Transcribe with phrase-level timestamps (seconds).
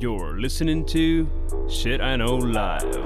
[0.00, 1.26] You're listening to
[1.68, 3.04] Shit I Know Live.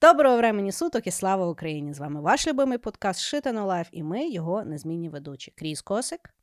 [0.00, 1.94] Доброго времені суток і слава Україні!
[1.94, 5.52] З вами ваш любимий подкаст Shit I Know Live і ми, його незмінні ведучі.
[5.56, 6.34] Кріс Косик.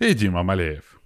[0.00, 1.00] І Діма Малеєв.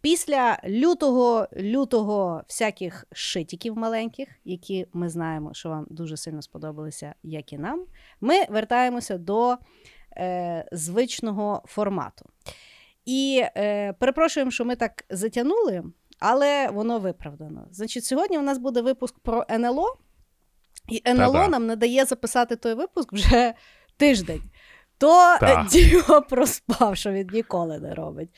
[0.00, 7.52] Після лютого лютого всяких шитіків маленьких, які ми знаємо, що вам дуже сильно сподобалися, як
[7.52, 7.84] і нам,
[8.20, 9.58] ми вертаємося до
[10.16, 12.24] е, звичного формату.
[13.04, 15.82] І е, перепрошуємо, що ми так затягнули,
[16.18, 17.66] але воно виправдано.
[17.70, 19.96] Значить, сьогодні у нас буде випуск про НЛО,
[20.88, 21.48] і НЛО Та-да.
[21.48, 23.54] нам не дає записати той випуск вже
[23.96, 24.42] тиждень.
[24.98, 26.20] То Та.
[26.20, 28.28] Проспав, що він ніколи не робить.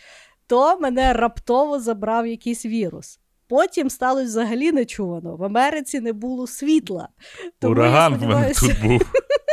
[0.47, 3.21] То мене раптово забрав якийсь вірус.
[3.49, 5.37] Потім сталося взагалі нечувано.
[5.37, 7.09] В Америці не було світла.
[7.59, 9.01] Тому Ураган я в мене сподіваюся, тут був.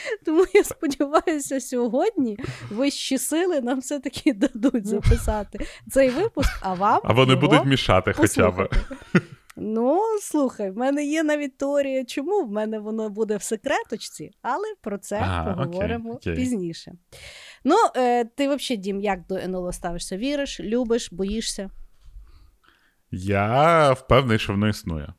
[0.24, 2.38] тому я сподіваюся, сьогодні
[2.70, 8.50] вищі сили нам все-таки дадуть записати цей випуск, а вам А вони будуть мішати хоча
[8.50, 8.68] б.
[9.60, 14.64] Ну, слухай, в мене є навіть теорія, чому в мене воно буде в секреточці, але
[14.80, 16.44] про це Ага, поговоримо окей, окей.
[16.44, 16.92] пізніше.
[17.64, 20.16] Ну, е, ти взагалі, Дім, як до НЛО ставишся?
[20.16, 21.70] Віриш, любиш, боїшся?
[23.10, 25.12] Я впевнений, що воно існує.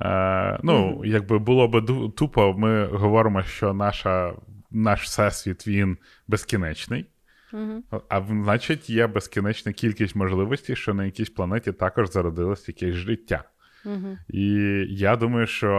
[0.00, 4.34] Е, ну, якби було б тупо, ми говоримо, що наша,
[4.70, 7.06] наш всесвіт він безкінечний.
[7.52, 8.02] Угу.
[8.08, 13.44] А значить, є безкінечна кількість можливостей, що на якійсь планеті також зародилось якесь життя.
[13.84, 14.18] Угу.
[14.28, 14.44] І
[14.88, 15.70] я думаю, що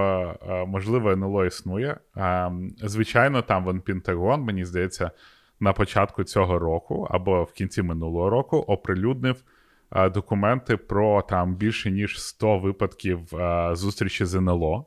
[0.49, 1.97] е, можливо НЛО існує.
[2.17, 2.51] Е,
[2.83, 5.11] Звичайно, там вон Пентагон, мені здається,
[5.59, 9.43] на початку цього року або в кінці минулого року оприлюднив
[10.13, 14.85] документи про там більше ніж 100 випадків е, зустрічі з НЛО.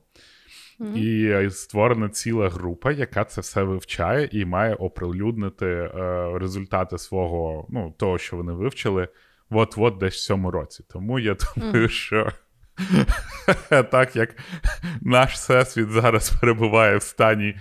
[0.94, 5.90] І е, створена ціла група, яка це все вивчає і має оприлюднити е,
[6.38, 9.08] результати свого, ну, того, що вони вивчили,
[9.50, 10.84] от-от десь в цьому році.
[10.92, 11.88] Тому я думаю, Мгм.
[11.88, 12.32] що
[13.90, 14.36] так як
[15.00, 17.56] наш всесвіт зараз перебуває в стані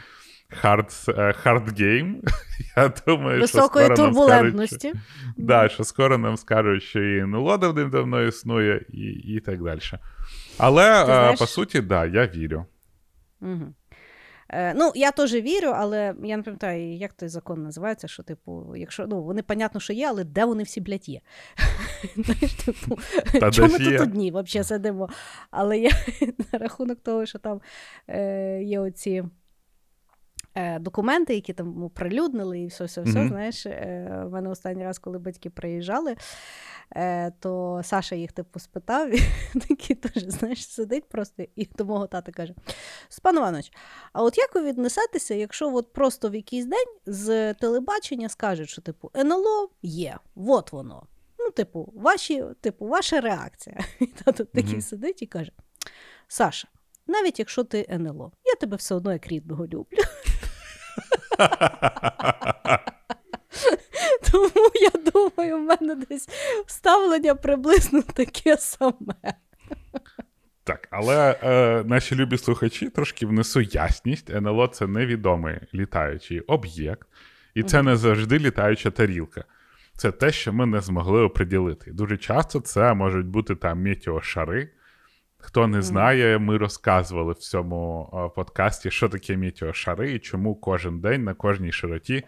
[0.49, 2.15] hard, е, hard game,
[2.77, 4.93] я думаю, Високої що скоро нам скажуть, турбулентності.
[5.37, 9.79] Да, що скоро нам скажуть, що і НЛО давним-давно існує, і, і так далі.
[10.57, 12.65] Але, е, знаєш- по суті, да, я вірю.
[13.41, 13.73] Угу.
[14.49, 18.75] Е, ну, я теж вірю, але я не пам'ятаю, як той закон називається, що, типу,
[18.75, 21.21] якщо ну, вони, понятно, що є, але де вони всі, блядь, є?
[22.65, 22.99] Типу,
[23.51, 25.09] чому ми тут одні взагалі сидимо?
[25.51, 25.91] Але я
[26.53, 27.61] на рахунок того, що там
[28.07, 29.23] е, є оці.
[30.57, 33.27] Е, Документи, які там оприлюднили, і все, все, все.
[33.27, 36.15] Знаєш, е, в мене останній раз, коли батьки приїжджали,
[36.95, 39.15] е, то Саша їх типу спитав,
[39.55, 42.53] і такий теж, знаєш, сидить просто і до мого тата каже:
[43.09, 43.71] Спан Іванович,
[44.13, 48.81] а от як ви віднесетеся, якщо от просто в якийсь день з телебачення скажуть, що
[48.81, 51.07] типу НЛО є, от воно.
[51.39, 53.77] Ну, типу, ваші, типу, ваша реакція.
[53.99, 54.81] І тато такий Мгм.
[54.81, 55.51] сидить і каже:
[56.27, 56.67] Саша,
[57.07, 59.97] навіть якщо ти НЛО, я тебе все одно як рідного люблю.
[64.31, 66.29] Тому я думаю, в мене десь
[66.65, 69.15] ставлення приблизно таке саме.
[70.63, 74.29] Так, але е, наші любі слухачі трошки внесу ясність.
[74.29, 77.07] НЛО це невідомий літаючий об'єкт,
[77.55, 79.43] і це не завжди літаюча тарілка.
[79.97, 81.91] Це те, що ми не змогли оприділити.
[81.91, 84.69] Дуже часто це можуть бути там метеошари.
[85.37, 90.99] Хто не знає, ми розказували в цьому е, подкасті, що таке метеошари і чому кожен
[90.99, 92.23] день на кожній широті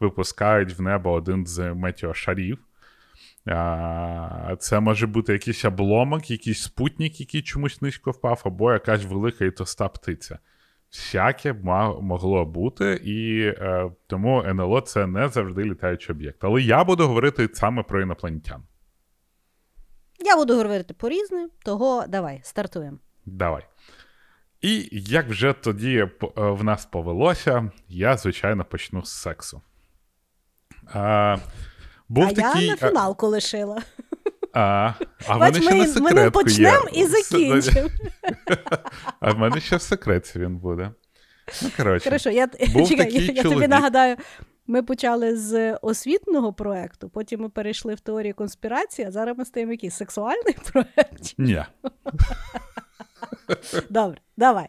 [0.00, 2.58] випускають в небо один з метеошарів.
[4.58, 9.50] Це може бути якийсь обломок, якийсь спутник, який чомусь низько впав, або якась велика і
[9.50, 10.38] тоста птиця.
[10.90, 11.52] Всяке
[12.00, 16.44] могло бути, і е, тому НЛО це не завжди літаючий об'єкт.
[16.44, 18.62] Але я буду говорити саме про інопланетян.
[20.24, 22.98] Я буду говорити по різне, того давай, стартуємо.
[23.26, 23.66] Давай.
[24.60, 29.62] І як вже тоді е, в нас повелося, я, звичайно, почну з сексу.
[30.86, 31.36] А,
[32.08, 33.82] був а такий, я на фіналку лишила.
[34.52, 34.92] А,
[35.26, 37.88] а в Бач, ще ми, на ми не почнемо і закінчимо.
[39.20, 40.90] А в мене ще в секреті він буде.
[41.62, 42.04] Ну, коротше.
[42.04, 44.16] Хорошо, я, Був чекай, такий я, я тобі нагадаю,
[44.66, 49.72] ми почали з освітного проекту, потім ми перейшли в теорію конспірації, а зараз ми стаємо
[49.72, 51.34] якийсь сексуальний проект.
[51.38, 51.64] Ні.
[53.90, 54.68] Добре, давай.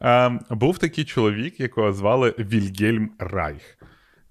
[0.00, 3.78] А, був такий чоловік, якого звали Вільгельм Райх.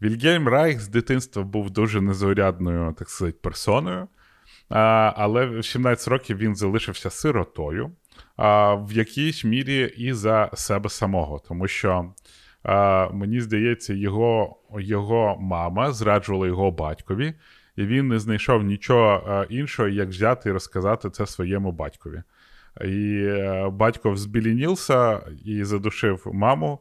[0.01, 4.07] Вільгельм Райх з дитинства був дуже незаурядною, так сказати, персоною.
[4.69, 7.91] А, але в 17 років він залишився сиротою,
[8.35, 12.13] а, в якійсь мірі і за себе самого, тому що
[12.63, 17.33] а, мені здається, його його мама зраджувала його батькові,
[17.75, 22.23] і він не знайшов нічого іншого, як взяти і розказати це своєму батькові.
[22.81, 26.79] І е, батько взбілінівся і задушив маму,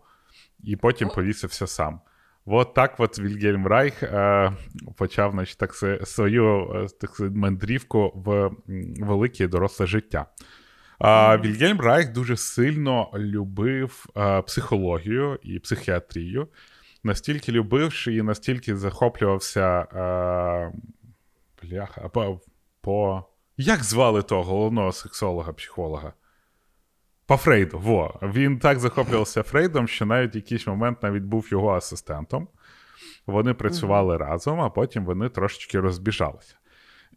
[0.64, 2.00] і потім повісився сам.
[2.46, 4.52] От так от Вільгельм Райх е,
[4.96, 5.74] почав значить, так,
[6.04, 8.50] свою е, так, мандрівку в
[9.04, 10.26] велике доросле життя.
[11.04, 16.48] А Вільгельм Райх дуже сильно любив е, психологію і психіатрію,
[17.04, 20.72] настільки любивши і настільки захоплювався е,
[21.62, 22.40] бляха, по,
[22.80, 23.24] по.
[23.56, 26.12] Як звали того головного сексолога-психолога?
[27.26, 27.78] По Фрейду.
[27.78, 28.18] Во.
[28.22, 32.48] Він так захоплювався Фрейдом, що навіть в якийсь момент навіть був його асистентом.
[33.26, 34.28] Вони працювали mm-hmm.
[34.30, 36.54] разом, а потім вони трошечки розбіжалися.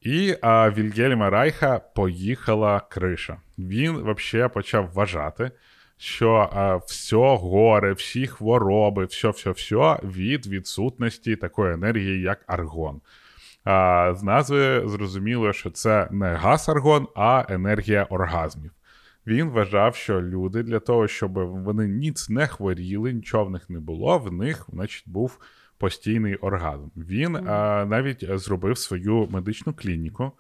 [0.06, 3.38] І а, Вільгельма Райха поїхала криша.
[3.57, 5.52] Він взагалі почав вважати,
[5.98, 13.02] що а, все горе, всі хвороби, все-все-все від відсутності такої енергії, як аргон.
[13.63, 18.72] А, З назви зрозуміло, що це не газ аргон, а енергія оргазмів.
[19.28, 23.80] Він вважав, що люди для того, щоб вони ніц не хворіли, нічого в них не
[23.80, 25.40] було, в них, значить, був
[25.77, 26.88] постійний оргазм.
[26.95, 27.51] Він mm.
[27.51, 30.31] а, навіть зробив свою медичну клініку,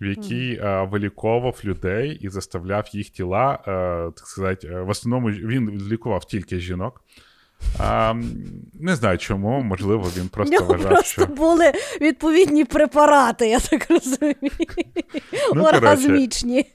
[0.00, 0.66] в якій mm.
[0.66, 6.58] а, виліковував людей і заставляв їх тіла, а, так сказати, в основному він лікував тільки
[6.58, 7.02] жінок.
[7.78, 8.14] А,
[8.80, 11.26] Не знаю чому, можливо, він просто Нього вважав, просто що...
[11.26, 14.36] були відповідні препарати, я так розумію.
[15.54, 16.66] Ну, Оргазмічні.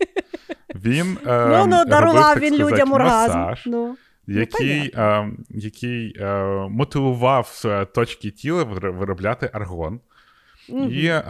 [0.76, 3.40] Він е, ну, ну, дарував він людям оргазм.
[3.66, 3.96] Ну,
[4.30, 7.62] який ну, е, який е, мотивував
[7.96, 10.00] точки тіла виробляти аргон.
[10.70, 10.86] Угу.
[10.86, 11.24] І е,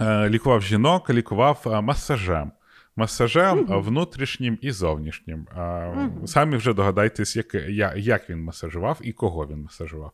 [0.00, 2.52] е, лікував жінок, лікував масажем
[2.96, 3.82] масажем mm-hmm.
[3.82, 5.46] внутрішнім і зовнішнім.
[5.56, 6.26] Mm-hmm.
[6.26, 7.54] Самі вже догадайтесь, як
[7.96, 10.12] як він масажував і кого він масажував.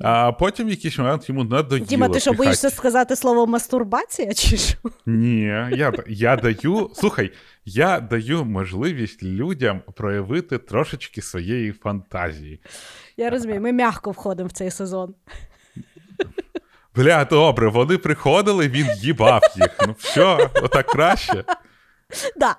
[0.00, 1.86] А потім в якийсь момент йому надоїло.
[1.86, 2.46] Діма, ти що піхати.
[2.46, 4.34] боїшся сказати слово мастурбація?
[4.34, 4.78] чи що?
[5.06, 5.40] Ні,
[5.70, 6.90] я я даю.
[6.94, 7.32] Слухай,
[7.64, 12.60] я даю можливість людям проявити трошечки своєї фантазії.
[13.16, 15.14] Я розумію, ми м'яко входимо в цей сезон.
[16.96, 19.76] Бля, добре, вони приходили, він їбав їх.
[19.86, 21.44] Ну все, отак краще.
[22.36, 22.56] Да.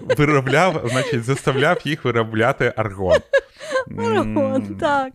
[0.00, 3.18] Виробляв, значить, заставляв їх виробляти аргон.
[3.98, 5.12] Аргон, так.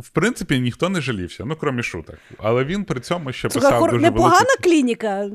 [0.00, 2.16] В принципі, ніхто не жалівся, ну крім шуток.
[2.38, 4.62] Але він при цьому ще писав Слуха, дуже непогана велику...
[4.62, 5.30] клініка.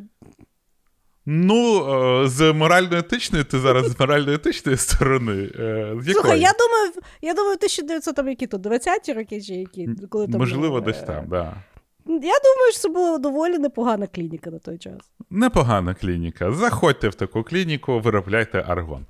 [1.26, 1.86] Ну,
[2.24, 5.50] е, з морально-етичної, ти зараз з морально-етичної сторони.
[5.60, 6.92] Е, з Слухай, я думаю,
[7.22, 9.90] я думаю, 1900 там які тут 20-ті роки чи які?
[10.10, 10.82] Коли там, Можливо, е...
[10.82, 11.28] десь там, так.
[11.28, 11.54] Да.
[12.08, 14.98] Я думаю, що це була доволі непогана клініка на той час.
[15.30, 16.52] Непогана клініка.
[16.52, 19.06] Заходьте в таку клініку, виробляйте аргон.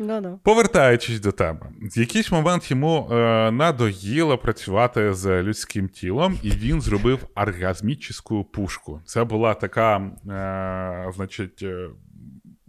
[0.00, 0.38] No, no.
[0.42, 6.80] Повертаючись до теми, в якийсь момент йому е, надоїло працювати з людським тілом, і він
[6.80, 9.00] зробив оргазмічну пушку.
[9.04, 11.88] Це була така, е, значить, е,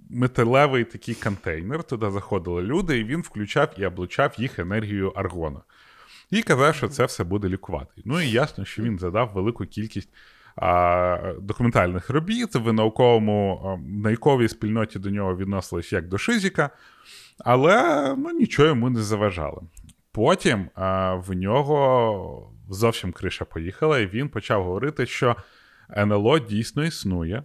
[0.09, 1.83] металевий такий контейнер.
[1.83, 5.61] Туди заходили люди, і він включав і облучав їх енергією аргону
[6.31, 8.01] і казав, що це все буде лікувати.
[8.05, 10.09] Ну і ясно, що він задав велику кількість
[11.41, 16.69] документальних робіт в науковому науковій спільноті до нього відносились як до Шизіка,
[17.39, 19.63] але ну, нічого йому не заважало.
[20.11, 20.69] Потім
[21.15, 25.35] в нього зовсім криша поїхала, і він почав говорити, що
[25.97, 27.43] НЛО дійсно існує.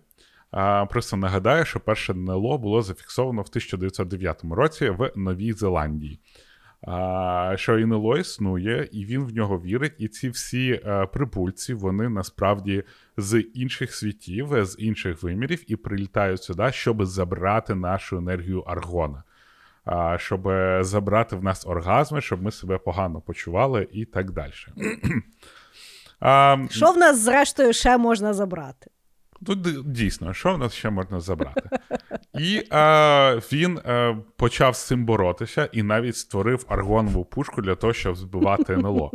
[0.90, 6.20] Просто нагадаю, що перше НЛО було зафіксовано в 1909 році в Новій Зеландії
[7.56, 9.94] що ІНЛО існує, і він в нього вірить.
[9.98, 12.84] І ці всі е, прибульці, вони насправді
[13.16, 19.22] з інших світів, з інших вимірів, і прилітають сюди, щоб забрати нашу енергію аргона.
[20.16, 20.50] Щоб
[20.80, 24.52] забрати в нас оргазми, щоб ми себе погано почували і так далі.
[26.70, 28.90] Що в нас, зрештою, ще можна забрати?
[29.46, 31.62] Тут дійсно, що в нас ще можна забрати?
[32.38, 37.92] І е, він е, почав з цим боротися і навіть створив аргонову пушку для того,
[37.92, 39.10] щоб збивати НЛО.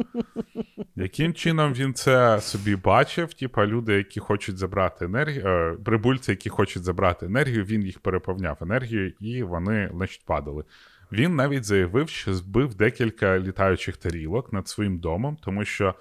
[0.95, 3.33] Яким чином він це собі бачив?
[3.33, 8.57] Типа люди, які хочуть забрати енергію, е, прибульці, які хочуть забрати енергію, він їх переповняв
[8.61, 10.63] енергією, і вони значить, падали.
[11.11, 15.95] Він навіть заявив, що збив декілька літаючих тарілок над своїм домом, тому що.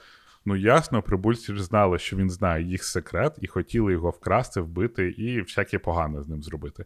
[0.45, 5.09] Ну, ясно, прибульці ж знали, що він знає їх секрет, і хотіли його вкрасти, вбити
[5.09, 6.85] і всяке погане з ним зробити.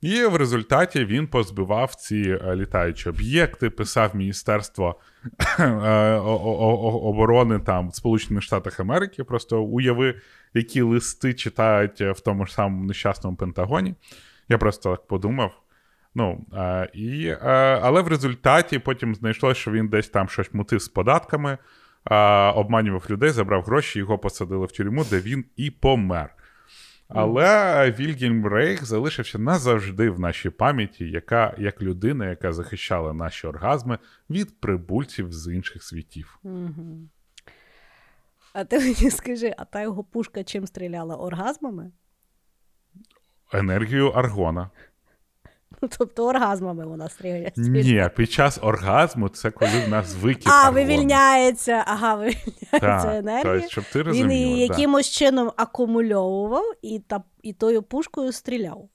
[0.00, 5.00] І в результаті він позбивав ці е, літаючі об'єкти, писав Міністерство
[5.58, 9.24] е, оборони там в Сполучених Штатах Америки.
[9.24, 10.14] Просто уяви,
[10.54, 13.94] які листи читають в тому ж самому нещасному Пентагоні.
[14.48, 15.62] Я просто так подумав.
[16.14, 16.46] Ну,
[16.94, 17.34] і,
[17.82, 21.58] Але в результаті потім знайшлося, що він десь там щось мутив з податками,
[22.04, 26.34] а, обманював людей, забрав гроші, його посадили в тюрму, де він і помер.
[27.08, 33.98] Але Вільгельм Рейх залишився назавжди в нашій пам'яті, яка як людина, яка захищала наші оргазми
[34.30, 36.38] від прибульців з інших світів.
[36.42, 37.08] Угу.
[38.52, 41.16] А ти мені скажи, а та його пушка чим стріляла?
[41.16, 41.90] Оргазмами?
[43.52, 44.70] Енергію аргона.
[45.82, 47.52] Ну, тобто оргазмами вона стріляє.
[47.56, 50.74] Ні, під час оргазму це коли в нас викид А, аргону.
[50.74, 53.68] вивільняється, ага, вивільняється енергія.
[53.68, 54.74] щоб ти Він її да.
[54.74, 58.88] якимось чином акумульовував і, та, і тою пушкою стріляв.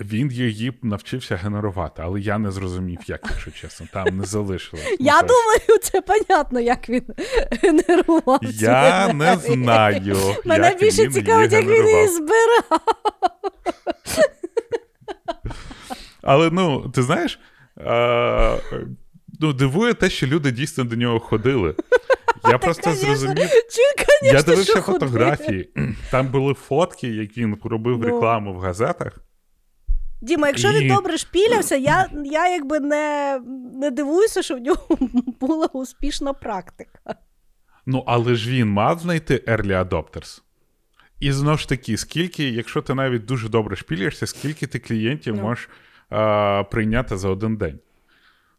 [0.00, 4.86] Він її навчився генерувати, але я не зрозумів, як, якщо чесно, там не залишилось.
[4.90, 7.02] Ну, Я тобто, думаю, це понятно, як він
[7.62, 8.38] генерував.
[8.40, 10.16] цю Я не знаю.
[10.44, 12.80] Мене як більше він цікавить, як він її збирав.
[16.26, 17.38] Але ну, ти знаєш,
[17.78, 18.58] е,
[19.40, 21.74] ну, дивує те, що люди дійсно до нього ходили.
[22.50, 23.06] Я просто Конечно.
[23.06, 23.48] зрозумів.
[23.48, 25.10] Чи, Я дивився що ходили.
[25.12, 25.70] фотографії.
[26.10, 28.04] Там були фотки, як він робив Ну.
[28.06, 29.12] рекламу в газетах.
[30.20, 33.40] Діма, якщо він добре шпілявся, я, я якби не,
[33.74, 34.98] не дивуюся, що в нього
[35.40, 36.98] була успішна практика.
[37.86, 40.40] Ну, але ж він мав знайти early adopters.
[41.20, 45.42] І знову ж таки, скільки, якщо ти навіть дуже добре шпілюєшся, скільки ти клієнтів Ну.
[45.42, 45.68] можеш
[46.10, 47.78] а, прийняти за один день?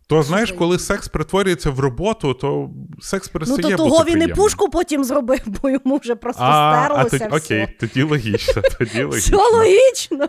[0.08, 2.70] То знаєш, коли секс перетворюється в роботу, то
[3.02, 6.72] секс Ну перестає то того він і пушку потім зробив, бо йому вже просто а,
[6.72, 7.10] а стерлося.
[7.10, 7.38] тоді, все.
[7.38, 9.38] окей, тоді логічно, тоді логічно.
[9.38, 10.28] Все логічно.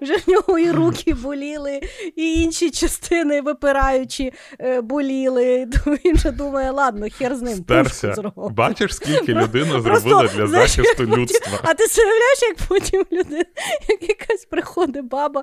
[0.00, 1.80] Вже в нього і руки боліли,
[2.16, 5.68] і інші частини випираючі е, боліли.
[6.04, 8.50] Він вже думає, ладно, хер з ним зробив.
[8.50, 11.58] Бачиш, скільки людина зробила для захисту людства.
[11.62, 13.44] А ти уявляєш, як потім людина,
[13.88, 15.42] як якась приходить баба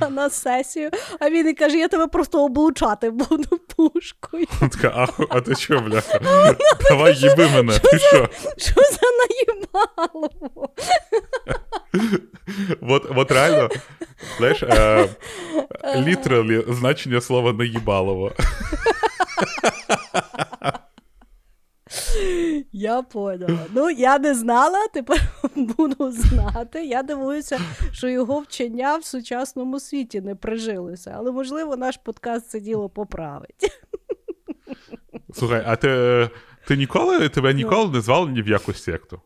[0.00, 0.90] на, на сесію,
[1.20, 4.46] а він і каже: я тебе просто облучати буду пушкою.
[4.60, 6.20] Така, а, а ти що, бляха?
[6.90, 8.28] Давай їби мене, ти що?
[8.56, 10.68] Що за наїбало?
[12.88, 13.68] От, от реально,
[14.38, 15.08] знаєш, е,
[15.96, 18.32] літералі значення слова наїбалово.
[22.72, 23.58] Я поняла.
[23.74, 25.20] Ну, я не знала, тепер
[25.56, 26.84] буду знати.
[26.84, 27.60] Я дивуюся,
[27.92, 31.14] що його вчення в сучасному світі не прижилося.
[31.16, 33.80] Але, можливо, наш подкаст це діло поправить.
[35.34, 36.30] Слухай, а ти,
[36.66, 37.56] ти ніколи тебе Ну.
[37.58, 39.20] ніколи не звали ні в якусь секту?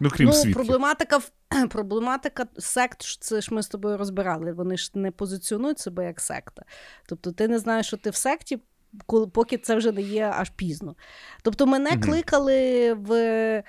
[0.00, 0.54] Ну, крім ну, свідків.
[0.54, 1.18] проблематика,
[1.70, 4.52] проблематика сект, це ж ми з тобою розбирали.
[4.52, 6.62] Вони ж не позиціонують себе як секта.
[7.06, 8.58] Тобто, ти не знаєш, що ти в секті,
[9.06, 10.94] коли, поки це вже не є аж пізно.
[11.42, 12.00] Тобто, мене Мгм.
[12.00, 13.12] кликали в.
[13.12, 13.64] е,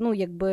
[0.00, 0.50] Ну, якби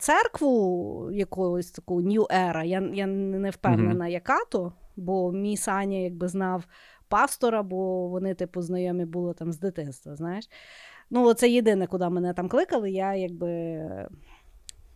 [0.00, 6.28] церкву якогось таку New Era, я, я не впевнена, яка то, бо мій Саня якби
[6.28, 6.64] знав
[7.08, 10.48] пастора, бо вони, типу, знайомі були там з дитинства, знаєш.
[11.10, 13.78] Ну, це єдине, куди мене там кликали, я якби.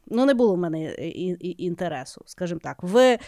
[0.07, 0.93] Ну, не було в мене
[1.41, 2.83] інтересу, скажімо так.
[2.83, 3.19] В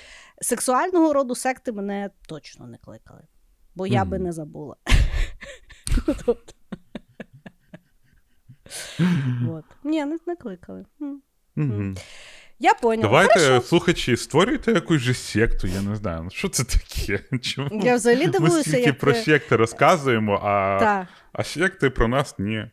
[0.40, 3.22] сексуального роду секти мене точно не кликали,
[3.74, 4.76] бо я би не забула.
[9.84, 10.84] Ні, не кликали.
[12.62, 13.02] Я поняла.
[13.02, 13.60] Давайте, Хорошо.
[13.66, 16.20] слухачі, створюйте якусь же секту, я не знаю.
[16.24, 17.20] Ну, Що це таке?
[17.38, 22.08] Чому Я взагалі ми дивуюся, стільки як про секти розказуємо, а, Та, а секти про
[22.08, 22.64] нас ні.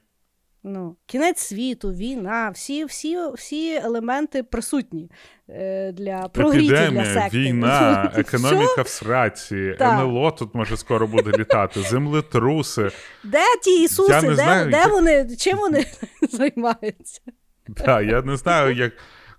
[0.63, 5.11] ну, кінець світу, війна, всі, всі, всі елементи присутні
[5.49, 7.37] е, для прогріті для секти.
[7.39, 9.93] війна, економіка в сраці, Так.
[9.99, 12.89] НЛО тут може скоро буде літати, землетруси.
[13.23, 14.11] Де ті Ісуси?
[14.13, 15.35] Я не де, знаю, де як- вони?
[15.39, 15.85] Чим вони
[16.31, 17.21] займаються?
[17.67, 18.91] Да, я не знаю, як,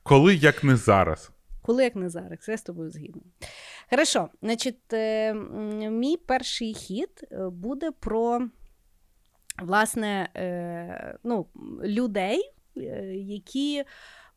[0.03, 1.31] коли, як не зараз.
[1.63, 3.23] Коли як не зараз, я з тобою згідна.
[3.91, 5.35] Хорошо, значить, е,
[5.91, 8.41] мій перший хід е, буде про
[9.63, 11.47] власне е, ну,
[11.85, 12.53] людей,
[13.15, 13.85] які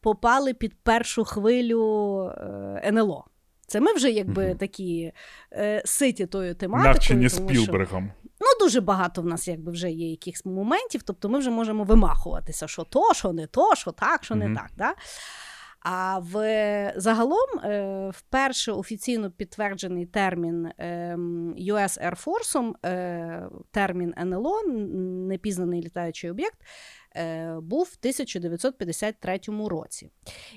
[0.02, 2.32] попали під першу хвилю
[2.84, 3.26] НЛО.
[3.68, 4.58] Це ми вже якби Мгм.
[4.58, 5.12] такі
[5.54, 6.94] е, ситі тою тематикою.
[6.94, 8.12] Навчені тому що- Спілбергом.
[8.24, 12.68] Ну, дуже багато в нас якби вже є якихось моментів, тобто ми вже можемо вимахуватися,
[12.68, 14.50] що то, що не то, що так, що Мгм.
[14.54, 14.70] не так.
[14.78, 14.94] Да?
[15.84, 24.62] А в загалом е, вперше офіційно підтверджений термін ем, US Air Force, е, термін НЛО,
[25.28, 26.58] непізнаний літаючий об'єкт,
[27.16, 30.12] е, був в 1953 році.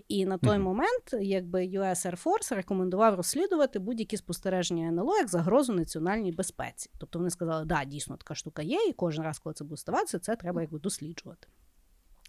[0.09, 0.63] І на той Мгм.
[0.63, 6.91] момент якби US Air Force рекомендував розслідувати будь-які спостереження НЛО як загрозу національній безпеці.
[6.99, 10.19] Тобто вони сказали, да, дійсно така штука є, і кожен раз, коли це буде ставатися,
[10.19, 11.49] це треба якби досліджувати.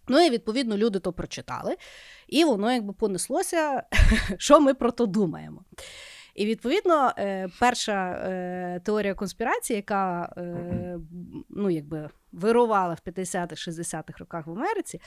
[0.08, 1.76] Ну і відповідно люди то прочитали,
[2.28, 3.84] і воно якби понеслося,
[4.38, 5.66] що ми про то думаємо.
[6.38, 11.00] І відповідно, е, перша е, теорія конспірації, яка е,
[11.50, 15.02] ну, якби вирувала в 50-х-60-х роках в Америці,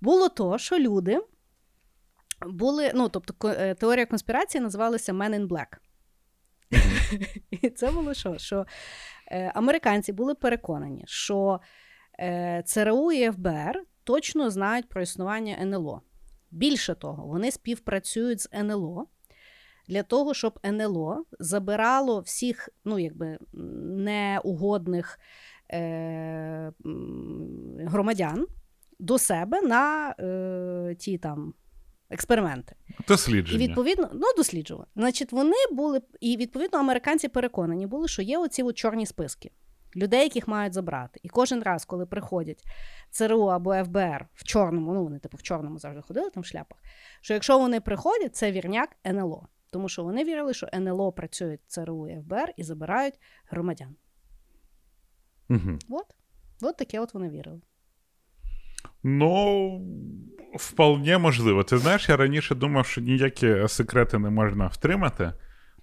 [0.00, 1.20] було то, що люди
[2.46, 2.92] були.
[2.94, 5.76] Ну, тобто, теорія конспірації називалася Men in Black.
[7.50, 8.38] І це було що?
[8.38, 8.66] Що
[9.54, 11.60] американці були переконані, що
[12.64, 16.02] ЦРУ і ФБР точно знають про існування НЛО.
[16.50, 19.06] Більше того, вони співпрацюють з НЛО
[19.88, 23.38] для того, щоб НЛО забирало всіх ну, якби,
[23.82, 25.18] неугодних
[25.72, 26.72] е,
[27.78, 28.46] громадян
[28.98, 31.54] до себе на е, ті там.
[32.10, 32.76] Експерименти.
[33.08, 33.64] Дослідження.
[33.64, 34.90] І відповідно, ну, досліджувати.
[34.96, 39.50] Значить, вони були, і відповідно, американці переконані були, що є оці от чорні списки
[39.96, 41.20] людей, яких мають забрати.
[41.22, 42.64] І кожен раз, коли приходять
[43.10, 46.78] ЦРУ або ФБР в чорному, ну вони типу в чорному завжди ходили там в шляпах,
[47.20, 49.48] що якщо вони приходять, це вірняк НЛО.
[49.70, 53.14] Тому що вони вірили, що НЛО працюють ЦРУ і ФБР і забирають
[53.50, 53.96] громадян.
[55.50, 55.78] Угу.
[55.88, 56.14] От.
[56.62, 57.60] От таке от вони вірили.
[59.02, 59.80] Ну,
[60.54, 61.64] вполне можливо.
[61.64, 65.32] Ти знаєш, я раніше думав, що ніякі секрети не можна втримати,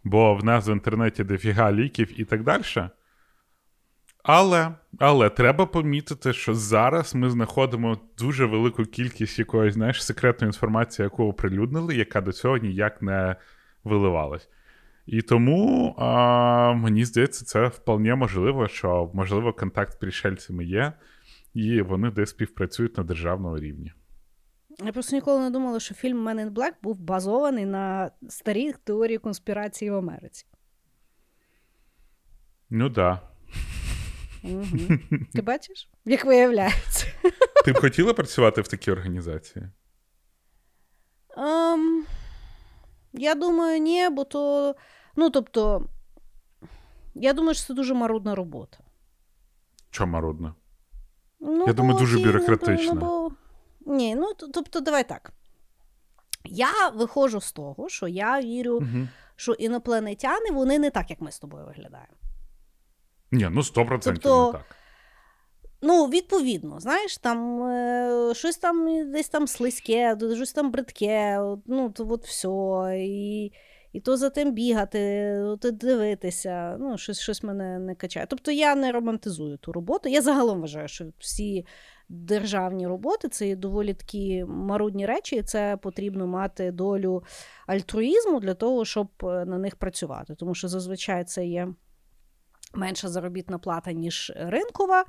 [0.03, 2.63] бо в нас в інтернеті дофіга ліків і так далі.
[4.27, 11.03] Але але треба помітити, що зараз ми знаходимо дуже велику кількість якоїсь знаєш, секретної інформації,
[11.03, 13.35] яку оприлюднили, яка до цього ніяк не
[13.83, 14.49] виливалась.
[15.05, 20.93] І тому а, мені здається, це вполне можливо, що можливо контакт з пришельцями є,
[21.53, 23.93] і вони десь співпрацюють на державному рівні.
[24.85, 29.17] Я просто ніколи не думала, що фільм «Men in Black» був базований на старій теорії
[29.17, 30.45] конспірації в Америці.
[32.69, 32.93] Ну так.
[32.95, 33.34] Да.
[34.45, 34.97] Угу.
[35.33, 37.07] Ти бачиш, як виявляється?
[37.65, 39.65] Ти б хотіла працювати в такій організації?
[41.37, 42.01] Um,
[43.13, 44.75] я думаю, ні, бо то.
[45.15, 45.89] Ну, тобто,
[47.15, 48.77] я думаю, що це дуже марудна робота.
[49.89, 50.55] Чому марудна?
[51.39, 52.93] Ну, я думаю, дуже бюрократична.
[52.93, 53.31] Ну, бо...
[53.93, 55.31] Ні, ну тобто, давай так.
[56.43, 59.07] Я виходжу з того, що я вірю, угу.
[59.35, 62.13] що інопланетяни вони не так, як ми з тобою виглядаємо.
[63.31, 64.75] Ні, ну 100% тобто, не так.
[65.81, 72.07] Ну, відповідно, знаєш, там е, щось там десь там слизьке, щось там бридке, ну, то
[72.09, 72.49] от все.
[72.97, 73.51] І
[73.95, 74.99] і то за тим бігати,
[75.61, 78.25] то дивитися, ну, щось щось мене не качає.
[78.29, 80.09] Тобто я не романтизую ту роботу.
[80.09, 81.65] Я загалом вважаю, що всі
[82.09, 87.23] державні роботи це доволі такі марудні речі, і це потрібно мати долю
[87.67, 90.35] альтруїзму для того, щоб е, на них працювати.
[90.35, 91.67] Тому що зазвичай це є
[92.75, 95.05] менша заробітна плата, ніж ринкова,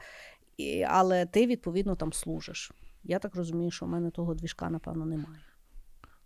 [0.88, 2.72] але ти, відповідно, там служиш.
[3.04, 5.40] Я так розумію, що в мене того двіжка, напевно, немає.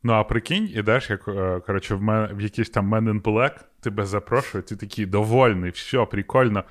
[0.03, 3.61] Ну, а прикинь, ідеш, як е, коротше, в мене в якийсь там Men in Black,
[3.81, 6.64] тебе запрошують, ти такий довольний, все, прикольно.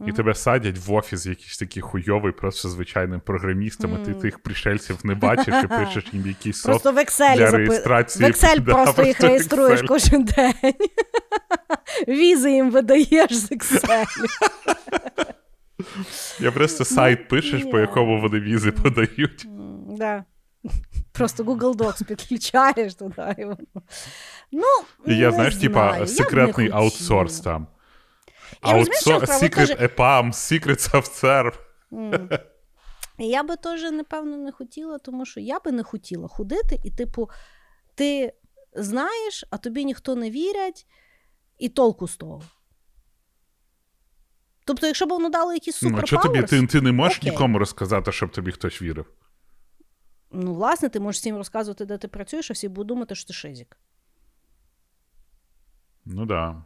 [0.00, 0.14] І mm-hmm.
[0.14, 4.02] тебе садять в офіс якийсь такий хуйовий, просто звичайним програмістом, mm-hmm.
[4.02, 7.50] а ти тих пришельців не бачиш і пишеш їм якийсь софт Просто в Excel для
[7.50, 8.30] реєстрації.
[8.30, 9.86] В Excel да, просто їх реєструєш Excel.
[9.86, 10.74] кожен день.
[12.08, 14.06] Візи їм видаєш з Excel.
[16.40, 19.46] Я просто сайт пишеш, по якому вони візи подають.
[19.98, 20.24] Да.
[21.12, 23.56] Просто Google Docs підключаєш туди.
[24.52, 24.64] Ну,
[25.06, 27.66] І я, знаєш, типа, секретний аутсорс там.
[28.60, 31.58] Аутсорс, Secret EPAM, Secret Soft Serve.
[33.18, 37.30] Я би теж, напевно, не хотіла, тому що я би не хотіла ходити, і, типу,
[37.94, 38.32] ти
[38.74, 40.86] знаєш, а тобі ніхто не вірять,
[41.58, 42.42] і толку з того.
[44.64, 46.12] Тобто, якщо б воно дало якісь суперпауерс...
[46.12, 47.30] Ну, а що тобі ти, ти не можеш окей.
[47.30, 49.12] нікому розказати, щоб тобі хтось вірив?
[50.30, 53.32] Ну, власне, ти можеш всім розказувати, де ти працюєш, а всі будуть думати, що ти
[53.32, 53.78] шизик.
[56.04, 56.64] Ну да.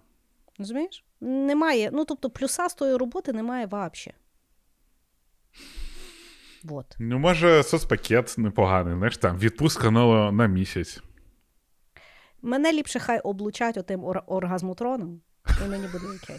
[0.60, 1.04] Розумієш?
[1.20, 1.90] Немає.
[1.92, 4.14] Ну, тобто, плюса з тої роботи немає взагалі.
[6.64, 6.96] Вот.
[6.98, 11.02] Ну, може, соцпакет непоганий, знаєш, там відпустка на, на місяць.
[12.42, 15.20] Мене ліпше хай облучать отим ор- оргазмутроном,
[15.66, 16.38] і мені буде окей.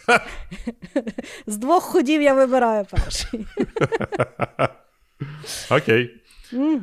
[1.48, 3.48] З двох ходів я вибираю перший.
[5.72, 6.22] Окей.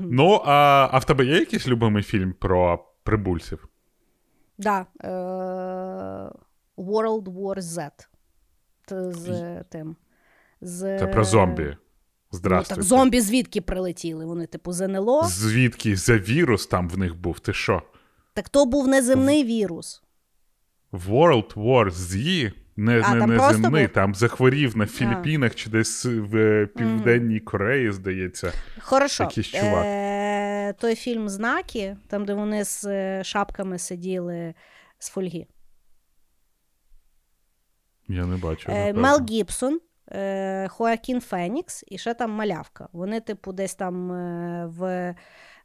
[0.01, 3.69] Ну, а а в тебе є якийсь любимий фільм про прибульців?
[4.63, 4.87] Так.
[6.79, 7.91] World War Z.
[9.11, 9.97] З тим.
[10.61, 10.99] З...
[10.99, 11.77] Це про зомбі.
[12.33, 12.75] Здравствуйте.
[12.75, 14.25] Ну, так зомбі звідки прилетіли?
[14.27, 15.25] Вони, типу, з НЛО?
[15.25, 17.41] Звідки за вірус там в них був?
[17.41, 17.83] Ти що?
[18.35, 20.03] Так то був неземний вірус.
[20.93, 22.53] World War Z?
[22.77, 23.95] Не, А, не, там не земний, був?
[23.95, 28.53] там захворів на Філіппінах чи десь в Південній Кореї, здається.
[28.81, 29.23] Хорошо.
[29.25, 29.85] Якийсь чувак.
[29.87, 34.55] Е, той фільм Знаки, там, де вони з е, шапками сиділи
[34.99, 35.47] з фольги.
[38.09, 38.73] Я не бачу.
[38.73, 38.93] Е.
[38.93, 39.81] Мел Гібсон,
[40.13, 42.89] е, Хоакін Фенікс і ще там малявка.
[42.93, 45.15] Вони, типу, десь там е, в.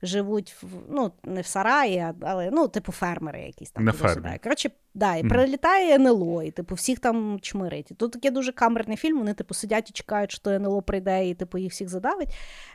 [0.04, 3.84] Живуть в, ну, не в сараї, але ну, типу, фермери якісь там.
[3.84, 4.40] На фермі.
[4.44, 7.92] Коротше, да, і прилітає НЛО, і типу, всіх там чмирить.
[7.92, 11.34] І Тут такий дуже камерний фільм, вони типу, сидять і чекають, що НЛО прийде і
[11.34, 12.30] типу, їх всіх задавить.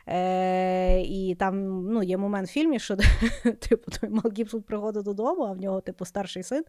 [0.06, 2.96] Е, і там ну, є момент в фільмі, що
[3.68, 6.64] типу, той Мел Гібсон приходить додому, а в нього типу, старший син,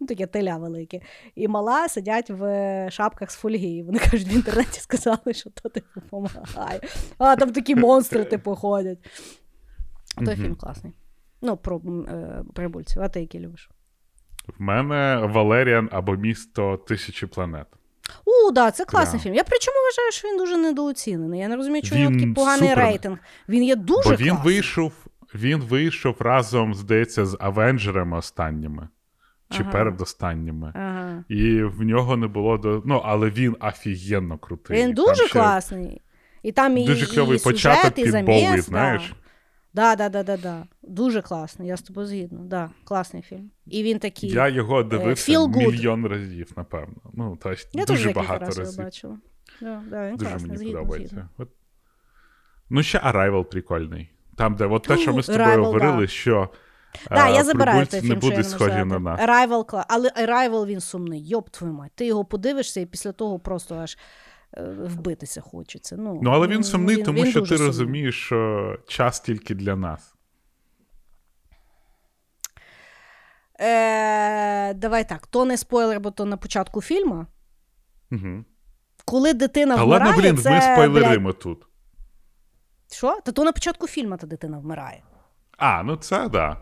[0.00, 1.00] ну, таке теля велике,
[1.34, 3.68] і мала сидять в шапках з фольги.
[3.68, 6.80] І вони кажуть, в інтернеті сказали, що то типу допомагає.
[7.18, 8.98] А там такі монстри, типу, ходять.
[10.16, 10.36] Той Мгм.
[10.44, 10.92] фільм класний.
[11.42, 13.02] Ну, про е, прибульців.
[13.02, 13.70] А ти який любиш?
[14.58, 17.66] В мене Валеріан або місто тисячі планет.
[18.24, 19.22] У, да, це класний Да.
[19.24, 19.34] фільм.
[19.34, 21.40] Я причому вважаю, що він дуже недооцінений.
[21.40, 22.84] Я не розумію, чому Він такий поганий супер.
[22.84, 23.18] рейтинг.
[23.48, 24.54] Він є дуже Бо він класний.
[24.54, 24.92] вийшов,
[25.34, 28.88] він вийшов разом, здається, з Авенджерами останніми.
[29.50, 29.72] Чи Ага.
[29.72, 30.72] передостанніми.
[30.74, 31.24] Ага.
[31.28, 32.82] І в нього не було до.
[32.86, 34.76] Ну, але він офігенно крутий.
[34.82, 36.02] Він дуже ще класний.
[36.42, 38.62] І там і, Дуже кльовий і сюжет, початок і заміс, да.
[38.62, 39.12] знаєш.
[39.74, 40.64] Да, да, да, да, да.
[40.82, 42.40] Дуже класний, я з тобою згідна.
[42.44, 43.50] Да, класний фільм.
[43.66, 44.30] І він такий.
[44.30, 46.96] Я його дивився feel мільйон разів, напевно.
[47.12, 48.84] Ну, тобто, Я дуже багато разів разів.
[48.84, 49.18] бачила.
[49.60, 51.08] Да, да, він Дуже класний, мені згідно, подобається.
[51.16, 51.28] згідно.
[51.38, 51.48] От.
[52.70, 54.10] Ну, ще Arrival прикольний.
[54.36, 56.06] Там, де от те, що ми з тобою Arrival, говорили, да.
[56.06, 56.48] що
[57.10, 59.20] Да, е, я забираю прибульці той не фільм, не схожі на нас.
[59.20, 61.92] Arrival, але Arrival він сумний, йоп твою мать.
[61.94, 63.98] Ти його подивишся і після того просто аж е,
[64.86, 65.96] вбитися хочеться.
[65.98, 67.66] Ну, Ну, але він сумний, він- тому він що ти сумний.
[67.66, 70.14] розумієш, що час тільки для нас.
[73.60, 77.26] Е, давай так, то не спойлер, бо то на початку фільму.
[78.12, 78.44] Угу.
[79.04, 81.66] Коли дитина Та вмирає, ладно, блін, це, ми блядь, спойлеримо тут.
[82.92, 83.20] Що?
[83.24, 85.02] Та то на початку фільму та дитина вмирає.
[85.56, 86.56] А, ну це да.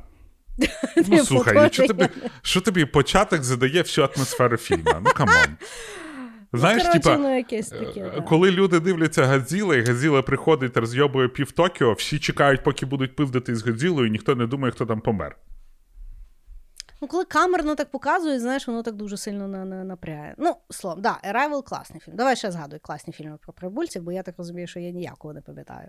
[0.95, 2.09] Типу, Ну, слухай, ну, що тобі,
[2.43, 4.93] що тобі початок задає всю атмосферу фільму?
[5.01, 5.35] Ну, come on.
[6.53, 8.21] Знаєш, коротше, типа, ну, таке, е, да.
[8.21, 13.57] коли люди дивляться Гадзіла, і Гадзіла приходить, розйобує пів Токіо, всі чекають, поки будуть пиздити
[13.57, 15.37] з Гадзілою, і ніхто не думає, хто там помер.
[17.03, 20.35] Ну, коли камерно так показують, знаєш, воно так дуже сильно на, на, напрягає.
[20.39, 22.17] Ну, словом, да, Arrival класний фільм.
[22.17, 25.41] Давай ще згадуй класні фільми про прибульців, бо я так розумію, що я ніякого не
[25.41, 25.89] пам'ятаю.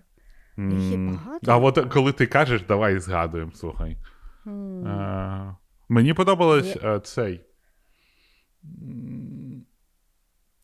[0.58, 1.52] Їх є багато.
[1.52, 3.96] А от коли ти кажеш, давай згадуємо, слухай.
[4.46, 4.86] М.
[4.86, 5.56] Е,
[5.88, 7.40] Мені подобалось Є- е, цей.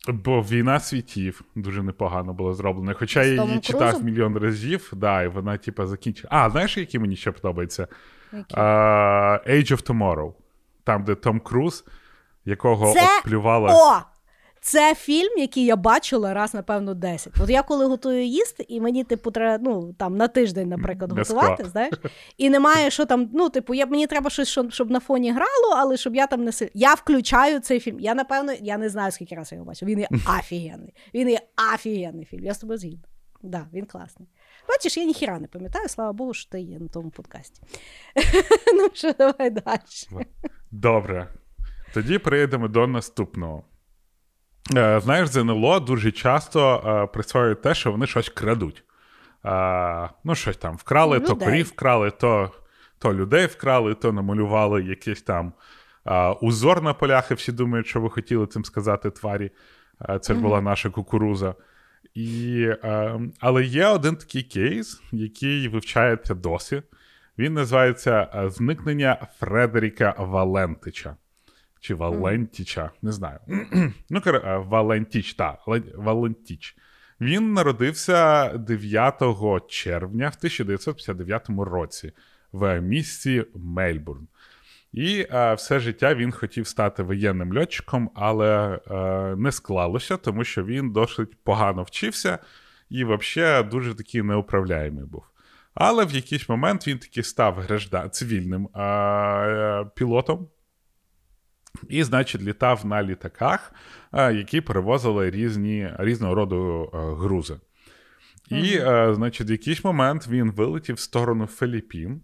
[0.07, 2.95] Бо війна світів дуже непогано було зроблено.
[2.99, 4.05] Хоча я її читав Крузом?
[4.05, 6.29] мільйон разів, да, і вона, типа, закінчила.
[6.33, 7.89] А, знаєш, які мені ще подобається?
[8.33, 8.55] Які?
[8.55, 10.33] Uh, Age of Tomorrow.
[10.85, 11.85] Там, де Том Круз,
[12.45, 13.21] якого Це-.
[13.75, 14.16] О!
[14.67, 17.33] Це фільм, який я бачила раз, напевно, 10.
[17.41, 21.31] От я коли готую їсти, і мені, типу, треба ну, там, на тиждень, наприклад, Без
[21.31, 21.95] готувати, знаєш,
[22.37, 25.75] і немає, що там, ну, типу, я, мені треба щось, щоб, щоб на фоні грало,
[25.77, 26.71] але щоб я там не сильно.
[26.75, 28.01] Я включаю цей фільм.
[28.01, 29.89] Я, напевно, я не знаю, скільки разів я його бачив.
[29.89, 30.95] Він є офігенний.
[31.15, 31.41] Він є
[31.75, 32.45] офігенний фільм.
[32.45, 33.09] Я з тобою згідна.
[33.43, 34.29] Да, він класний.
[34.69, 37.63] Бачиш, я ніхіра не пам'ятаю, слава Богу, що ти є на тому подкасті.
[38.75, 40.25] ну що, давай далі.
[40.71, 41.29] Добре.
[41.95, 43.63] Тоді перейдемо до наступного.
[44.75, 48.85] Е, Знаєш, з НЛО дуже часто е, присвоюють те, що вони щось крадуть.
[49.45, 52.51] Е, ну, щось там вкрали, то корів вкрали, то,
[52.99, 55.53] то людей вкрали, то намалювали якийсь там
[56.41, 59.51] узор на полях, і всі думають, що ви хотіли цим сказати тварі.
[60.21, 61.55] Це ж була наша кукуруза.
[62.15, 62.69] І,
[63.41, 66.83] але є один такий кейс, який вивчається досі.
[67.39, 71.17] Він називається Зникнення Фредеріка Валентича.
[71.81, 73.39] Чи Валентіча, не знаю.
[74.11, 75.59] ну, кор- е, Валентіч, так,
[75.97, 76.77] Валентіч.
[77.21, 79.23] Він народився 9
[79.69, 82.13] червня в 1959 році
[82.53, 84.29] в місті Мельбурн.
[84.93, 90.65] І е, все життя він хотів стати воєнним льотчиком, але е, не склалося, тому що
[90.65, 92.39] він досить погано вчився
[92.91, 95.25] і взагалі дуже такий неуправляємий був.
[95.75, 100.49] Але в якийсь момент він таки став граждан, цивільним е, е, пілотом.
[101.89, 103.73] І, значить, літав на літаках,
[104.13, 107.57] е, які перевозили різні, різного роду е, грузи.
[108.51, 112.21] І, е, значить, в якийсь момент він вилетів в сторону Філіппін,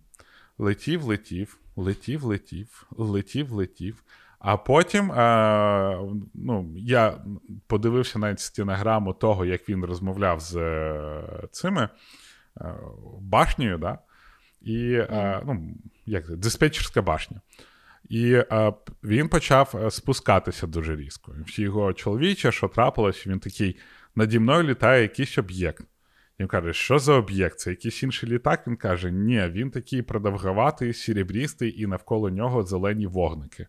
[0.58, 4.02] летів, летів, летів, летів, летів, летів.
[4.38, 5.98] А потім е,
[6.34, 7.18] ну, я
[7.66, 10.58] подивився навіть стінограму того, як він розмовляв з
[11.50, 11.88] цими
[13.20, 13.98] башнею, да?
[14.62, 15.02] і
[15.46, 15.74] ну,
[16.06, 17.40] як це, диспетчерська башня.
[18.08, 18.72] І е,
[19.04, 21.34] він почав е, спускатися дуже різко.
[21.46, 23.76] Всі його чоловіче, що трапилось, він такий:
[24.14, 25.84] наді мною літає якийсь об'єкт.
[26.40, 27.58] Він каже, що за об'єкт?
[27.58, 28.66] Це якийсь інший літак.
[28.66, 33.66] Він каже, ні, він такий продовгаватий, сірібрістий, і навколо нього зелені вогники.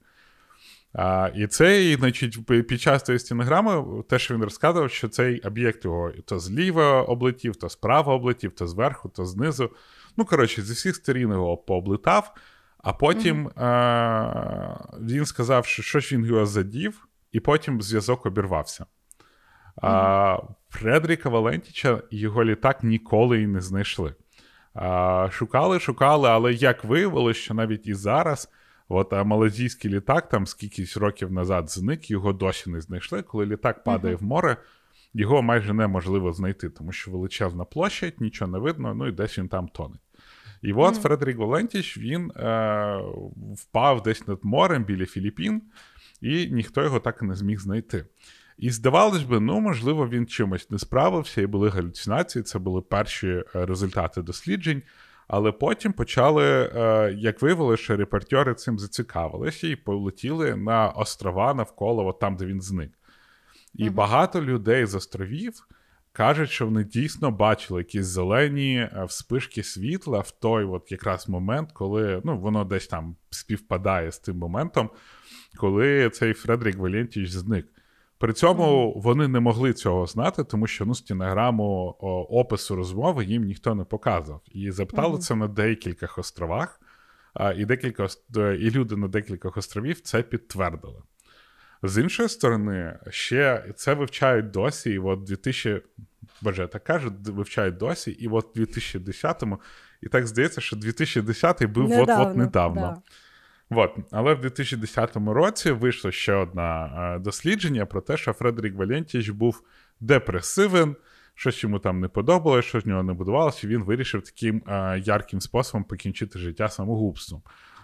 [0.93, 5.85] А, І цей, значить, під час цієї стінограми, те, що він розказував, що цей об'єкт
[5.85, 9.69] його то зліва облетів, то справа облетів, то зверху, то знизу.
[10.17, 12.35] Ну, коротше, зі всіх сторін його пооблетав,
[12.83, 13.63] а потім mm-hmm.
[13.63, 18.83] а, він сказав, що щось він його задів, і потім зв'язок обірвався.
[18.83, 19.87] Mm-hmm.
[19.87, 24.15] А, Фредріка Валентіча його літак ніколи і не знайшли.
[24.73, 28.49] А, Шукали, шукали, але як виявилося, що навіть і зараз.
[28.89, 33.21] От а малазійський літак, там скількись років назад зник, його досі не знайшли.
[33.21, 34.19] Коли літак падає uh-huh.
[34.19, 34.57] в море,
[35.13, 39.47] його майже неможливо знайти, тому що величезна площа, нічого не видно, ну і десь він
[39.47, 39.95] там тоне.
[40.63, 41.01] І от mm-hmm.
[41.01, 42.99] Фредерік Валентіч він е,
[43.55, 45.61] впав десь над морем біля Філіппін,
[46.21, 48.05] і ніхто його так і не зміг знайти.
[48.57, 53.27] І здавалось би, ну, можливо, він чимось не справився, і були галюцинації, це були перші
[53.27, 54.81] е, результати досліджень.
[55.27, 62.07] Але потім почали, е, як виявилося, що репортери цим зацікавилися і полетіли на острова навколо
[62.07, 62.91] от там, де він зник.
[63.75, 65.53] І uh багато людей з островів
[66.13, 71.71] кажуть, що вони дійсно бачили якісь зелені е, вспишки світла в той от якраз момент,
[71.71, 74.89] коли ну, воно десь там співпадає з тим моментом,
[75.57, 77.67] коли цей Фредерік Валентіч зник.
[78.17, 81.85] При цьому вони не могли цього знати, тому що ну, стінограму
[82.29, 84.41] опису розмови їм ніхто не показував.
[84.51, 85.19] І запитали mm-hmm.
[85.19, 86.81] це на декількох островах,
[87.33, 91.01] а, і декілька і люди на декількох островів це підтвердили.
[91.83, 95.81] З іншої сторони, ще це вивчають досі, і от 2000,
[96.41, 99.59] боже, так кажуть, вивчають досі, і от 2010-му,
[100.01, 102.81] і так здається, що 2010-й був недавно, от-от недавно.
[102.81, 103.01] Да.
[103.81, 103.97] От.
[104.11, 106.89] Але в 2010 році вийшло ще одне
[107.21, 109.63] дослідження про те, що Фредерік Валентіч був
[109.99, 110.95] депресивен,
[111.35, 114.97] щось йому там не подобалося, що з нього не будувалося, і він вирішив таким а,
[114.97, 117.41] ярким способом покінчити життя самогубством.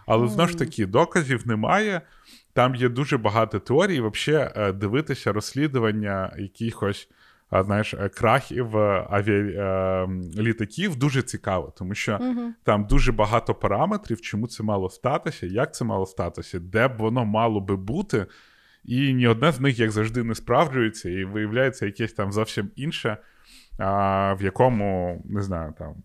[0.08, 0.30] Але mm.
[0.30, 2.02] знову ж таки, доказів немає.
[2.54, 7.10] Там є дуже багато теорій, взагалі е, дивитися розслідування якихось
[7.52, 14.48] знаєш, е, крахів е, авіалітаків дуже цікаво, тому що uh там дуже багато параметрів, чому
[14.48, 18.26] це мало статися, як це мало статися, де б воно мало би бути.
[18.86, 23.18] І ні одне з них, як завжди, не справджується, і виявляється якесь там зовсім інше,
[23.78, 25.96] а, в якому, не знаю, там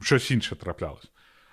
[0.00, 1.10] щось інше траплялось.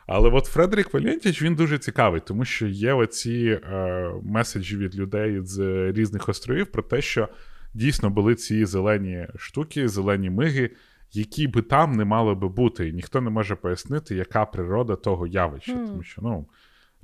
[0.07, 5.39] Але от Фредерік Валентіч він дуже цікавий, тому що є оці е, меседжі від людей
[5.41, 7.29] з різних островів про те, що
[7.73, 10.69] дійсно були ці зелені штуки, зелені миги,
[11.11, 12.89] які би там не мали би бути.
[12.89, 15.73] І ніхто не може пояснити, яка природа того явища.
[15.73, 15.87] Mm.
[15.87, 16.47] Тому що ну,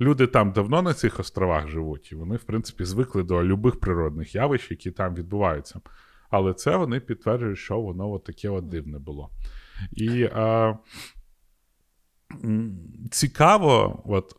[0.00, 4.34] люди там давно на цих островах живуть, і вони, в принципі, звикли до любих природних
[4.34, 5.80] явищ, які там відбуваються.
[6.30, 9.30] Але це вони підтверджують, що воно от таке от дивне було.
[9.92, 10.74] І а,
[13.10, 14.36] цікаво, от,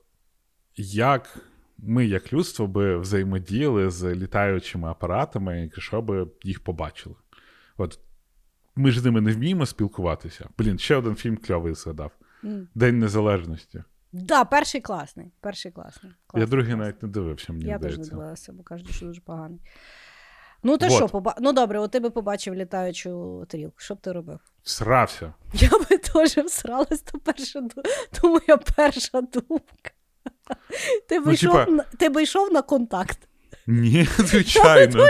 [0.77, 1.37] як
[1.77, 7.15] ми, як людство, би взаємодіяли з літаючими апаратами, якщо би їх побачили.
[7.77, 7.99] От
[8.75, 10.49] ми ж з ними не вміємо спілкуватися.
[10.57, 12.11] Блін, ще один фільм кльовий згадав:
[12.43, 12.67] mm.
[12.75, 13.83] День Незалежності.
[14.13, 15.31] Так, да, перший класний.
[15.39, 16.13] Перший класний.
[16.27, 16.87] класний Я другий класний.
[16.87, 17.53] навіть не дивився.
[17.53, 19.59] мені Я теж не дивилася, бо кажуть, що дуже поганий.
[20.63, 20.95] Ну, ти вот.
[20.95, 21.35] що, поба...
[21.39, 23.75] ну добре, от ти би побачив літаючу тарілку.
[23.77, 24.39] Що б ти робив?
[24.63, 25.33] Всрався.
[25.53, 27.61] Я би теж всралась, то перша
[28.11, 29.91] то моя перша думка.
[31.07, 31.71] Ти ну, йшов, типа...
[31.71, 31.83] на...
[31.83, 33.19] ти йшов на контакт.
[33.67, 35.07] Ні, звичайно.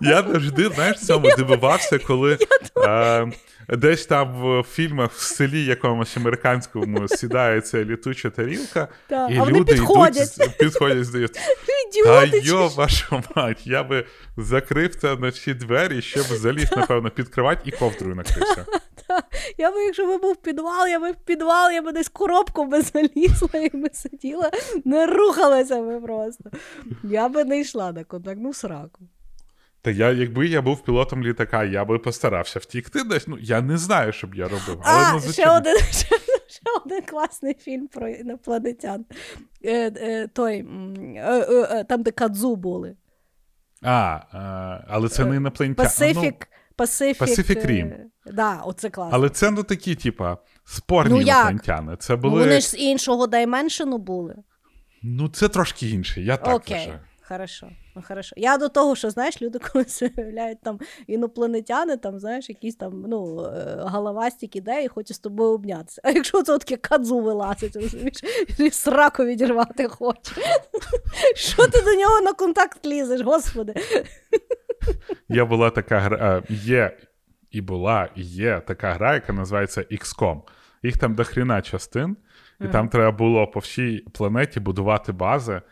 [0.00, 2.38] Я завжди, знаєш, цьому дивувався, коли
[2.86, 3.26] а,
[3.68, 9.72] десь там в фільмах в селі якомусь американському сідається літуча тарілка, да, і а люди
[9.72, 10.36] підходять.
[10.36, 11.38] йдуть, підходять, здають.
[12.04, 14.04] Та йо, ваша мать, я би
[14.36, 18.66] закрив це на всі двері, ще б заліз, напевно, під кровать і ковдрою накрився.
[19.58, 22.82] Я би, якщо би був підвал, я би в підвал, я би десь коробку би
[22.82, 24.50] залізла і би сиділа,
[24.84, 26.50] не рухалася би просто.
[27.04, 29.00] Я би не йшла на контактну сраку.
[29.82, 33.28] Та я, якби я був пілотом літака, я би постарався втікти десь.
[33.28, 34.80] Ну, я не знаю, що б я робив.
[34.82, 36.16] Але, а, ну, ще один ще,
[36.46, 39.04] ще один класний фільм про інопланетян.
[39.64, 42.96] Е, е, той, е, е, е Там, де кадзу були.
[43.82, 44.20] А,
[44.88, 45.86] але це не інопланетян.
[45.86, 47.94] Pacific, ну, Pacific, Pacific Rim.
[48.26, 49.16] Да, оце класно.
[49.16, 51.96] Але це ну такі, типа, спорні ну, інопланетяни.
[51.96, 52.40] Це були...
[52.40, 54.34] Вони ж з іншого дайменшену були.
[55.02, 56.78] Ну, це трошки інше, я так Окей.
[56.78, 56.98] вважаю.
[57.28, 58.34] Хорошо, ну хорошо.
[58.36, 59.84] Я до того, що знаєш, люди, коли
[60.18, 65.50] уявляють там інопланетяни, там, знаєш, якісь там ну, е, головастік іде і хоче з тобою
[65.50, 66.00] обнятися.
[66.04, 68.16] А якщо це таке кадзу вилазить, розумієш,
[68.58, 70.32] і сраку відірвати хоче.
[71.34, 73.74] Що ти до нього на контакт лізеш, господи?
[75.28, 76.96] Є була така гра, є
[77.50, 80.40] і була, і є така гра, яка називається XCOM.
[80.82, 82.16] Їх там дохріна частин,
[82.60, 85.62] і там треба було по всій планеті будувати бази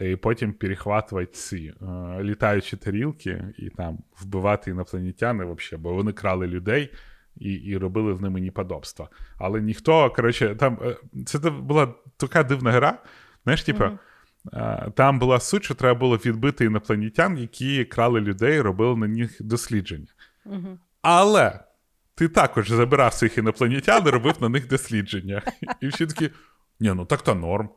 [0.00, 6.46] і потім перехватувати ці е, літаючі тарілки і там вбивати інопланетяни, вообще, бо вони крали
[6.46, 6.90] людей
[7.36, 9.08] і і робили з ними неподобства.
[9.38, 10.96] Але ніхто, коротше, там е,
[11.26, 12.98] це була така дивна гра.
[13.44, 13.98] Знаєш, типу, mm-hmm.
[14.94, 20.08] Там була суть, що треба було відбити інопланетян, які крали людей робили на них дослідження.
[20.46, 20.78] Mm-hmm.
[21.02, 21.60] Але.
[22.16, 25.42] Ти також забирав цих інопланетян і робив на них дослідження.
[25.80, 26.30] І всі такі,
[26.80, 27.68] ні, ну так то норм.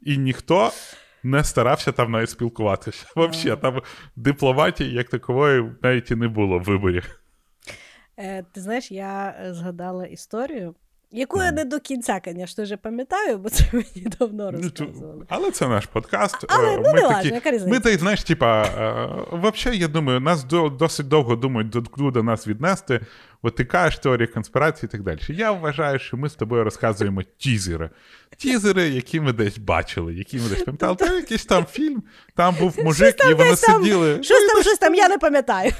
[0.00, 0.72] І ніхто
[1.22, 3.06] не старався там навіть спілкуватися.
[3.16, 3.82] Взагалі, там
[4.16, 7.02] дипломатії як такової навіть і не було в виборі.
[8.16, 10.74] Е, Ти знаєш, я згадала історію.
[11.12, 15.24] Яку я не до кінця, звісно, вже пам'ятаю, бо це мені давно ну, розказували.
[15.28, 16.36] Але це наш подкаст.
[16.48, 20.20] Але ми ну, ми не такі, важно, Ми так, знаєш, типа, е, взагалі, я думаю,
[20.20, 20.44] нас
[20.78, 21.70] досить довго думають,
[22.10, 23.00] до нас віднести.
[23.50, 23.64] Ти
[24.02, 25.18] теорії конспірації і так далі.
[25.28, 27.90] Я вважаю, що ми з тобою розказуємо тізери.
[28.36, 30.96] Тізери, які ми десь бачили, які ми десь пам'ятали.
[30.96, 32.02] Там якийсь там фільм,
[32.34, 34.22] там був мужик, і вони сиділи.
[34.22, 35.72] Щось там, щось там, я не пам'ятаю.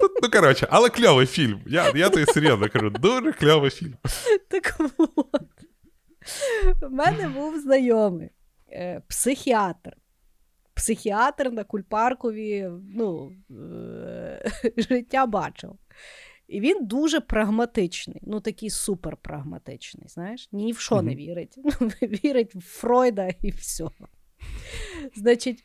[0.00, 1.60] Ну, ну, коротше, але кльовий фільм.
[1.66, 3.94] Я я тобі серйозно кажу, дуже кльовий фільм.
[4.48, 5.42] Так от.
[6.82, 8.30] У мене був знайомий
[8.72, 9.92] е, психіатр.
[10.74, 15.70] Психіатр на Кульпаркові ну, е, життя бачив.
[16.52, 21.02] І він дуже прагматичний, ну такий супер прагматичний, знаєш, ні в що mm-hmm.
[21.02, 21.58] не вірить.
[21.80, 23.88] Ну, Вірить в Фройда і все.
[25.14, 25.64] Значить,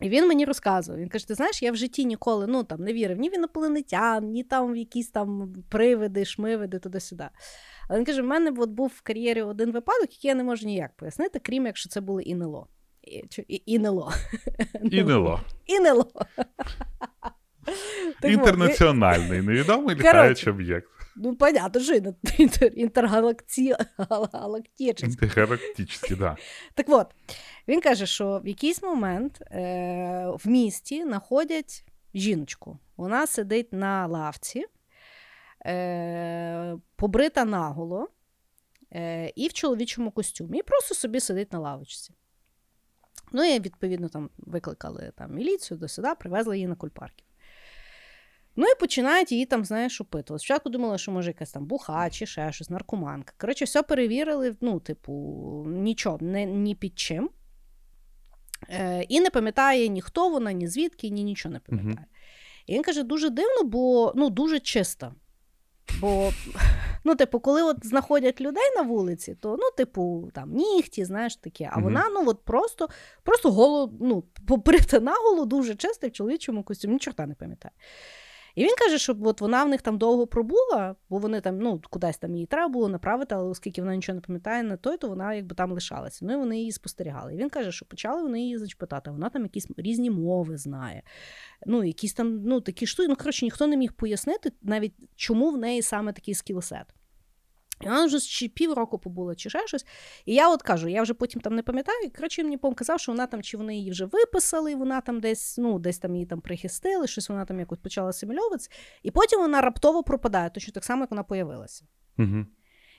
[0.00, 2.92] і він мені розказував: він каже: ти знаєш, я в житті ніколи ну, там, не
[2.92, 7.28] вірив ні в інопланетян, ні там в якісь там привиди, шмивиди, туди-сюди.
[7.88, 10.66] Але він каже: в мене от був в кар'єрі один випадок, який я не можу
[10.66, 12.68] ніяк пояснити, крім якщо це було ІНЛО.
[13.48, 14.12] І, ІНЛО.
[15.66, 16.06] ІНЛО.
[18.22, 20.88] Інтернаціональний, невідомий літаючий об'єкт.
[21.16, 21.94] Ну, понятно, що
[22.74, 23.74] інтергалактичний.
[25.10, 26.36] Інтергалактичний, да.
[26.74, 27.06] Так от,
[27.68, 32.78] він каже, що в якийсь момент е, в місті знаходять жіночку.
[32.96, 34.64] Вона сидить на лавці,
[35.66, 38.08] е, побрита наголо
[38.92, 40.58] е, і в чоловічому костюмі.
[40.58, 42.14] І просто собі сидить на лавочці.
[43.32, 47.26] Ну, і відповідно там викликали там, міліцію до сюди, привезли її на кульпарків.
[48.60, 50.40] Ну і починають її там, знаєш, опитувати.
[50.40, 53.34] Спочатку думала, що може якась там буха чи ще щось, наркоманка.
[53.38, 55.12] Коротше, все перевірили, ну, типу,
[55.68, 57.30] нічого, не, ні під чим.
[58.68, 62.06] Е, І не пам'ятає ні хто вона, ні звідки, ні нічого не пам'ятає.
[62.10, 62.16] uh
[62.66, 65.14] І він каже, дуже дивно, бо ну, дуже чисто.
[66.00, 66.32] Бо,
[67.04, 71.70] ну, типу, коли от знаходять людей на вулиці, то, ну, типу, там нігті, знаєш таке,
[71.72, 72.88] а uh вона ну, от просто
[73.22, 77.72] просто голо, ну, поприта наголо, дуже чисто в чоловічому костюмі, ні чорта не пам'ятає.
[78.54, 81.80] І він каже, що от вона в них там довго пробула, бо вони там ну,
[81.90, 85.08] кудись там її треба було направити, але оскільки вона нічого не пам'ятає на той, то
[85.08, 86.24] вона якби там лишалася.
[86.26, 87.34] Ну і вони її спостерігали.
[87.34, 89.10] І він каже, що почали вони її зачпитати.
[89.10, 91.02] Вона там якісь різні мови знає.
[91.66, 93.08] Ну, якісь там ну, такі штуки.
[93.08, 96.86] Ну, коротше, ніхто не міг пояснити навіть, чому в неї саме такий скілсет.
[97.80, 99.86] І вона вже чи півроку побула, чи ще щось.
[100.24, 103.26] І я от кажу, я вже потім там не пам'ятаю, коротше, мені казав, що вона
[103.26, 107.06] там, чи вони її вже виписали, вона там десь ну, десь там її там прихистили,
[107.06, 108.70] щось вона там якось почала асимільовуватися,
[109.02, 111.84] і потім вона раптово пропадає, точно так само, як вона появилася.
[112.18, 112.46] Угу.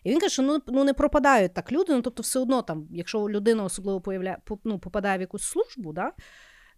[0.03, 2.87] І він каже, що ну, ну не пропадають так люди, ну тобто, все одно, там,
[2.91, 6.11] якщо людина особливо появляє, ну, попадає в якусь службу, да,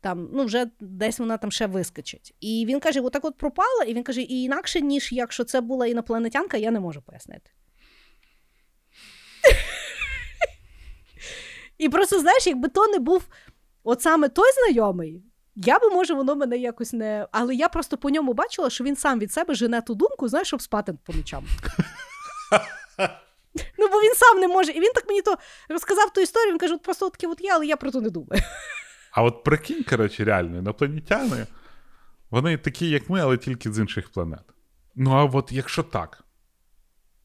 [0.02, 2.36] там, ну, вже десь вона там ще вискочить.
[2.40, 5.88] І він каже: отак от пропала, і він каже, і інакше, ніж якщо це була
[5.88, 7.52] інопланетянка, я не можу пояснити.
[11.84, 13.28] І просто, знаєш, якби то не був
[13.84, 15.24] от саме той знайомий,
[15.56, 17.28] я би, може, воно мене якось не.
[17.32, 20.48] Але я просто по ньому бачила, що він сам від себе жене ту думку, знаєш,
[20.48, 21.46] щоб спати по ночам.
[23.78, 24.72] Ну, бо він сам не може.
[24.72, 25.38] І він так мені то
[25.70, 28.10] розказав ту історію, він каже, от просто таке от є, але я про то не
[28.10, 28.42] думаю.
[29.12, 31.48] А от прикинь, коротше, реально, інопланетяни,
[32.30, 34.44] вони такі, як ми, але тільки з інших планет.
[34.96, 36.24] Ну, а от якщо так.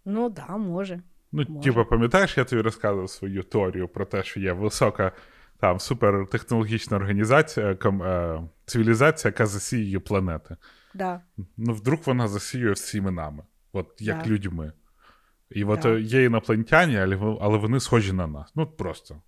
[0.05, 1.01] Ну, так, да, може.
[1.33, 5.13] Ну, типу, пам'ятаєш, я тобі розказував свою теорію про те, що є висока
[5.61, 10.57] там супертехнологічна організація, ком, е, цивілізація, яка засіює планети.
[10.95, 11.21] Да.
[11.57, 14.31] Ну, вдруг вона засіює всіми нами, от як да.
[14.31, 14.73] людьми.
[15.51, 15.99] І от да.
[15.99, 16.97] є інопланетяні,
[17.41, 18.53] але вони схожі на нас.
[18.55, 19.23] Ну, просто.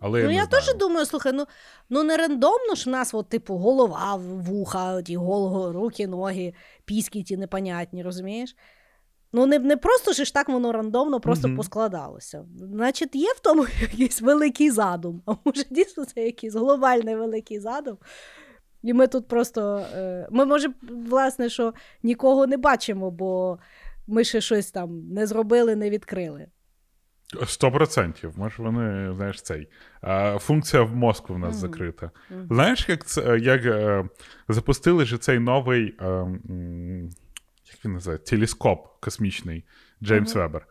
[0.00, 1.46] Але Ну, я, я теж думаю, слухай, ну,
[1.90, 7.22] ну не рандомно ж в нас, от, типу, голова, вуха, ті голого, руки, ноги, піски
[7.22, 8.56] ті непонятні, розумієш?
[9.32, 11.56] Ну, не, не просто ж так воно рандомно просто Мгм.
[11.56, 12.44] поскладалося.
[12.72, 15.22] Значить, є в тому якийсь великий задум.
[15.26, 17.98] А може, дійсно це якийсь глобальний великий задум.
[18.82, 19.76] І ми тут просто.
[19.94, 20.68] е, Ми, може,
[21.08, 23.58] власне, що нікого не бачимо, бо
[24.06, 26.46] ми ще щось там не зробили, не відкрили.
[27.46, 28.32] Сто процентів.
[28.36, 29.68] Може, вони, знаєш, цей.
[30.38, 31.60] Функція в мозку в нас Мгм.
[31.60, 32.10] закрита.
[32.30, 32.46] Мгм.
[32.50, 34.04] Знаєш, як це як е,
[34.48, 36.26] запустили ж цей новий, е,
[37.72, 39.64] як він називається, телескоп космічний
[40.02, 40.42] Джеймс Мгм.
[40.42, 40.66] Вебер.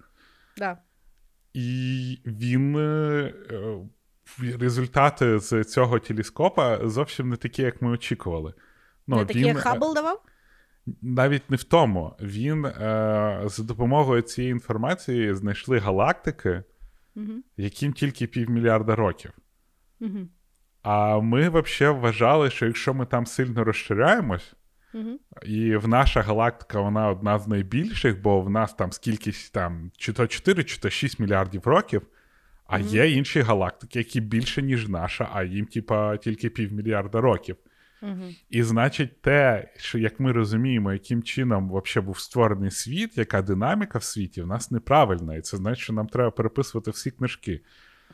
[0.57, 0.77] Да.
[1.53, 2.75] І він.
[2.75, 3.79] е, е,
[4.59, 8.53] результати з цього телескопа зовсім не такі, як ми очікували.
[9.07, 10.21] Ну, не такі, він, як е, Хаббл давав?
[11.01, 12.15] навіть не в тому.
[12.21, 16.63] Він е, за допомогою цієї інформації знайшли галактики,
[17.15, 17.31] Угу.
[17.57, 19.31] яким тільки півмільярда років.
[20.01, 20.27] Угу.
[20.81, 24.53] А ми взагалі вважали, що якщо ми там сильно розширяємось,
[24.93, 25.19] Угу.
[25.45, 30.13] і в наша галактика вона одна з найбільших, бо в нас там скількись там чи
[30.13, 32.01] то 4, чи то 6 мільярдів років.
[32.65, 32.87] А Мгм.
[32.87, 37.55] є інші галактики, які більше, ніж наша, а їм, типа, тільки півмільярда років.
[38.01, 38.23] Угу.
[38.49, 43.99] І значить, те, що як ми розуміємо, яким чином взагалі був створений світ, яка динаміка
[43.99, 45.35] в світі, в нас неправильна.
[45.35, 47.61] І це значить, що нам треба переписувати всі книжки.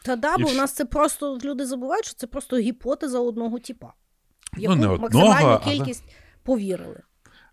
[0.04, 3.60] Та да, І бо в нас це просто люди забувають, що це просто гіпотеза одного
[3.60, 3.94] типа,
[4.58, 6.04] Ну, не одного, максимальну але- кількість
[6.46, 7.02] повірили.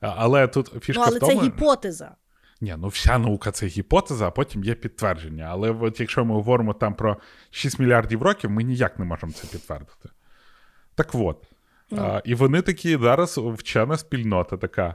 [0.00, 2.14] Але тут фішка ну, але в тому, це гіпотеза.
[2.60, 5.44] Ні, ну вся наука це гіпотеза, а потім є підтвердження.
[5.50, 7.16] Але от якщо ми говоримо там про
[7.50, 10.08] 6 мільярдів років, ми ніяк не можемо це підтвердити.
[10.94, 11.44] Так от.
[11.90, 12.02] Ну.
[12.02, 14.94] А, і вони такі зараз вчена спільнота така.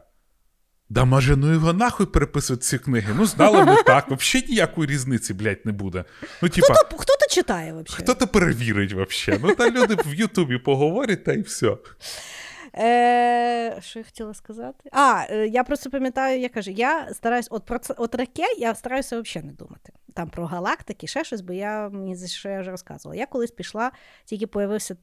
[0.89, 3.13] Да може, ну його нахуй переписують ці книги.
[3.17, 6.03] Ну, знали ми так, взагалі ніякої різниці, блядь, не буде.
[6.41, 8.03] Ну, типа, Хто, то- хто то читає взагалі?
[8.03, 9.41] хто то перевірить взагалі?
[9.43, 11.77] Ну, та люди в Ютубі поговорять, та й все.
[12.79, 14.89] Е, що я хотіла сказати?
[14.91, 18.75] А, е, я просто пам'ятаю, я кажу, я стараюсь, от про це, от таке я
[18.75, 19.93] стараюся взагалі не думати.
[20.13, 23.19] Там про галактики, ще щось, бо я мені що я вже розказувала.
[23.19, 23.91] Я колись пішла,
[24.25, 24.97] тільки появився.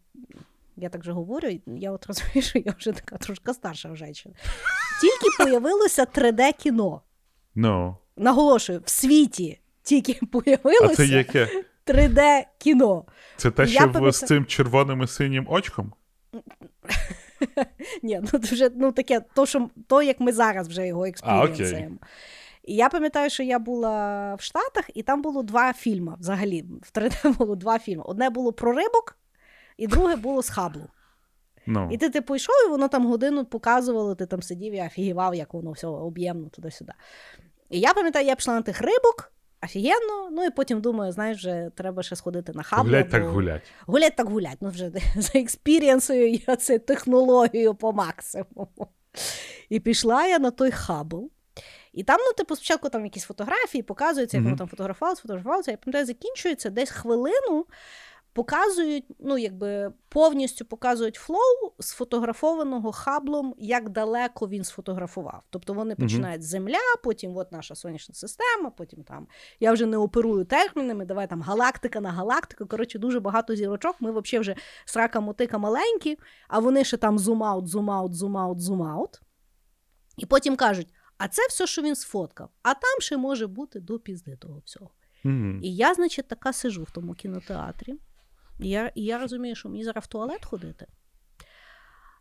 [0.77, 4.39] Я так же говорю, я от розумію, що я вже така трошки старша жінка.
[5.01, 7.01] Тільки появилося 3D-кіно.
[7.55, 11.49] Ну, Наголошую, в світі тільки а появилося це яке?
[11.87, 13.05] 3D-кіно.
[13.37, 15.93] Це те, Я що в- пам'ятаю- з цим червоним і синім очком?
[18.03, 21.97] Ні, ну вже ну таке, то, що то, як ми зараз вже його експірієнсуємо.
[22.65, 26.17] І я пам'ятаю, що я була в Штатах, і там було два фільми.
[26.21, 28.03] Взагалі, в 3D було два фільми.
[28.07, 29.19] Одне було про рибок,
[29.77, 30.89] і друге було з хаблу.
[31.67, 31.89] Ну.
[31.93, 35.55] І ти типу йшов, і воно там годину показувало, ти там сидів і офігівав, як
[35.55, 36.93] воно все об'ємно туди-сюди.
[37.71, 39.33] І я пам'ятаю, я пішла на тих рибок,
[39.65, 42.87] офігенно, ну і потім думаю, знаєш, вже треба ще сходити на Хаббл.
[42.87, 43.63] Гулять так гулять.
[43.87, 44.59] Гулять так гулять.
[44.61, 48.89] Ну вже заекспірієнсую я це технологію по максимуму.
[49.69, 51.31] І пішла я на той Хаббл.
[51.93, 54.51] І там, ну, типу, спочатку там якісь фотографії показуються, як Мгм.
[54.51, 55.71] воно там фотографувалося, фотографувалося.
[55.71, 57.67] Я пам'ятаю, закінчується десь хвилину,
[58.35, 65.43] показують, ну, якби повністю показують флоу сфотографованого Хабблом, як далеко він сфотографував.
[65.51, 69.27] Тобто вони починають з земля, потім от наша сонячна система, потім там.
[69.61, 72.67] Я вже не оперую термінами, давай там галактика на галактику.
[72.67, 73.97] Коротше, дуже багато зірочок.
[74.01, 76.19] Ми взагалі вже срака мотика маленькі,
[76.49, 79.21] а вони ще там зум-аут, зум-аут, зум-аут, зум-аут.
[80.17, 83.99] І потім кажуть: а це все, що він сфоткав, а там ще може бути до
[83.99, 84.91] пізди того всього.
[85.25, 85.61] Мгм.
[85.63, 87.95] І я, значить, така сижу в тому кінотеатрі.
[88.59, 90.87] Я, я розумію, що мені зараз в туалет ходити.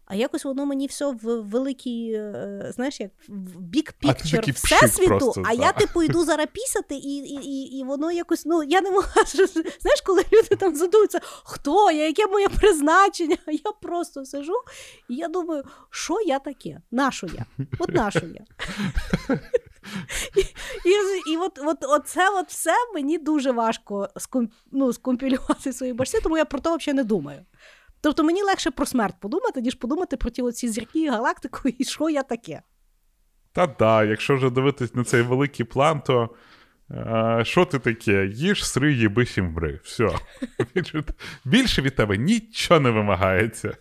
[0.05, 5.43] А якось воно мені все в великий, е, знаєш, як в бік пікчер всесвіту, просто,
[5.45, 5.63] а да.
[5.63, 9.23] я типу йду зараз пісяти, і, і, і, і воно якось, ну я не могла.
[9.79, 13.37] Знаєш, коли люди там задумуються, хто я, яке моє призначення?
[13.45, 14.55] А я просто сижу,
[15.09, 16.81] і я думаю, що я таке?
[16.91, 17.45] Нащо я?
[17.79, 18.45] От нащо я?
[20.35, 20.39] І,
[20.89, 25.93] і, і от, от, оце от все мені дуже важко ском, ну, скомпілювати в своїй
[25.93, 27.45] башці, тому я про то взагалі не думаю.
[28.01, 32.09] Тобто мені легше про смерть подумати, ніж подумати про ті оці зірки, галактику і що
[32.09, 32.61] я таке.
[33.51, 36.29] Та да, якщо вже дивитись на цей великий план, то
[36.91, 38.25] е, що ти таке?
[38.27, 39.79] Їж, сри, їби, сімбри.
[39.83, 40.09] Все.
[41.45, 43.77] Більше від тебе нічого не вимагається.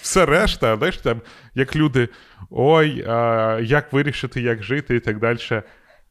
[0.00, 1.22] Все решта, знаєш, там,
[1.54, 2.08] як люди,
[2.50, 5.62] ой, а, як вирішити, як жити і так далі.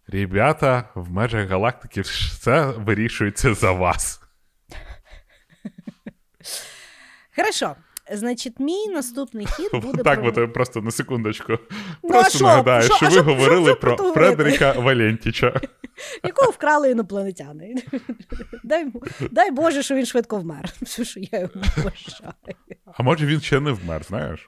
[0.08, 4.22] Ребята, в межах галактики все вирішується за вас.
[7.36, 7.76] Хорошо.
[8.12, 10.24] Значить, мій наступний хід буде Так, про...
[10.24, 11.54] бо ти просто на секундочку.
[12.04, 12.46] Ну, Просто шо?
[12.46, 12.96] нагадаю, шо?
[12.96, 13.24] що А ви шо?
[13.24, 15.62] говорили про Фредерика Валентіча.
[16.24, 17.76] якого вкрали інопланетяни.
[18.64, 18.86] Дай,
[19.32, 20.74] дай Боже, що він швидко вмер.
[20.82, 22.34] Все, що я йому бажаю.
[22.86, 24.48] А може він ще не вмер, знаєш?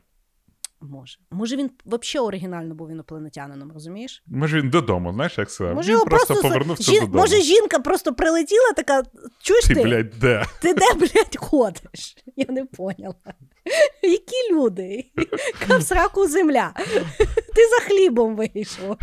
[0.81, 1.17] Може.
[1.31, 4.23] Може, він взагалі оригінально був інопланетянином, розумієш?
[4.27, 5.75] Може він додому, знаєш, як сказав?
[5.75, 7.19] Може, він його просто, просто повернувся жін- додому.
[7.19, 9.03] Може, жінка просто прилетіла, така,
[9.41, 9.83] чуєш Ти, ти?
[9.83, 10.45] блядь, де?
[10.61, 12.17] Ти де, блядь, ходиш?
[12.35, 13.15] Я не поняла.
[14.03, 15.05] Які люди?
[15.61, 16.73] Яка в сраку земля?
[17.55, 18.97] Ти за хлібом вийшов.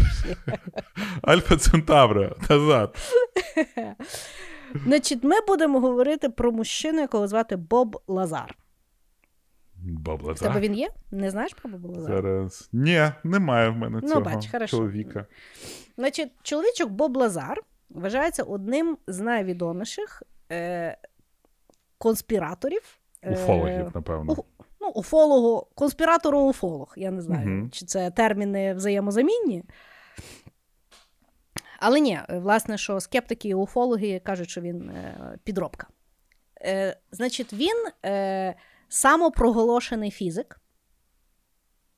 [1.22, 2.96] Альфа Центавра, назад.
[4.86, 8.54] Значить, ми будемо говорити про мужчину, якого звати Боб Лазар.
[9.88, 10.90] Бабла, В тебе він є?
[11.10, 12.68] Не знаєш про Боба Зараз.
[12.72, 14.76] Ні, немає в мене Ну, цього бач, хорошо.
[14.76, 15.26] чоловіка.
[15.98, 20.22] Значить, чоловічок Боб Лазар вважається одним з найвідоміших
[20.52, 20.96] е,
[21.98, 22.98] конспіраторів.
[23.22, 24.32] е, Уфологів, напевно.
[24.32, 24.44] у-
[24.80, 26.92] ну, уфологу, конспіратору-уфолог.
[26.96, 27.70] Я не знаю, Мгм.
[27.70, 29.64] чи це терміни взаємозамінні.
[31.80, 35.86] Але ні, власне, що скептики і уфологи кажуть, що він е, підробка.
[36.62, 38.54] Е, значить, він е,
[38.88, 40.60] самопроголошений фізик.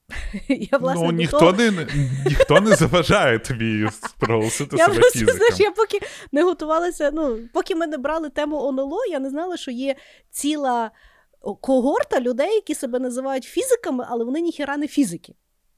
[0.49, 1.87] Я, власне, ну, ніхто, того- не,
[2.27, 5.37] ніхто не заважає тобі проголосити я себе просто, фізиком.
[5.37, 6.01] знаєш, я поки
[6.33, 9.97] не готувалася, ну, поки ми не брали тему ОНЛО, я не знала, що є
[10.31, 10.91] ціла
[11.61, 15.35] когорта людей, які себе називають фізиками, але вони ніхіра не фізики.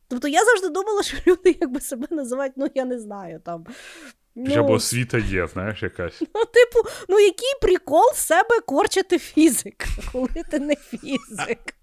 [0.09, 3.65] Тобто я завжди думала, що люди якби себе називають, ну я не знаю, там.
[4.47, 6.21] Хоча б Ну, освіта є, знаєш, якась.
[6.35, 11.75] ну, типу, ну який прикол себе корчити фізик, коли ти не фізик?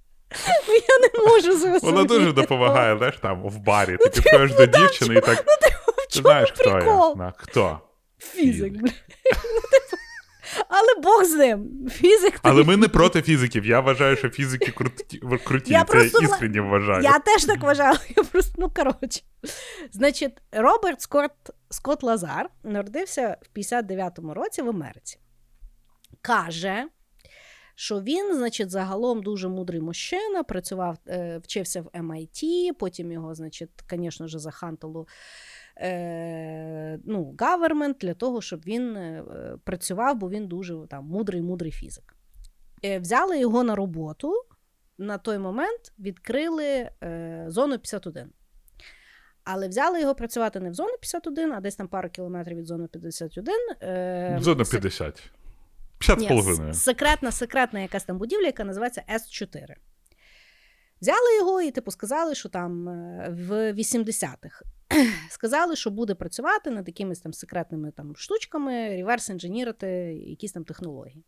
[0.67, 1.85] Ну, я не можу зрозуміти.
[1.85, 3.97] Вона дуже допомагає, знаєш, там в барі.
[3.97, 5.39] Ти підходиш до дівчини і так.
[5.39, 5.75] В Ти
[6.09, 7.15] чому знаєш, хто я?
[7.15, 7.79] На, хто?
[8.19, 8.93] Фізик, Фізик.
[10.67, 11.89] Але Бог з ним.
[11.89, 12.39] Фізик.
[12.41, 13.65] Але ми не проти фізиків.
[13.65, 15.21] Я вважаю, що фізики круті.
[15.45, 15.73] круті.
[15.73, 17.03] Я Це просто я іскренні вважаю.
[17.03, 17.99] Я теж так вважала.
[18.17, 19.21] Я просто, ну коротше.
[19.91, 21.31] Значить, Роберт Скотт,
[21.69, 25.19] Скотт Лазар народився в 59-му році в Америці.
[26.21, 26.87] Каже,
[27.75, 33.69] що він, значить, загалом дуже мудрий мужчина, працював, е, вчився в MIT, потім його, значить,
[33.91, 35.07] звісно ж, захантало
[35.79, 39.23] е, ну, government для того, щоб він е,
[39.63, 42.15] працював, бо він дуже там мудрий, мудрий фізик.
[42.85, 44.33] Е, взяли його на роботу.
[44.97, 48.29] На той момент відкрили е, зону 51.
[49.43, 52.87] Але взяли його працювати не в зону 51, а десь там пару кілометрів від зони
[52.87, 53.53] 51.
[53.83, 55.23] Е, Зона сек- 50.
[55.99, 56.73] 50 з ні, половиною.
[56.73, 59.73] секретна, секретна якась там будівля, яка називається С4.
[61.01, 64.63] Взяли його і, типу, сказали, що там е, в 80-х
[65.29, 69.87] сказали, що буде працювати над якимись там секретними там штучками, реверс інженірити
[70.27, 71.23] якісь там технології.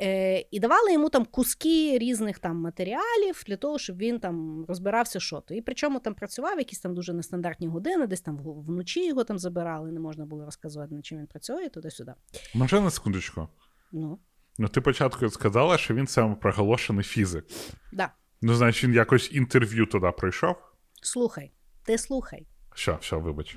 [0.00, 5.20] Е, і давали йому там куски різних там матеріалів для того, щоб він там розбирався,
[5.20, 5.54] що то.
[5.54, 9.92] І причому там працював якісь там дуже нестандартні години, десь там вночі його там забирали,
[9.92, 12.14] не можна було розказувати, над чим він працює, туди-сюди.
[12.54, 13.48] Може на секундочку.
[13.92, 14.18] Ну,
[14.58, 17.44] Ну, ти спочатку сказала, що він самопроголошений фізик.
[17.92, 18.12] да.
[18.46, 20.56] Ну, значить, він якось інтерв'ю туди пройшов.
[21.02, 21.52] Слухай,
[21.84, 22.46] ти слухай.
[22.74, 23.56] Що, що, вибач.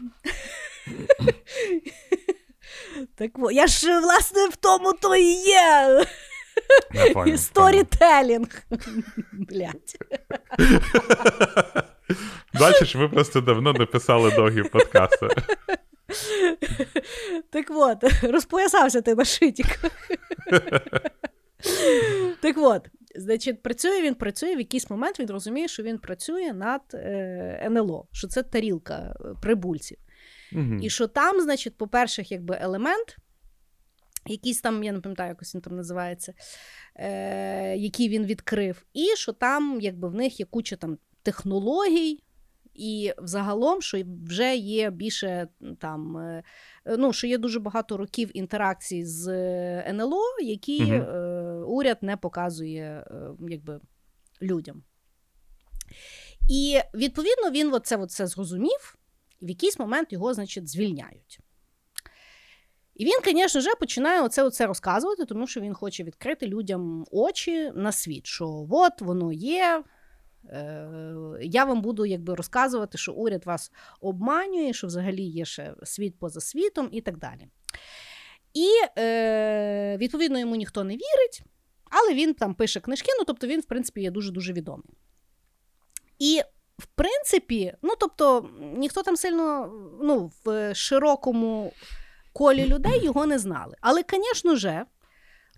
[3.16, 6.06] Так я ж власне в тому то і є.
[6.94, 8.64] Я Сторітелінг.
[9.32, 9.98] Блять.
[12.60, 15.28] Бачиш, ви просто давно не писали довгі подкасти.
[17.50, 19.80] Так от, розпоясався ти на шитік.
[22.42, 22.88] так от,
[23.18, 28.08] значить, працює він, працює, в якийсь момент він розуміє, що він працює над е, НЛО,
[28.12, 29.98] що це тарілка е, прибульців.
[30.52, 30.80] Мгм.
[30.82, 33.18] І що там, значить, по-перше, якби елемент,
[34.28, 36.34] якийсь там, я не пам'ятаю, якось він там називається,
[36.96, 42.24] е, який він відкрив, і що там, якби в них є куча там технологій.
[42.78, 45.48] І взагалом, що вже є більше
[45.80, 46.44] там, е,
[46.98, 49.28] ну що є дуже багато років інтеракцій з
[49.88, 53.80] НЛО, які е, уряд не показує е, якби,
[54.42, 54.84] людям.
[56.50, 58.98] І відповідно він от це, зрозумів,
[59.40, 61.40] і в якийсь момент його, значить, звільняють.
[62.96, 67.72] І він, звісно ж, починає оце, оце розказувати, тому що він хоче відкрити людям очі
[67.76, 69.84] на світ, що от воно є.
[70.50, 76.20] е, Я вам буду якби розказувати, що уряд вас обманює, що взагалі є ще світ
[76.20, 77.48] поза світом і так далі.
[78.54, 81.44] І е, відповідно йому ніхто не вірить,
[81.90, 84.98] але він там пише книжки, ну тобто він, в принципі, є дуже-дуже відомий.
[86.20, 86.42] І
[86.80, 89.72] в принципі, ну тобто, ніхто там сильно
[90.02, 91.74] ну, в широкому
[92.34, 93.76] колі людей його не знали.
[93.82, 94.86] Але, звісно ж,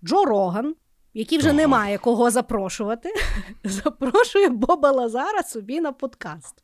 [0.04, 0.74] Джо Роган,
[1.14, 1.56] який вже Ага.
[1.56, 3.12] немає кого запрошувати,
[3.64, 6.54] запрошує Боба Лазара собі на подкаст.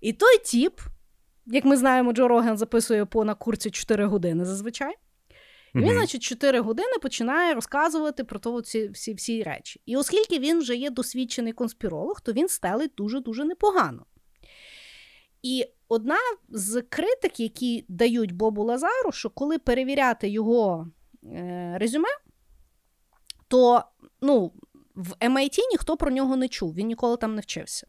[0.00, 0.80] І той тіп,
[1.46, 4.94] як ми знаємо, Джо Роган записує по на курсі 4 години зазвичай.
[5.74, 5.94] І він, Мгм.
[5.94, 9.80] значить, 4 години починає розказувати про то ці, всі, всі речі.
[9.86, 14.06] І оскільки він вже є досвідчений конспіролог, то він стелить дуже-дуже непогано.
[15.42, 16.16] І одна
[16.48, 20.90] з критик, які дають Бобу Лазару, що коли перевіряти його
[21.24, 22.08] е, резюме,
[23.48, 23.84] то
[24.20, 24.52] ну,
[24.94, 27.86] в MIT ніхто про нього не чув, він ніколи там не вчився.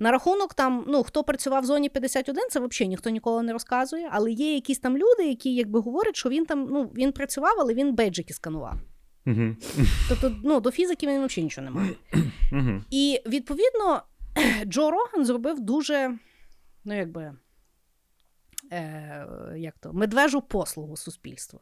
[0.00, 4.08] На рахунок там, ну, хто працював в зоні 51, це взагалі ніхто ніколи не розказує,
[4.12, 7.74] але є якісь там люди, які якби говорять, що він там ну, він працював, але
[7.74, 8.74] він бейджики сканував.
[9.24, 9.56] Мгм.
[10.08, 11.94] Тобто, ну, до фізики він взагалі нічого не має.
[12.52, 12.84] Мгм.
[12.90, 14.02] І відповідно
[14.64, 16.18] Джо Роган зробив дуже,
[16.84, 17.34] ну якби,
[18.72, 19.26] е,
[19.56, 21.60] як то, медвежу послугу суспільству.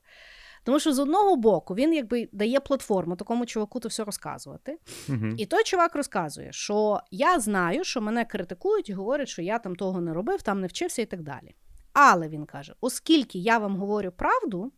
[0.68, 4.78] Тому що з одного боку він якби дає платформу такому чуваку то все розказувати.
[5.08, 5.34] Мгм.
[5.38, 9.76] І той чувак розказує, що я знаю, що мене критикують і говорять, що я там
[9.76, 11.54] того не робив, там не вчився і так далі.
[11.92, 14.72] Але він каже: оскільки я вам говорю правду,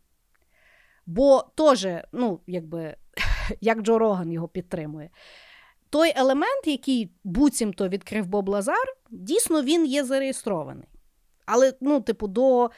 [1.05, 2.95] бо теж, ну, якби,
[3.61, 5.09] як Джо Роган його підтримує,
[5.89, 10.87] той елемент, який буцімто відкрив Боб Лазар, дійсно він є зареєстрований.
[11.45, 12.69] Але, ну, типу, до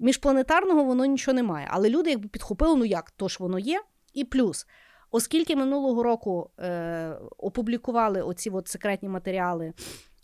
[0.00, 1.68] міжпланетарного воно нічого немає.
[1.70, 3.82] Але люди якби підхопили, ну як, то ж воно є.
[4.14, 4.66] І плюс,
[5.10, 9.72] оскільки минулого року е, опублікували оці от секретні матеріали,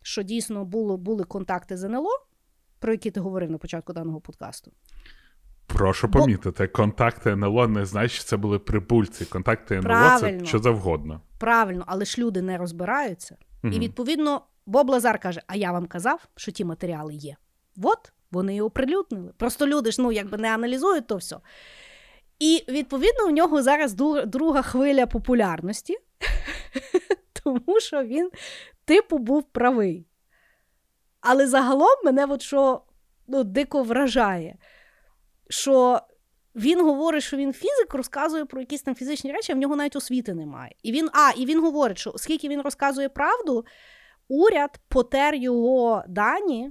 [0.02, 2.10] що дійсно було, були контакти з НЛО,
[2.78, 4.72] про які ти говорив на початку даного подкасту.
[5.66, 9.24] Прошу Бо- помітити, контакти НЛО не значить, що це були прибульці.
[9.24, 10.40] Контакти НЛО Правильно.
[10.40, 11.20] це що завгодно.
[11.38, 13.36] Правильно, але ж люди не розбираються.
[13.64, 17.36] І відповідно Боб Лазар каже: А я вам казав, що ті матеріали є.
[17.82, 19.32] От вони і оприлюднили.
[19.36, 21.36] Просто люди ж ну якби не аналізують то все.
[22.38, 23.94] І відповідно у нього зараз
[24.26, 25.96] друга хвиля популярності,
[27.44, 28.30] тому що він,
[28.84, 30.06] типу, був правий.
[31.20, 32.82] Але загалом мене от що
[33.26, 34.56] ну, дико вражає,
[35.48, 36.00] що
[36.56, 39.96] він говорить, що він фізик, розказує про якісь там фізичні речі, а в нього навіть
[39.96, 40.74] освіти немає.
[40.82, 43.64] І він, а, і він говорить, що оскільки він розказує правду,
[44.28, 46.70] уряд потер його дані,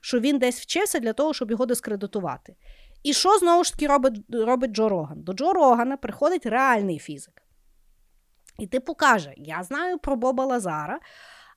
[0.00, 2.56] що він десь вчився для того, щоб його дискредитувати.
[3.02, 5.22] І що знову ж таки робить, робить Джо Роган?
[5.22, 7.42] До Джо Рогана приходить реальний фізик.
[8.58, 11.00] І типу каже: Я знаю про Боба Лазара,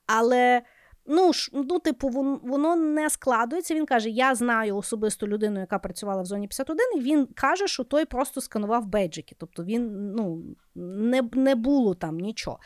[0.06, 0.62] але
[1.06, 2.08] ну, ну типу,
[2.42, 3.74] воно не складується.
[3.74, 7.84] Він каже: Я знаю особисту людину, яка працювала в зоні 51, і він каже, що
[7.84, 9.36] той просто сканував бейджики.
[9.38, 10.42] Тобто він ну,
[10.74, 12.58] не, не було там нічого.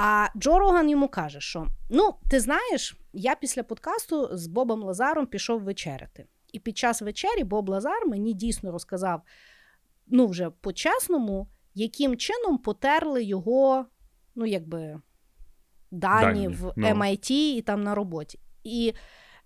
[0.00, 5.26] А Джо Роган йому каже, що ну, ти знаєш, я після подкасту з Бобом Лазаром
[5.26, 6.26] пішов вечеряти.
[6.52, 9.22] І під час вечері Боб Лазар мені дійсно розказав,
[10.06, 13.86] ну, вже по-чесному, яким чином потерли його,
[14.34, 15.00] ну, якби,
[15.90, 16.86] дані, Дані, в ну.
[16.86, 18.40] MIT і там на роботі.
[18.64, 18.94] І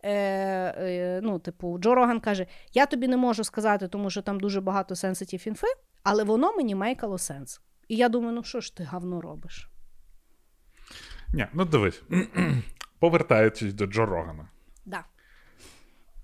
[0.03, 4.41] е, е, ну, типу, Джо Роган каже: я тобі не можу сказати, тому що там
[4.41, 5.67] дуже багато сенситів інфи,
[6.03, 7.61] але воно мені мейкало сенс.
[7.89, 9.72] І я думаю, ну що ж ти гавно робиш?
[11.33, 12.03] Ні, ну дивись.
[12.99, 14.49] Повертаючись до Джо Рогана.
[14.87, 15.05] Да.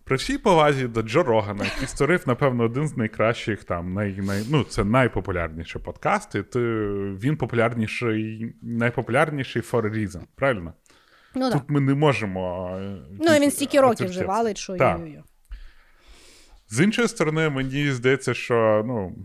[0.04, 4.44] При всій повазі до Джо Рогана, який створив, напевно, один з найкращих там, най, най,
[4.50, 6.60] ну, це найпопулярніші подкасти, то
[7.22, 10.72] він популярніший, найпопулярніший for a reason, правильно?
[11.34, 11.74] Ну, Тут да.
[11.74, 12.70] ми не можемо.
[12.80, 14.98] е, ну він стільки років вже валить, що Так.
[14.98, 15.22] йо-йо.
[16.68, 19.16] З іншої сторони, мені здається, що ну,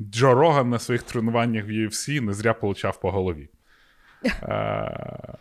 [0.00, 3.48] Джо Роган на своїх тренуваннях в UFC не зря получав по голові.
[4.24, 5.36] Е,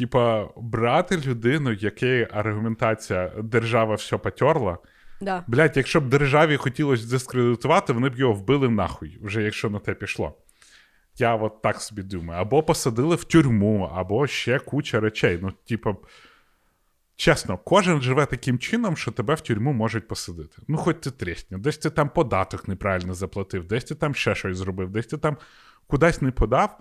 [0.00, 4.78] Типа, брати людину, якої аргументація держава все потерла.
[5.20, 5.44] Да.
[5.46, 9.94] Блять, якщо б державі хотілося дискредитувати, вони б його вбили нахуй, вже якщо на те
[9.94, 10.34] пішло.
[11.16, 12.40] Я от так собі думаю.
[12.40, 15.38] Або посадили в тюрму, або ще куча речей.
[15.42, 15.96] Ну, типа,
[17.16, 20.62] чесно, кожен живе таким чином, що тебе в тюрму можуть посадити.
[20.68, 24.56] Ну, хоч ти трісня, десь ти там податок неправильно заплатив, десь ти там ще щось
[24.56, 25.36] зробив, десь ти там
[25.86, 26.78] кудись не подав.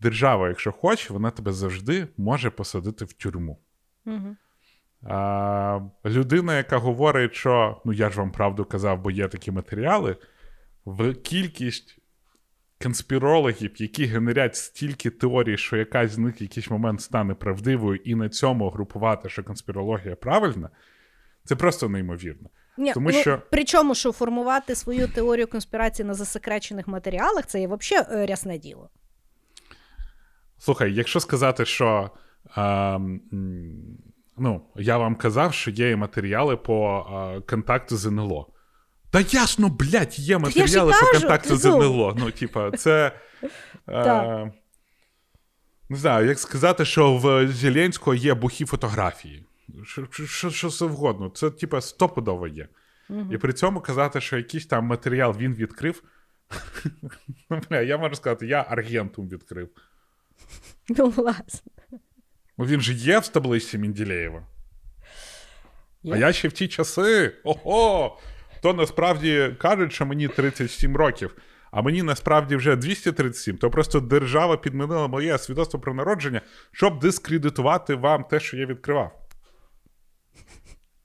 [0.00, 3.58] Держава, якщо хоче, вона тебе завжди може посадити в тюрму.
[4.06, 4.36] Угу.
[5.02, 10.16] А, людина, яка говорить, що ну я ж вам правду казав, бо є такі матеріали,
[10.84, 11.98] в кількість
[12.82, 18.14] конспірологів, які генерять стільки теорій, що якась з них в якийсь момент стане правдивою, і
[18.14, 20.70] на цьому групувати, що конспірологія правильна,
[21.44, 22.50] це просто неймовірно.
[22.78, 27.68] Ні, Тому ну, що- Причому, що формувати свою теорію конспірації на засекречених матеріалах, це є
[27.68, 28.90] взагалі рясне діло.
[30.58, 32.10] Слухай, якщо сказати, що
[32.58, 33.20] м,
[34.38, 38.46] ну, я вам казав, що є матеріали по а, контакту з НЛО,
[39.10, 41.64] Та ясно, блядь, є матеріали по кажу, контакту з.
[41.64, 42.16] НЛО.
[42.18, 43.12] Ну, типа, це.
[43.88, 44.52] Е,
[45.88, 49.44] не знаю, як сказати, що в Зеленського є бухі фотографії.
[49.84, 51.28] Що, що, що завгодно.
[51.28, 52.68] Це, типа, стопудово є.
[53.30, 56.02] І при цьому казати, що якийсь там матеріал він відкрив.
[57.70, 59.68] Ну, я можу сказати, я аргентум відкрив.
[60.88, 61.72] Ну, власне.
[62.58, 64.42] Ну, він же є в таблиці Менділеєва.
[66.02, 66.14] Є?
[66.14, 67.34] А я ще в ті часи.
[67.44, 68.18] Ого!
[68.62, 71.36] То насправді кажуть, що мені 37 років,
[71.70, 73.56] а мені насправді вже 237.
[73.56, 76.40] То просто держава підмінила моє свідоцтво про народження,
[76.72, 79.28] щоб дискредитувати вам те, що я відкривав.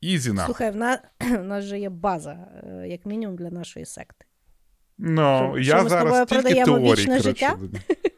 [0.02, 0.46] Ізі нахуй.
[0.46, 4.26] Слухай, в нас, в нас же є база, е, як мінімум, для нашої секти.
[4.98, 7.20] Ну, я що ми зараз тільки продаємо теорії.
[7.20, 7.58] життя?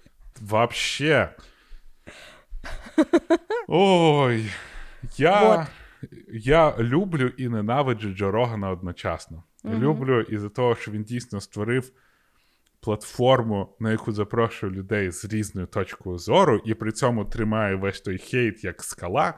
[0.49, 1.35] Вообще.
[3.67, 4.51] Ой.
[5.17, 5.67] Я, Вот.
[6.29, 9.43] я люблю і ненавиджу Джо Рогана одночасно.
[9.65, 11.91] Люблю із-за того, що він дійсно створив
[12.79, 18.17] платформу, на яку запрошує людей з різною точкою зору, і при цьому тримає весь той
[18.17, 19.33] хейт як скала.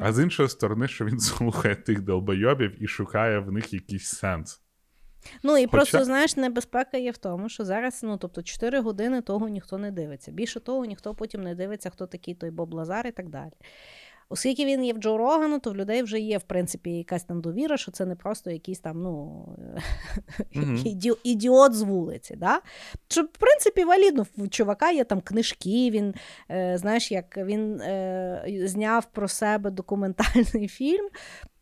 [0.00, 4.60] А з іншої сторони, що він слухає тих долбойобів і шукає в них якийсь сенс.
[5.42, 9.20] Ну і Хоча- просто знаєш, небезпека є в тому, що зараз, ну тобто, 4 години
[9.20, 10.30] того ніхто не дивиться.
[10.32, 13.52] Більше того, ніхто потім не дивиться, хто такий той Боб Лазар і так далі.
[14.28, 17.40] Оскільки він є в Джо Рогану, то в людей вже є, в принципі, якась там
[17.40, 19.44] довіра, що це не просто якийсь там, ну,
[20.84, 22.36] іді, ідіот з вулиці.
[22.36, 22.60] Да?
[23.08, 26.14] Що, в принципі, валідно, в чувака є там книжки, він,
[26.50, 31.08] е, знаєш, як він е, зняв про себе документальний фільм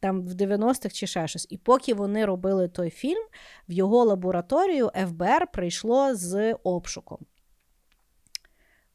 [0.01, 1.47] там в 90-х чи ще щось.
[1.51, 3.23] І поки вони робили той фільм,
[3.69, 7.19] в його лабораторію ФБР прийшло з обшуком.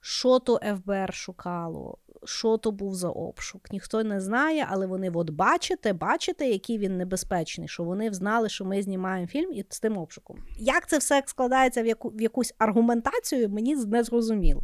[0.01, 1.97] Що то ФБР шукало?
[2.24, 3.72] Що то був за обшук?
[3.72, 8.65] Ніхто не знає, але вони от бачите, бачите, який він небезпечний, що вони знали, що
[8.65, 10.43] ми знімаємо фільм і з тим обшуком.
[10.57, 14.61] Як це все складається в, яку, в якусь аргументацію, мені не зрозуміло.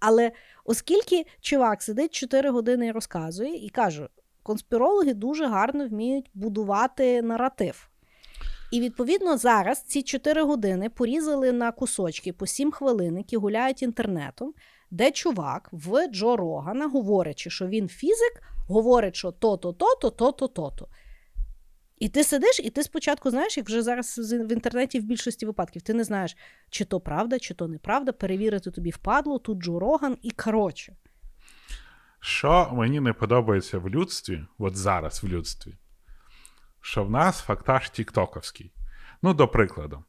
[0.00, 0.32] Але
[0.64, 4.08] оскільки чувак сидить 4 години і розказує, і каже,
[4.42, 7.88] конспірологи дуже гарно вміють будувати наратив.
[8.70, 14.54] І відповідно зараз ці 4 години порізали на кусочки по 7 хвилин, які гуляють інтернетом,
[14.90, 20.88] де чувак в Джо Рогана, говорячи, що він фізик, говорить, що то-то, то-то, то-то, то-то.
[21.98, 25.82] І ти сидиш, і ти спочатку знаєш, як вже зараз в інтернеті в більшості випадків,
[25.82, 26.36] ти не знаєш,
[26.70, 30.96] чи то правда, чи то неправда, перевірити тобі впадло, тут Джо Роган і коротше.
[32.20, 35.74] Що мені не подобається в людстві, от зараз в людстві,
[36.80, 38.72] що в нас фактаж тіктоковський.
[39.22, 40.04] Ну, до прикладу,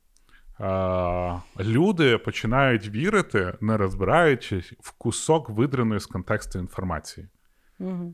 [1.60, 7.28] люди починають вірити, не розбираючись в кусок видраної з контексту інформації.
[7.80, 8.14] Угу.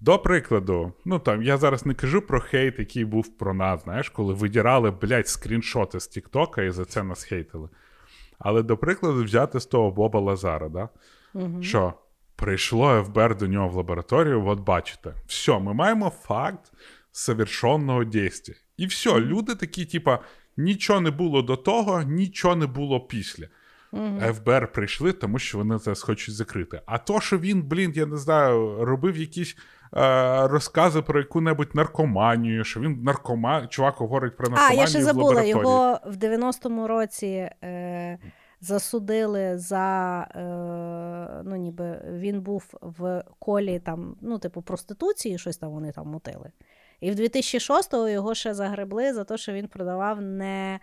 [0.00, 4.08] До прикладу, ну там я зараз не кажу про хейт, який був про нас, знаєш,
[4.08, 7.68] коли видірали, блядь, скріншоти з Тіктока і за це нас хейтили.
[8.38, 10.88] Але до прикладу, взяти з того Боба Лазара, да?
[11.34, 11.62] Угу.
[11.62, 11.94] що
[12.36, 16.72] прийшло ФБР до нього в лабораторію, от бачите, все, ми маємо факт
[17.12, 18.54] совершенного дійства.
[18.76, 20.18] І все, люди такі, типа,
[20.62, 23.46] нічого не було до того, нічого не було після.
[24.32, 26.82] ФБР прийшли, тому що вони це хочуть закрити.
[26.86, 29.56] А то, що він, блін, я не знаю, робив якісь
[29.96, 35.26] е, розкази про яку-небудь наркоманію, що він наркоман, чувак говорить про А, я ще забула,
[35.26, 35.50] лабораторії.
[35.50, 38.18] його в 90-му році е,
[38.60, 45.70] засудили за е, ну, ніби він був в колі там, ну, типу, проституції, щось там
[45.70, 46.50] вони там мутили.
[47.00, 50.80] І в 2006-го його ще загребли за те, що він продавав не.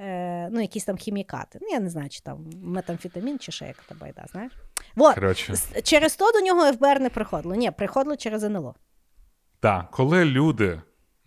[0.00, 1.58] Е, ну, якісь там хімікати.
[1.62, 4.52] Ну, я не знаю, чи там метамфетамін, чи ще яка байда, знаєш.
[4.96, 5.52] Вот, Коротше.
[5.52, 7.54] с- через то до нього ФБР не приходило.
[7.54, 8.74] Ні, приходило через НЛО.
[9.60, 10.80] Так, коли люди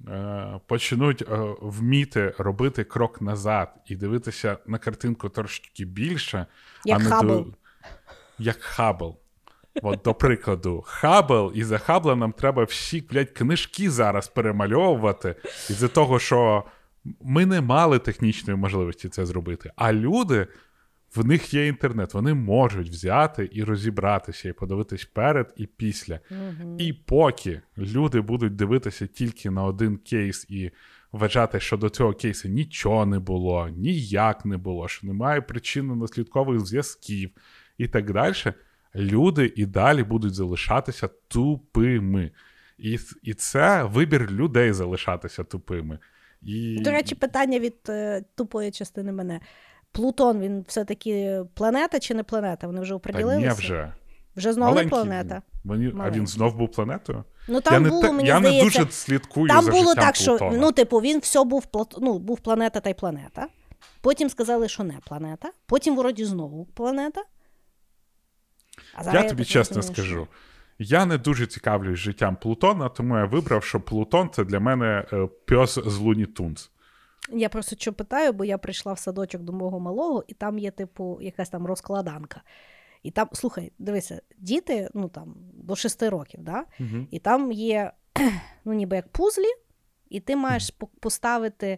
[0.07, 1.25] е, почнуть е,
[1.61, 6.45] вміти робити крок назад і дивитися на картинку трошки більше,
[6.85, 7.27] Як а не Хаббл.
[7.27, 7.45] до...
[8.39, 9.17] як Хаббл.
[9.81, 15.35] От, до прикладу, Хаббл, і за Хаббла нам треба всі блядь, книжки зараз перемальовувати
[15.69, 16.63] із-за того, що
[17.21, 19.71] ми не мали технічної можливості це зробити.
[19.75, 20.47] А люди,
[21.15, 26.19] в них є інтернет, вони можуть взяти і розібратися, і подивитись перед і після.
[26.77, 30.71] І поки люди будуть дивитися тільки на один кейс і
[31.11, 37.29] вважати, що до цього кейсу нічого не було, ніяк не було, що немає причинно-наслідкових зв'язків
[37.77, 38.53] і так далі,
[38.97, 42.31] люди і далі будуть залишатися тупими.
[42.77, 45.99] І, і це вибір людей залишатися тупими.
[46.41, 46.79] І...
[46.79, 49.39] До речі, питання від е, тупої частини мене.
[49.91, 52.67] Плутон, він все-таки планета чи не планета?
[52.67, 53.93] Вони вже Та ні вже.
[54.35, 55.41] Вже знову не Маленький планета.
[55.65, 55.71] він.
[55.71, 55.93] Мені...
[55.99, 57.23] А він знов був планетою?
[57.47, 59.89] Ну там я не, було, так- мені я здається, не дуже слідкую там за було
[59.89, 61.65] життям так, що ну, типу, він все був
[62.01, 63.47] ну, був планета та й планета.
[64.01, 65.49] Потім сказали, що не планета.
[65.65, 67.23] Потім, вроді, знову планета.
[68.95, 70.27] А зараз я тобі чесно скажу.
[70.79, 75.27] Я не дуже цікавлюсь життям Плутона, тому я вибрав, що Плутон це для мене е,
[75.45, 76.71] пес з Луні Тунз.
[77.29, 80.71] Я просто що питаю, бо я прийшла в садочок до мого малого, і там є,
[80.71, 82.41] типу, якась там розкладанка.
[83.03, 86.63] І там, слухай, дивися, діти, ну там до 6 років, да?
[86.79, 87.07] Угу.
[87.11, 87.91] і там є,
[88.65, 89.53] ну, ніби як пузлі,
[90.09, 91.77] і ти маєш по- поставити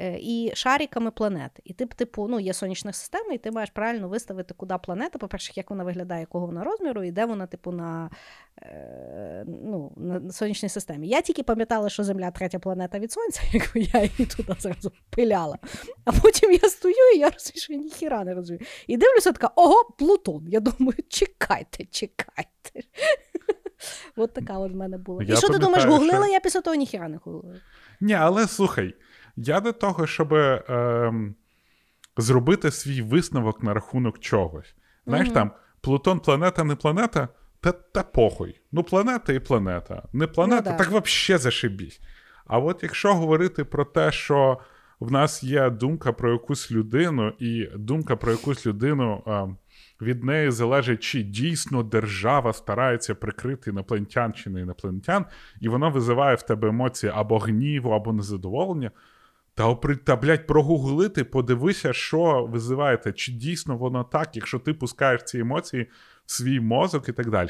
[0.00, 1.50] і шариками планет.
[1.64, 5.52] І ти, типу, ну, є сонячна система, і ти маєш правильно виставити, куди планета, по-перше,
[5.56, 8.10] як вона виглядає, якого вона розміру, і де вона, типу, на,
[8.62, 11.08] е, ну, на сонячній системі.
[11.08, 15.58] Я тільки пам'ятала, що Земля третя планета від Сонця, якби я її туди зразу пиляла.
[16.04, 18.66] А потім я стою, і я розумію, що я ніхіра не розумію.
[18.86, 20.44] І дивлюся, така, ого, Плутон.
[20.48, 22.48] Я думаю, чекайте, чекайте.
[24.16, 25.22] От така от в мене була.
[25.22, 26.26] І що ти думаєш, гуглила?
[26.28, 27.60] Я після того ніхіра не гуглила.
[28.00, 28.94] Ні, але слухай,
[29.46, 31.34] я до того, щоб ем,
[32.16, 34.74] зробити свій висновок на рахунок чогось.
[35.06, 35.34] Знаєш, Мгм.
[35.34, 37.28] там Плутон планета, не планета,
[37.60, 38.60] та, та похуй.
[38.72, 40.02] Ну, планета і планета.
[40.12, 40.76] Не планета, да.
[40.76, 42.00] так взагалі зашибісь.
[42.46, 44.58] А от якщо говорити про те, що
[45.00, 49.56] в нас є думка про якусь людину, і думка про якусь людину ем,
[50.00, 55.24] від неї залежить, чи дійсно держава старається прикрити інопланетян чи не інопланетян,
[55.60, 58.90] і воно визиває в тебе емоції або гніву, або незадоволення.
[59.58, 65.22] Та, опри- та блядь, прогуглити, подивися, що визиваєте, чи дійсно воно так, якщо ти пускаєш
[65.24, 65.90] ці емоції
[66.26, 67.48] в свій мозок і так далі.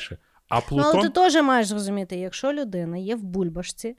[0.48, 3.96] А Ну, але ти теж маєш зрозуміти, якщо людина є в бульбашці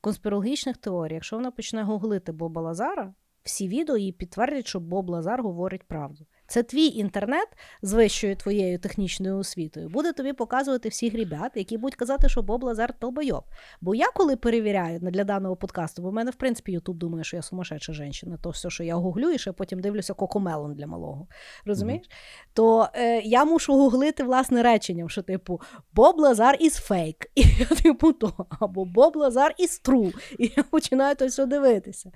[0.00, 5.42] конспірологічних теорій, якщо вона почне гуглити Боба Лазара, всі відео їй підтвердять, що Боб Лазар
[5.42, 6.26] говорить правду.
[6.48, 7.48] Це твій інтернет
[7.82, 12.64] з вищою твоєю технічною освітою буде тобі показувати всіх ребят, які будуть казати, що Боб
[12.64, 13.44] Лазар толбойоб.
[13.80, 17.36] Бо я коли перевіряю для даного подкасту, бо в мене в принципі Ютуб думає, що
[17.36, 21.26] я сумасшедша жінка, то все, що я гуглю, і ще потім дивлюся кокомелон для малого.
[21.64, 22.06] Розумієш?
[22.52, 25.60] То е, я мушу гуглити власне реченням, що типу
[25.92, 27.26] Боб Лазар із фейк.
[27.34, 30.12] І я типу то, або Боб Лазар із тру.
[30.38, 32.12] І я починаю то все дивитися.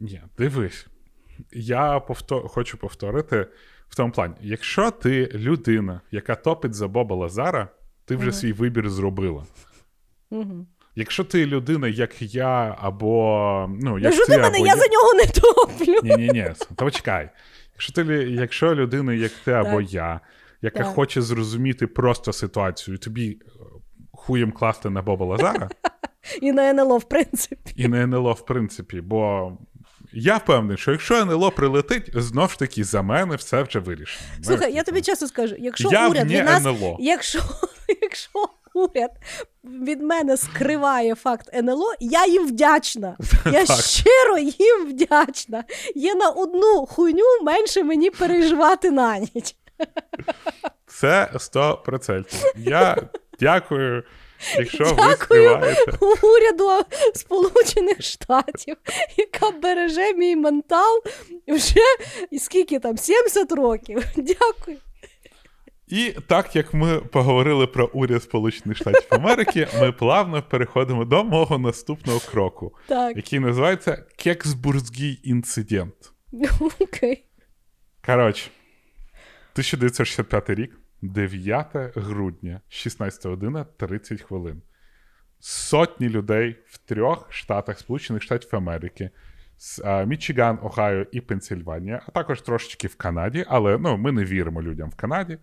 [0.00, 0.86] Ні, дивись.
[1.52, 2.48] Я повтор...
[2.48, 3.46] хочу повторити
[3.88, 7.68] в тому плані: якщо ти людина, яка топить за Боба Лазара,
[8.04, 8.34] ти вже Мгм.
[8.34, 9.44] свій вибір зробила.
[10.30, 10.66] Угу.
[10.96, 13.66] Якщо ти людина, як я, або.
[13.80, 16.00] Ну, як ти, мене, або я за нього не топлю.
[16.02, 17.30] Ні, ні, ні, то почекай.
[17.72, 19.92] Якщо ти якщо людина, як ти або Так.
[19.92, 20.20] я,
[20.62, 20.86] яка Так.
[20.94, 23.48] хоче зрозуміти просто ситуацію, тобі е,
[24.12, 25.68] хуєм класти на Боба Лазара,
[26.42, 27.72] І на НЛО, в принципі.
[27.76, 29.52] і на НЛО, в принципі, бо
[30.12, 34.26] я впевнений, що якщо НЛО прилетить, знов ж таки за мене все вже вирішено.
[34.42, 36.96] Слухай, Знаєш, я тобі чесно скажу, якщо я уряд від нас, НЛО.
[37.00, 37.38] якщо,
[38.02, 38.30] якщо
[38.74, 39.10] уряд
[39.64, 43.16] від мене скриває факт НЛО, я їм вдячна.
[43.52, 45.64] Я щиро їм вдячна.
[45.94, 49.56] Є на одну хуйню менше мені переживати на ніч.
[50.86, 52.52] Це 100%.
[52.56, 52.96] Я
[53.40, 54.02] дякую,
[54.58, 55.16] якщо ви Дякую.
[55.16, 55.92] скриваєте.
[56.22, 58.76] уряду Сполучених Штатів,
[59.16, 61.02] яка береже мій ментал
[61.48, 61.80] вже
[62.38, 64.04] скільки там 70 років.
[64.16, 64.76] Дякую.
[65.88, 71.58] І так як ми поговорили про уряд Сполучених Штатів Америки, ми плавно переходимо до мого
[71.58, 75.94] наступного кроку, Так, який називається Кексбурзький інцидент.
[76.80, 77.24] окей.
[78.06, 78.50] Коротше,
[79.52, 84.62] 1965 рік, 9 грудня, 16 година, 30 хвилин.
[85.38, 89.10] Сотні людей в трьох штатах Сполучених Штатів Америки.
[90.06, 94.90] Мічиган, Огайо і Пенсильванія, а також трошечки в Канаді, але ну, ми не віримо людям
[94.90, 95.38] в Канаді.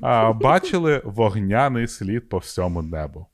[0.00, 3.26] А, бачили вогняний слід по всьому небу.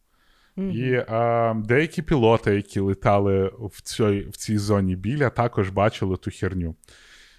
[0.56, 6.30] І а, деякі пілоти, які летали в цій, в цій зоні біля, також бачили ту
[6.30, 6.74] херню.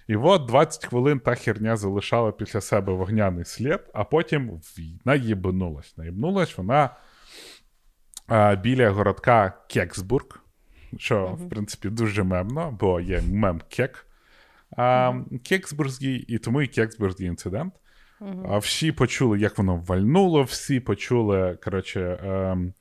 [0.06, 4.60] І от 20 хвилин та херня залишала після себе вогняний слід, а потім
[5.04, 5.96] наїбнулась.
[5.96, 6.90] Наїбнулась вона
[8.26, 10.40] а, біля городка Кексбург,
[10.98, 14.06] що, в принципі, дуже мемно, бо є мем Кек.
[14.76, 17.74] А, Кексбурзький, і тому і Кексбурзький інцидент.
[18.48, 22.72] А всі почули, як воно вальнуло, всі почули, коротше, ем,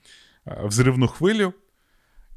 [0.47, 1.53] е, взривну хвилю.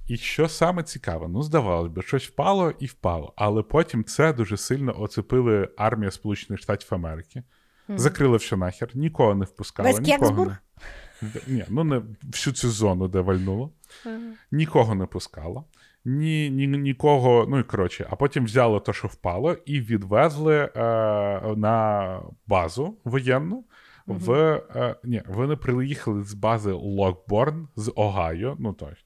[0.09, 3.33] І що саме цікаве, ну, здавалось би, щось впало і впало.
[3.37, 7.43] Але потім це дуже сильно оцепили армія Сполучених Штатів Америки.
[7.89, 9.93] Закрили все нахер, нікого не впускали.
[9.93, 10.59] Весь нікого не...
[11.47, 13.73] Ні, ну не всю цю зону, де вальнуло.
[14.51, 15.65] Нікого не пускало.
[16.05, 20.71] Ні, ні, нікого, ну і коротше, а потім взяли те, що впало, і відвезли е,
[21.57, 23.65] на базу воєнну
[24.07, 24.33] В,
[24.77, 28.97] е, ні, вони приїхали з бази Локборн з Огайо, ну е,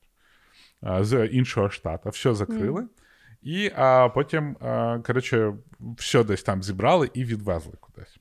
[0.82, 2.86] з іншого штату, все закрили.
[3.42, 5.54] І а, потім, а, коротше,
[5.98, 8.18] все десь там зібрали і відвезли кудись.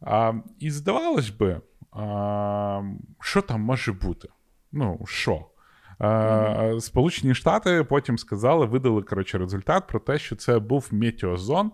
[0.00, 1.60] А, І здавалось би,
[1.92, 2.82] а,
[3.20, 4.28] що там може бути?
[4.72, 5.46] Ну, що?
[5.98, 11.72] А, Сполучені Штати потім сказали, видали коротше, результат про те, що це був метеозонд.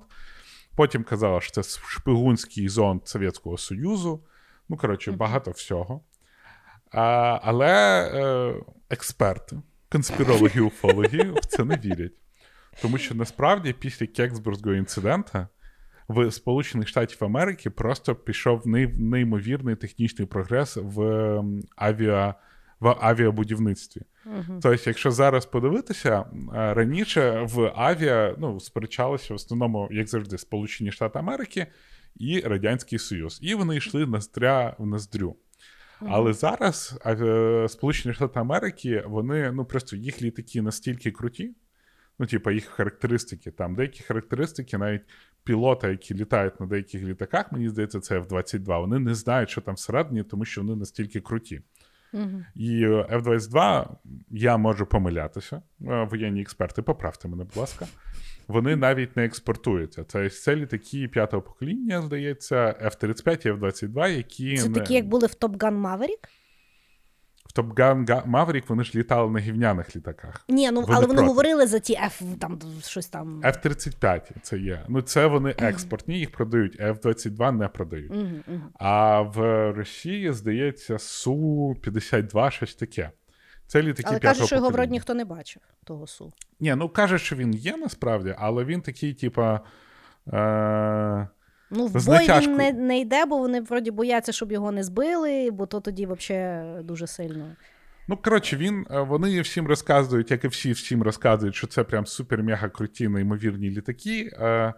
[0.77, 4.21] Потім казали, що це шпигунський зонд Совєтського Союзу.
[4.69, 6.01] Ну, коротше, багато всього.
[6.91, 7.71] А, Але
[8.15, 8.55] е,
[8.91, 9.57] експерти,
[9.93, 12.13] конспірологи, уфологи в це не вірять.
[12.83, 15.49] Тому що насправді після Кексбурзького інцидента
[16.09, 21.01] в Сполучених Штатів Америки просто пішов неймовірний технічний прогрес в
[21.77, 22.35] авіа,
[22.81, 24.01] в авіабудівництві.
[24.27, 24.61] Uh-huh.
[24.63, 31.19] Тобто, якщо зараз подивитися, раніше в авіа ну, сперечалися в основному, як завжди, Сполучені Штати
[31.19, 31.67] Америки
[32.17, 33.39] і Радянський Союз.
[33.43, 35.37] І вони йшли наздря в ноздрю.
[36.09, 36.99] Але зараз
[37.69, 41.55] Сполучені Штати Америки, вони ну просто їх літаки настільки круті,
[42.19, 43.51] ну, типа, їх характеристики.
[43.51, 45.03] Там деякі характеристики, навіть
[45.45, 48.81] пілота, які літають на деяких літаках, мені здається, це F-22.
[48.81, 51.61] Вони не знають, що там всередині, тому що вони настільки круті.
[52.15, 52.45] Uh-huh.
[52.55, 53.87] І F-22,
[54.31, 57.87] я можу помилятися, е, воєнні експерти, поправте мене, будь ласка.
[58.49, 60.05] Вони навіть не експортуються.
[60.05, 64.57] Це це літаки п'ятого покоління, здається, F-35 і F-22, які.
[64.57, 64.75] Це не...
[64.75, 66.29] такі, як були в Top Gun Maverick?
[67.55, 70.45] В Top Gun Maverick вони ж літали на гівняних літаках.
[70.49, 73.41] Ні, ну вони але вони говорили за ті F там щось там.
[73.41, 74.85] F-35 це є.
[74.89, 78.13] Ну це вони експортні, їх продають, F-22 не продають.
[78.79, 79.39] А в
[79.73, 83.11] Росії, здається, Су-52 щось таке.
[83.67, 86.33] Це літаки Але кажуть, що його вроді ніхто не бачив, того Су.
[86.61, 89.61] Ні, ну каже, що він є насправді, але він такий, типа.
[90.33, 91.29] Е-
[91.75, 95.51] Ну, в бой він не не йде, бо вони вроді бояться, щоб його не збили,
[95.51, 97.57] бо то тоді взагалі дуже сильно.
[98.09, 102.05] Ну, коротше, він, е, вони всім розказують, як і всі всім розказують, що це прям
[102.05, 104.31] супер-мега круті, неймовірні літаки.
[104.33, 104.75] Е,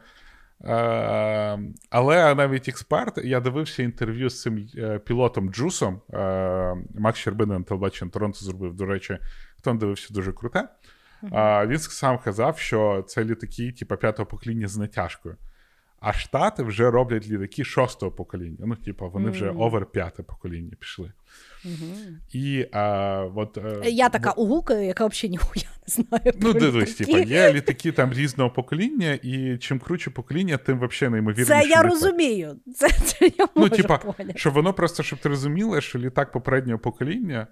[0.64, 1.58] е,
[1.90, 6.00] але навіть експерт, я дивився інтерв'ю з цим е, пілотом Джусом.
[6.12, 9.18] Е, Макс Щербина на телебаченні Торонто зробив, до речі,
[9.58, 10.68] хто не дивився дуже круте.
[11.22, 11.66] Uh-huh.
[11.66, 15.36] Він сам казав, що це літаки, типу, п'ятого покоління з натяжкою.
[16.06, 18.58] А Штати вже роблять літаки шостого покоління.
[18.58, 19.62] Ну, типу, вони вже mm-hmm.
[19.62, 21.12] овер п'яте покоління пішли.
[21.66, 22.36] Mm-hmm.
[22.36, 24.42] І а, от, е, Я така бо...
[24.42, 26.32] угукаю, яка взагалі ніхуя не знає.
[26.40, 31.48] Ну, дивись, типу, є літаки там різного покоління, і чим круче покоління, тим взагалі неймовірніше.
[31.48, 31.84] Це я літак.
[31.84, 32.56] розумію.
[32.76, 34.00] Це це я ну, можу Ну, типа,
[34.34, 37.46] щоб воно просто, щоб ти розуміла, що літак попереднього покоління.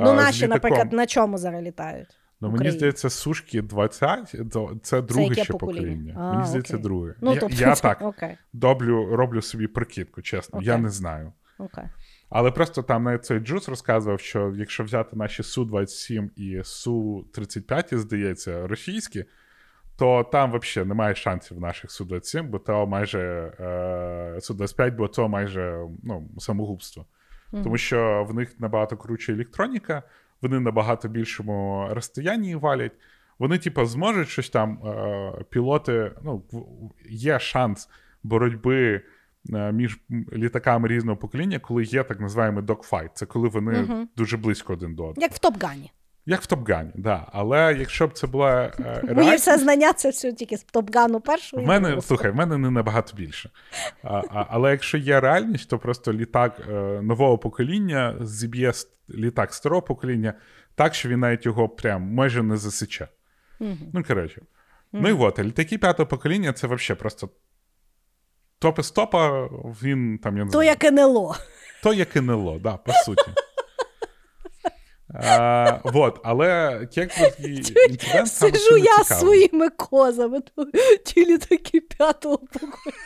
[0.00, 0.54] Ну, наші, літаком...
[0.54, 2.08] наприклад, на чому зараз літають?
[2.40, 4.34] Ну, мені здається, сушки 20
[4.82, 5.80] це друге це ще покоління.
[5.82, 6.14] покоління.
[6.18, 6.82] А, мені здається, окей.
[6.82, 7.14] друге.
[7.20, 8.36] Ну, я тобто, я так окей.
[8.52, 10.68] Доблю, роблю собі прикидку, чесно, окей.
[10.68, 11.32] я не знаю.
[11.58, 11.84] Окей.
[12.30, 18.66] Але просто там навіть цей Джус розказував, що якщо взяти наші Су-27 і Су-35, здається,
[18.66, 19.24] російські,
[19.96, 25.86] то там взагалі немає шансів наших Су-27, бо то майже е, Су-25, бо то майже
[26.02, 27.06] ну, самогубство.
[27.52, 27.62] Mm-hmm.
[27.62, 30.02] Тому що в них набагато круче електроніка
[30.42, 32.92] вони на багато більшому розстоянні валять.
[33.38, 36.42] Вони, типу, зможуть щось там, е, пілоти, ну,
[37.08, 37.88] є шанс
[38.22, 39.02] боротьби
[39.54, 40.00] е, між
[40.32, 43.10] літаками різного покоління, коли є так називаємо докфайт.
[43.14, 44.08] Це коли вони угу.
[44.16, 45.22] дуже близько один до одного.
[45.22, 45.92] Як в Топгані.
[46.30, 47.26] Як в Топгані, да.
[47.32, 49.16] Але якщо б це була е, реальність...
[49.16, 51.62] Моє все знання це все тільки з Топгану першого.
[51.62, 53.50] В мене, слухай, в мене не набагато більше.
[54.02, 56.72] А, а, Але якщо є реальність, то просто літак е,
[57.02, 58.72] нового покоління зіб'є
[59.10, 60.34] літак старого покоління
[60.74, 63.08] так, що він навіть його прям майже не засіче.
[63.60, 63.76] Mm-hmm.
[63.92, 64.40] Ну, коротше.
[64.40, 65.00] Mm-hmm.
[65.02, 67.28] Ну і от, літаки п'ятого покоління це взагалі просто
[68.58, 69.46] топи з топа,
[69.82, 71.36] він там я не То як НЛО.
[71.82, 73.30] То як НЛО, да, по суті.
[75.14, 80.40] А, вот, Але кексбурзький інцидент Сиджу я з своїми козами,
[81.04, 82.98] ті літаки п'ятого покоління.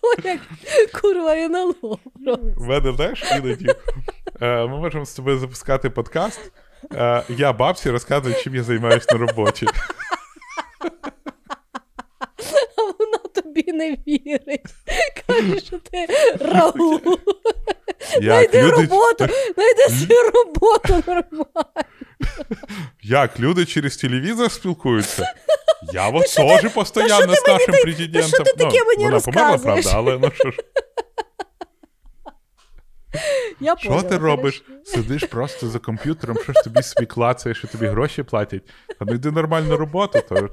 [0.00, 0.40] То як
[1.00, 1.98] курва НЛО.
[2.56, 3.66] В мене, знаєш, іноді
[4.40, 6.52] е, ми можемо з тобою запускати подкаст.
[6.92, 9.66] Е, я бабці розказую, чим я займаюся на роботі.
[12.76, 14.74] А вона тобі не вірить.
[15.26, 16.06] Каже, що ти
[18.26, 18.38] Раул.
[18.38, 18.76] Найди люди...
[18.76, 21.86] роботу, найди собі роботу нормально.
[23.02, 25.34] Як люди через телевізор спілкуються?
[25.92, 28.28] Я от теж постійно з нашим президентом.
[28.28, 30.58] Що ти таке ну, мені Вона померла, правда, але ну що ж.
[33.60, 34.64] Я Що ти робиш?
[34.84, 38.62] Сидиш просто за комп'ютером, що ж тобі свій клацає, що тобі гроші платять.
[38.98, 40.48] А не йди нормальну роботу, то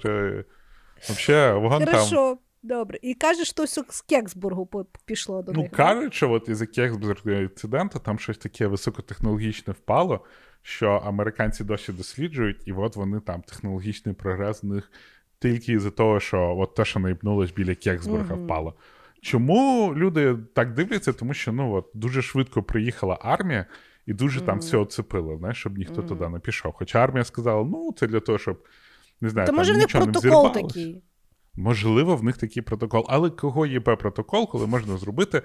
[1.10, 2.38] взагалі вогон там.
[2.64, 3.00] Добре.
[3.02, 5.72] І каже, що з Кексбургу пішло до ну, них.
[5.72, 10.26] Ну, кажуть, що от із Кексбургу інциденту там щось таке високотехнологічне впало,
[10.62, 14.92] що американці досі досліджують, і от вони там технологічний прогрес в них
[15.40, 18.74] тільки із-за того, що от те, що наїбнулось біля Кексбурга, mm впало.
[19.22, 21.14] Чому люди так дивляться?
[21.14, 23.66] Тому що ну от дуже швидко приїхала армія
[24.06, 26.74] і дуже mm там все оцепило, знаєш, щоб ніхто mm туди не пішов.
[26.74, 28.68] Хоча армія сказала, ну це для того, щоб
[29.22, 31.04] не знаю, Та там, може в них протокол такий.
[31.56, 33.06] Можливо, в них такий протокол.
[33.10, 35.42] Але кого є протокол, коли можна зробити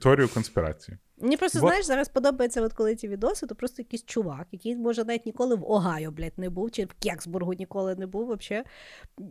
[0.00, 0.98] теорію конспірації?
[1.22, 1.66] Мені просто, Бо...
[1.66, 5.54] знаєш, зараз подобається, от коли ці відоси, то просто якийсь чувак, який, може, навіть ніколи
[5.54, 8.64] в Огайо, блядь, не був, чи в Кексбургу ніколи не був, взагалі,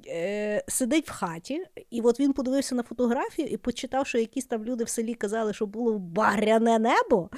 [0.08, 4.66] е, сидить в хаті, і от він подивився на фотографію і почитав, що якісь там
[4.66, 7.30] люди в селі казали, що було багряне небо,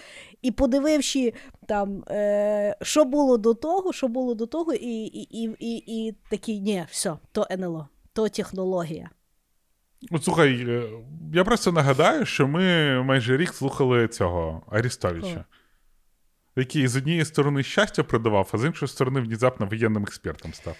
[0.41, 1.33] і подививши
[1.67, 6.15] там, е, що було до того, що було до того, і, і, і, і, і
[6.29, 9.09] такий, ні, все, то НЛО то технологія.
[10.11, 10.89] Ну, Слухай, е,
[11.33, 12.63] я просто нагадаю, що ми
[13.03, 15.45] майже рік слухали цього Арістовича,
[16.55, 20.75] який з однієї сторони щастя продавав, а з іншої сторони, внезапно воєнним експертом став.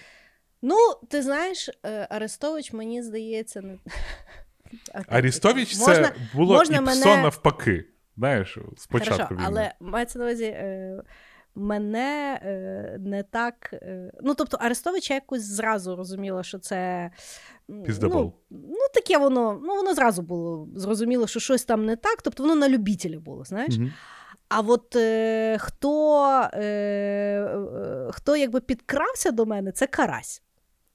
[0.62, 0.76] Ну,
[1.10, 3.78] ти знаєш, е, Арестович, мені здається, не.
[5.08, 7.16] Арістович можна, це було можна і мене...
[7.16, 7.84] навпаки.
[8.16, 9.26] Знаєш, спочатку.
[9.28, 10.44] Хорошо, Але мається на увазі.
[10.44, 11.02] Е
[11.54, 13.70] мене е, не так.
[13.72, 17.10] Е, ну, тобто, Арестовича якось зразу розуміло, що це.
[17.70, 22.22] Ну, ну, таке воно ну, воно зразу було зрозуміло, що щось там не так.
[22.22, 23.74] Тобто, воно на любителя було, знаєш.
[24.48, 30.42] А от е, хто е, е, хто якби підкрався до мене, це карась.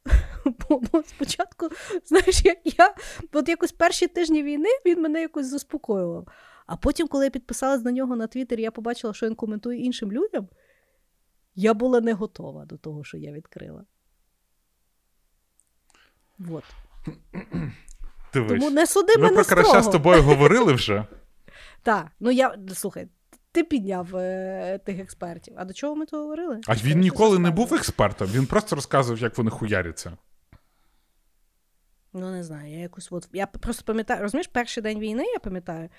[0.45, 1.69] Бо, бо спочатку,
[2.05, 2.93] знаєш, як я
[3.33, 6.27] от якось перші тижні війни він мене якось заспокоював.
[6.69, 10.11] А потім, коли я підписалась на нього на Твіттері, я побачила, що він коментує іншим
[10.11, 10.47] людям.
[11.55, 13.83] Я була не готова до того, що я відкрила.
[16.37, 16.63] Вот.
[18.33, 21.05] Тому не суди Ми мене про Караша з тобою говорили вже.
[21.83, 23.07] Так, ну я слухай,
[23.51, 25.53] ти підняв е, тих експертів.
[25.57, 26.61] А до чого ми то говорили?
[26.67, 30.17] А він ніколи не був експертом, він просто розказував, як вони хуяряться.
[32.13, 33.27] Ну, не знаю, я якось от.
[33.33, 35.89] Я просто пам'ятаю, розумієш, перший день війни, я пам'ятаю,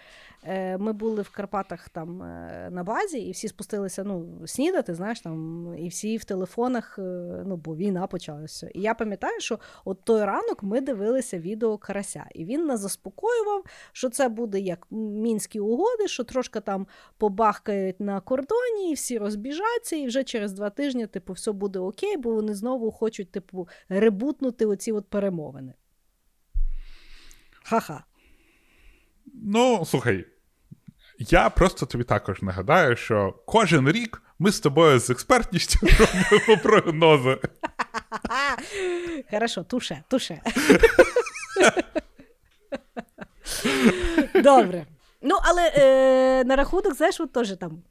[0.45, 5.21] е, ми були в Карпатах там е, на базі, і всі спустилися ну, снідати, знаєш,
[5.21, 7.03] там, і всі в телефонах, е,
[7.47, 8.71] ну, бо війна почалася.
[8.75, 13.65] І я пам'ятаю, що от той ранок ми дивилися відео Карася, і він нас заспокоював,
[13.93, 16.87] що це буде як мінські угоди, що трошки там
[17.19, 22.17] побахкають на кордоні, і всі розбіжаться, і вже через два тижні, типу, все буде окей,
[22.17, 25.75] бо вони знову хочуть, типу, ребутнути оці от перемовини.
[27.65, 28.05] Ха-ха.
[29.35, 30.27] Ну, слухай,
[31.19, 37.39] я просто тобі також нагадаю, що кожен рік ми з тобою з експертністю робимо прогнози.
[39.31, 40.41] Хорошо, туше, туше.
[44.35, 44.87] Добре.
[45.23, 47.83] Ну, але е, на рахунок, знаєш, от теж там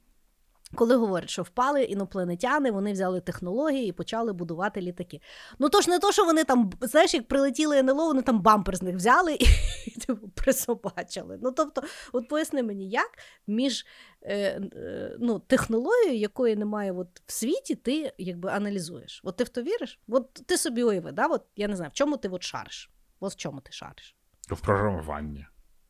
[0.74, 5.20] коли говорять, що впали інопланетяни, вони взяли технології і почали будувати літаки.
[5.58, 8.76] Ну то ж не то, що вони там, знаєш, як прилетіли НЛО, вони там бампер
[8.76, 9.44] з них взяли і,
[9.86, 11.38] і типу, присобачили.
[11.42, 13.10] Ну тобто, от поясни мені, як
[13.46, 13.86] між
[14.22, 19.20] е, е, ну, технологією, якої немає от в світі, ти якби аналізуєш.
[19.24, 20.00] От ти в то віриш?
[20.08, 21.26] От ти собі уяви, да?
[21.26, 22.90] От, я не знаю, в чому ти от шариш?
[23.20, 24.16] От в чому ти шариш?
[24.48, 25.46] В програмуванні.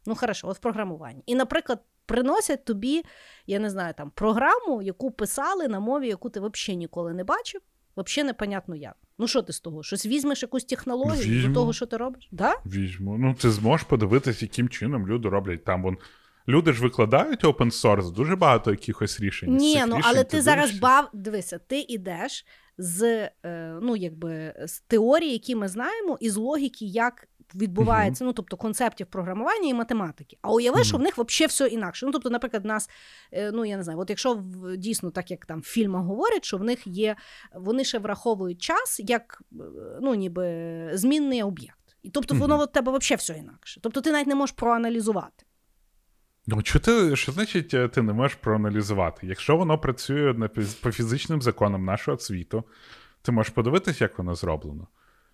[0.06, 1.22] Ну, хорошо, от в програмуванні.
[1.26, 3.02] І, наприклад, приносять тобі,
[3.46, 7.60] я не знаю, там програму, яку писали на мові, яку ти взагалі ніколи не бачив.
[7.96, 8.96] Взагалі непонятно як.
[9.18, 9.82] Ну, що ти з того?
[9.82, 11.48] Щось візьмеш якусь технологію Візьму.
[11.48, 12.28] до того, що ти робиш?
[12.32, 12.54] Да?
[12.66, 13.18] Візьму.
[13.18, 15.82] Ну, ти зможеш подивитися, яким чином люди роблять там.
[15.82, 15.96] Вон...
[16.48, 19.56] Люди ж викладають open source, дуже багато якихось рішень.
[19.56, 21.08] Ні, цих ну рішень, але ти, ти зараз бав.
[21.12, 22.46] Дивися, ти йдеш
[22.78, 28.26] з е, ну, якби, з теорії, які ми знаємо, і з логіки, як відбувається, uh-huh.
[28.26, 30.36] ну тобто концептів програмування і математики.
[30.42, 30.84] А уяви, uh-huh.
[30.84, 32.06] що в них взагалі все інакше.
[32.06, 32.90] Ну тобто, наприклад, нас,
[33.32, 34.42] е, ну я не знаю, от якщо
[34.76, 37.16] дійсно, так як там в фільмах говорять, що в них є,
[37.54, 39.56] вони ще враховують час як е,
[40.00, 41.76] ну, ніби змінний об'єкт.
[42.02, 43.80] І тобто, воно в тебе взагалі все інакше.
[43.82, 45.44] Тобто, ти навіть не можеш проаналізувати.
[46.46, 49.26] Ну, що ти, що значить, е, ти не можеш проаналізувати?
[49.26, 50.34] Якщо воно працює
[50.82, 52.64] по фізичним законам нашого світу,
[53.22, 54.86] ти можеш подивитися, як воно зроблено.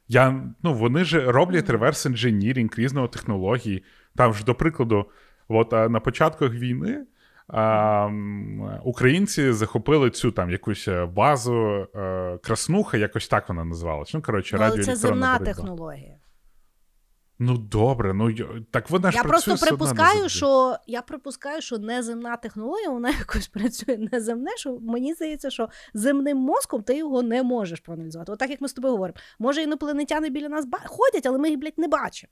[0.09, 3.85] Я, ну, Вони ж роблять реверс інженірінг різного технології.
[4.17, 5.07] Там ж, до прикладу,
[5.49, 7.07] от на початках війни
[7.49, 8.11] а,
[8.85, 14.15] українці захопили цю там якусь е, базу а, е, краснуха, якось так вона називалась.
[14.15, 16.15] Ну, коротше, радіо Це земна технологія.
[17.39, 18.35] Ну добре, ну
[18.71, 23.49] так вона ж я працює просто припускаю, що я припускаю, що неземна технологія, вона якось
[23.49, 24.51] працює неземне.
[24.57, 28.33] Що мені здається, що земним мозком ти його не можеш проаналізувати.
[28.33, 29.19] Отак, як ми з тобою говоримо.
[29.39, 32.31] Може, інопланетяни біля нас ба- ходять, але ми їх, блядь, не бачимо.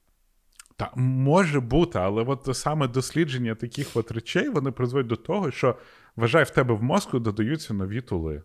[0.77, 5.79] Та може бути, але от саме дослідження таких от речей вони призводять до того, що
[6.17, 8.43] вважай, в тебе в мозку додаються нові тули.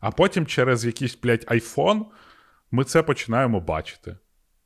[0.00, 2.06] А потім через якийсь, блядь, айфон
[2.70, 4.16] ми це починаємо бачити.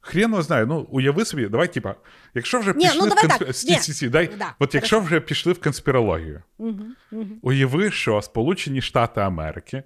[0.00, 1.94] Хрен знає, ну уяви собі, давай, типа,
[2.34, 3.44] якщо вже Ні, пішли ну, в давай конспі...
[3.44, 3.78] так, Сі, ні.
[3.78, 4.30] сі, сі, дай...
[4.38, 7.26] Да, От якщо вже пішли в конспірологію, Угу, угу.
[7.42, 9.82] уяви, що Сполучені Штати Америки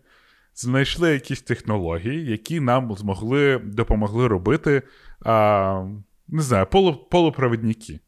[0.54, 4.82] знайшли якісь технології, які нам змогли допомогли робити,
[5.24, 5.84] а,
[6.28, 8.00] не знаю, полу, полупровідники.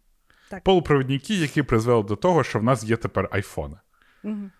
[0.50, 0.64] Так.
[0.64, 3.76] Полупровідники, які призвели до того, що в нас є тепер айфони.
[4.24, 4.50] Угу.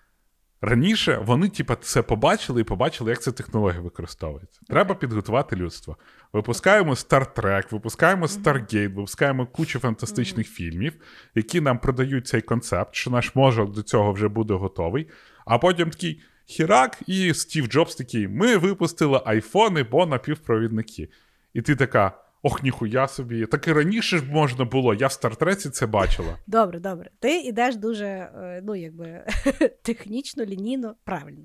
[0.61, 4.61] Раніше вони, типа, це побачили і побачили, як ця технологія використовується.
[4.69, 5.97] Треба підготувати людство.
[6.33, 10.93] Випускаємо Star Trek, випускаємо Stargate, випускаємо кучу фантастичних фільмів,
[11.35, 15.07] які нам продають цей концепт, що наш мозок до цього вже буде готовий.
[15.45, 21.09] А потім такий хірак, і Стів Джобс такий: ми випустили айфони, бо напівпровідники.
[21.55, 22.13] І ти така.
[22.47, 23.47] Ох, ніхуя собі.
[23.47, 24.95] Так і раніше ж можна було.
[24.95, 26.39] Я в Стартреці це бачила.
[26.47, 27.11] Добре, добре.
[27.21, 29.25] Ти йдеш дуже, е, ну, якби
[29.83, 31.41] технічно, лінійно, правильно.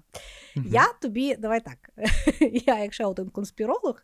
[0.55, 1.89] Я тобі, давай так.
[2.67, 4.03] Я, якщо один конспіролог,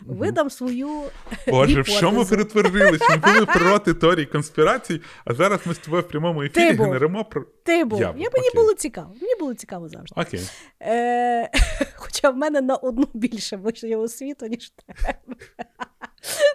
[0.00, 1.02] видам свою.
[1.48, 2.30] Боже, в що ми гіпотезу.
[2.30, 3.00] перетворились?
[3.10, 7.24] Ми були проти теорії конспірацій, а зараз ми з тобою в прямому ефірі Ти генеримо
[7.24, 7.44] про.
[7.64, 8.00] Ти був.
[8.00, 8.50] Я мені окей.
[8.54, 9.14] було цікаво.
[9.20, 10.20] Мені було цікаво завжди.
[10.20, 10.40] Окей.
[10.82, 11.50] Е,
[11.96, 15.16] хоча в мене на одну більше вищого освіту, ніж тебе.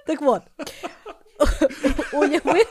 [0.08, 0.42] Так от.
[2.14, 2.66] Уяви,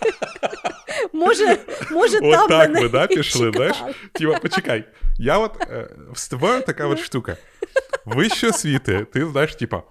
[1.13, 1.59] може,
[1.91, 3.77] може там Отак мене ми да, пішли, знаєш?
[4.19, 4.39] чекали.
[4.43, 4.85] Почекай.
[5.19, 7.37] Я от е, з тобою така от штука.
[8.05, 9.83] Вища освіти, ти знаєш, типа.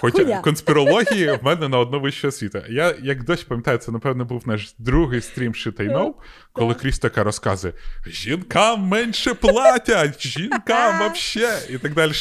[0.00, 0.40] Хоча Хуя.
[0.40, 2.62] конспірології в мене на одну вищу освіту.
[2.68, 6.14] Я як досі пам'ятаю, це напевно був наш другий стрім Know,
[6.52, 7.74] коли Кріс така розказує:
[8.06, 12.12] жінкам менше платять, жінкам вообще, і так далі.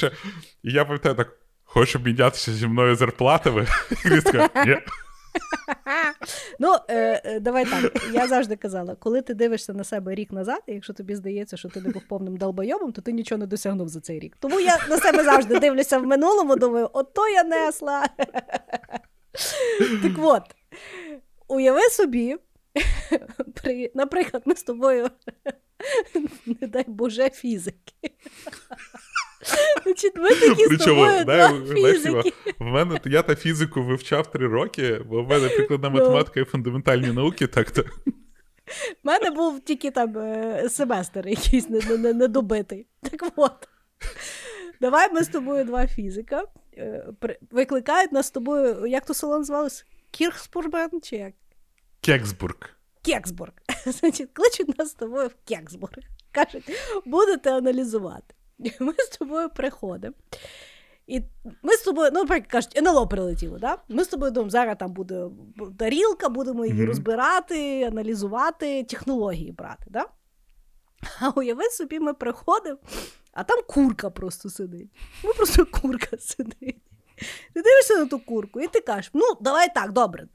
[0.63, 1.27] І я пам'ятаю так:
[1.63, 3.67] хочеш обмінятися зі мною зарплатами?
[4.03, 4.77] Кріс така, ні.
[6.59, 8.07] Ну, е, е, давай так.
[8.13, 11.69] Я завжди казала, коли ти дивишся на себе рік назад, і якщо тобі здається, що
[11.69, 14.37] ти не був повним долбойобом, то ти нічого не досягнув за цей рік.
[14.39, 18.07] Тому я на себе завжди дивлюся в минулому, думаю, ото я несла.
[20.03, 20.43] Так от,
[21.47, 22.37] уяви собі,
[23.53, 25.09] при, наприклад, ми з тобою,
[26.61, 27.93] не дай Боже, фізики.
[29.83, 32.33] Значить, ми такі з тобою знає, два фізики.
[32.59, 35.95] в мене я та фізику вивчав три роки, бо в мене прикладна Ну.
[35.99, 37.81] математика і фундаментальні науки, так то.
[37.81, 37.81] У
[39.03, 42.87] мене був тільки там е, семестр якийсь не- не- не- недобитий.
[43.01, 43.67] Так от.
[44.81, 46.43] Давай ми з тобою два фізика.
[46.77, 47.05] е,
[47.51, 49.85] Викликають нас з тобою, як то село називалось?
[50.11, 51.33] Кірхспурбен чи як?
[52.01, 52.55] Кексбург.
[53.05, 53.51] Кексбург.
[53.85, 55.93] Значить, кличуть нас з тобою в Кексбург.
[56.31, 56.71] Кажуть,
[57.05, 58.35] будете аналізувати.
[58.79, 60.15] Ми з тобою приходимо.
[61.07, 61.21] І
[61.63, 63.77] ми з тобою, ну, наприклад, кажуть, НЛО прилетіло, да?
[63.89, 65.25] Ми з тобою думаємо, зараз там буде
[65.77, 66.87] тарілка, будемо її Мгм.
[66.87, 70.05] розбирати, аналізувати, технології брати, да?
[71.21, 72.77] А уяви собі, ми приходимо,
[73.33, 74.89] а там курка просто сидить.
[75.23, 76.81] Ну, просто курка сидить.
[77.53, 80.27] Ти дивишся на ту курку, і ти кажеш: ну, давай так, добре.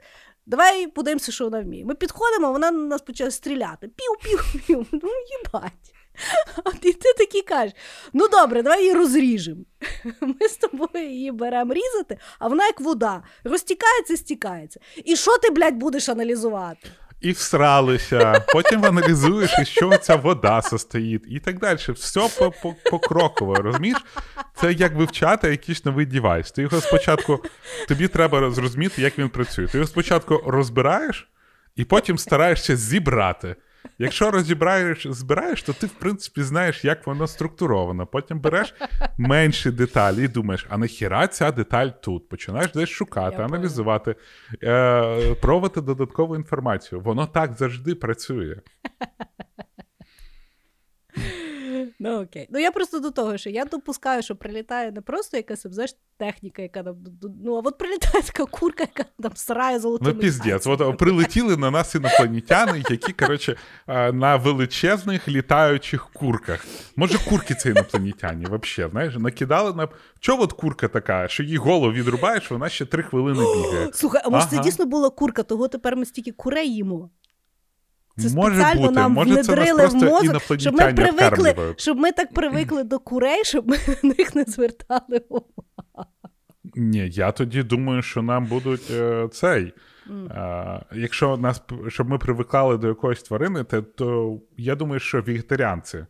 [0.47, 1.85] Давай подивимося, що вона вміє.
[1.85, 3.89] Ми підходимо, вона на нас почала стріляти.
[3.89, 4.87] Пів-пів-пів.
[4.93, 5.95] Ну, їбать.
[6.65, 7.73] А ти, ти такий кажеш:
[8.13, 9.61] ну добре, давай її розріжемо.
[10.21, 13.23] Ми з тобою її беремо різати, а вона як вода.
[13.45, 14.81] Розтікається, стікається.
[15.05, 16.89] І що ти, блядь, будеш аналізувати?
[17.21, 21.79] І всралися, потім аналізуєш, із чого ця вода состоїть, і так далі.
[21.89, 23.99] Все по- по- покроково, розумієш?
[24.61, 26.53] Це як вивчати якийсь новий девайс.
[26.53, 27.45] Ти його спочатку,
[27.89, 29.67] тобі треба зрозуміти, як він працює.
[29.67, 31.29] Ти його спочатку розбираєш,
[31.77, 33.57] і потім стараєшся зібрати.
[33.99, 38.07] Якщо розібраєш, збираєш, то ти, в принципі, знаєш, як воно структуровано.
[38.07, 38.75] Потім береш
[39.19, 42.29] менші деталі і думаєш, а нахіра ця деталь тут?
[42.29, 44.15] Починаєш десь шукати, Я аналізувати,
[44.63, 47.01] е, пробувати додаткову інформацію.
[47.01, 48.57] Воно так завжди працює.
[52.03, 52.49] Ну окей.
[52.51, 56.63] Ну я просто до того, що я допускаю, що прилітає не просто якась знаєш, техніка,
[56.63, 56.97] яка там.
[57.45, 60.13] Ну, а от прилітає така курка, яка там срає золотими.
[60.13, 60.67] Ну, піздець.
[60.67, 63.57] От прилетіли на нас інопланетяни, які, коротше,
[64.13, 66.67] на величезних літаючих курках.
[66.97, 69.89] Може, курки це інопланетяні, взагалі, знаєш, накидали на.
[70.21, 73.91] Чого от курка така, що їй голову відрубаєш, вона ще три хвилини бігає.
[73.93, 77.11] Слухай, а може це дійсно була курка, того тепер ми стільки курей їмо.
[78.21, 82.35] Це Може спеціально бути, нам може, внедрили в мозок, щоб ми привикли, щоб ми так
[82.35, 85.65] привикли до курей, щоб ми на них не звертали увагу.
[86.75, 89.73] Ні, я тоді думаю, що нам будуть е, цей.
[90.31, 96.05] Е, якщо нас щоб ми привикали до якоїсь тварини, то, то я думаю, що вегетаріанці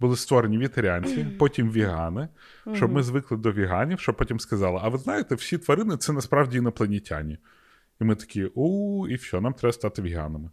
[0.00, 2.28] були створені вегетаріанці, потім вігани,
[2.74, 6.58] щоб ми звикли до віганів, щоб потім сказали: а ви знаєте, всі тварини це насправді
[6.58, 7.38] інопланетяні.
[8.00, 10.50] І ми такі, у, і все, нам треба стати веганами.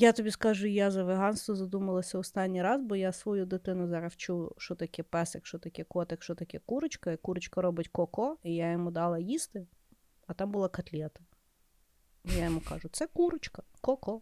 [0.00, 4.54] Я тобі скажу, я за веганство задумалася останній раз, бо я свою дитину зараз вчу,
[4.58, 7.12] що таке песик, що таке котик, що таке курочка.
[7.12, 9.66] І курочка робить коко, і я йому дала їсти,
[10.26, 11.20] а там була котлета.
[12.24, 14.20] І я йому кажу: це курочка, коко.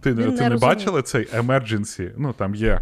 [0.00, 2.14] Ти, ти не не, бачила цей emergency?
[2.16, 2.80] Ну, там є.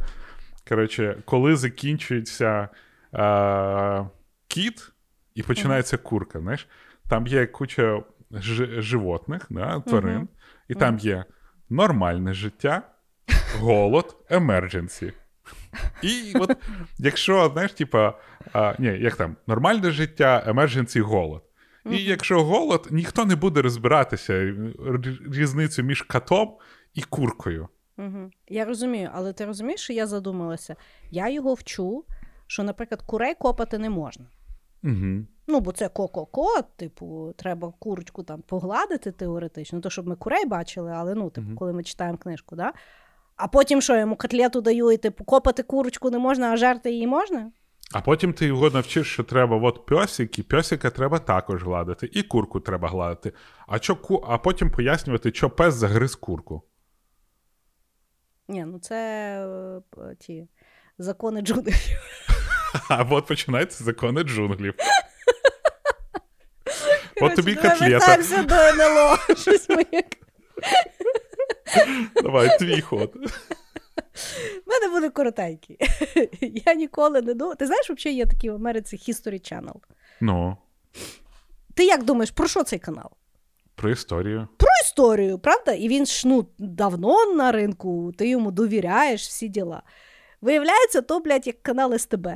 [0.69, 2.69] Коротше, коли закінчується
[3.15, 4.09] е-
[4.49, 4.93] кіт
[5.35, 6.69] і починається курка, знаєш,
[7.09, 10.29] там є куча ж- животних, да, тварин,
[10.69, 11.25] І там є
[11.71, 12.83] нормальне життя,
[13.59, 15.13] голод, emergency.
[16.03, 16.57] І от
[16.99, 18.19] якщо, знаєш, типа,
[18.53, 21.43] а, ні, як там, нормальне життя, emergency, голод.
[21.91, 24.55] І якщо голод, ніхто не буде розбиратися
[25.33, 26.57] різницю між котом
[26.95, 27.69] і куркою.
[27.99, 28.31] Угу.
[28.49, 30.77] Я розумію, але ти розумієш, що я задумалася?
[31.11, 32.05] Я його вчу,
[32.47, 34.27] що, наприклад, курей копати не можна.
[34.85, 35.27] Угу.
[35.47, 40.93] Ну, бо це ко-ко-ко, типу, треба курочку там погладити теоретично, то щоб ми курей бачили,
[40.97, 42.73] але ну, типу, коли ми читаємо книжку, да?
[43.37, 47.07] А потім що, йому котлету даю, і типу, копати курочку не можна, а жерти її
[47.07, 47.51] можна?
[47.93, 52.23] А потім ти його навчиш, що треба от пьосик, і пьосика треба також гладити, і
[52.23, 53.33] курку треба гладити.
[53.67, 56.63] А, чо, а потім пояснювати, що пес загриз курку.
[58.49, 58.97] Ні, ну це
[59.99, 60.49] е, ті
[60.99, 61.75] закони джунглів.
[62.89, 64.75] А от починаються закони джунглів.
[67.21, 68.17] От тобі котлета.
[68.43, 69.17] до НЛО.
[69.37, 69.69] Щось.
[72.23, 73.13] Давай, твій ход.
[74.67, 75.79] У мене буде коротенький.
[76.41, 77.55] Я ніколи не думала.
[77.55, 79.77] Ти знаєш, взагалі є такий в Америці History Channel.
[80.21, 80.57] Ну,
[81.75, 83.11] Ти як думаєш, про що цей канал?
[83.79, 84.49] про історію.
[84.57, 85.73] Про історію, правда?
[85.73, 89.83] І він ж ну, давно на ринку, ти йому довіряєш всі діла.
[90.41, 92.29] Виявляється, то, блядь, як канал СТБ.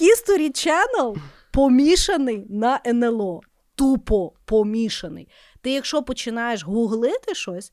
[0.00, 1.16] History Channel
[1.52, 3.40] помішаний на НЛО.
[3.74, 5.28] Тупо помішаний.
[5.62, 7.72] Ти, якщо починаєш гуглити щось,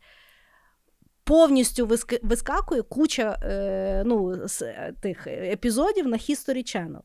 [1.23, 6.99] повністю виск- вискакує куча е, ну, е, тих епізодів на History Channel.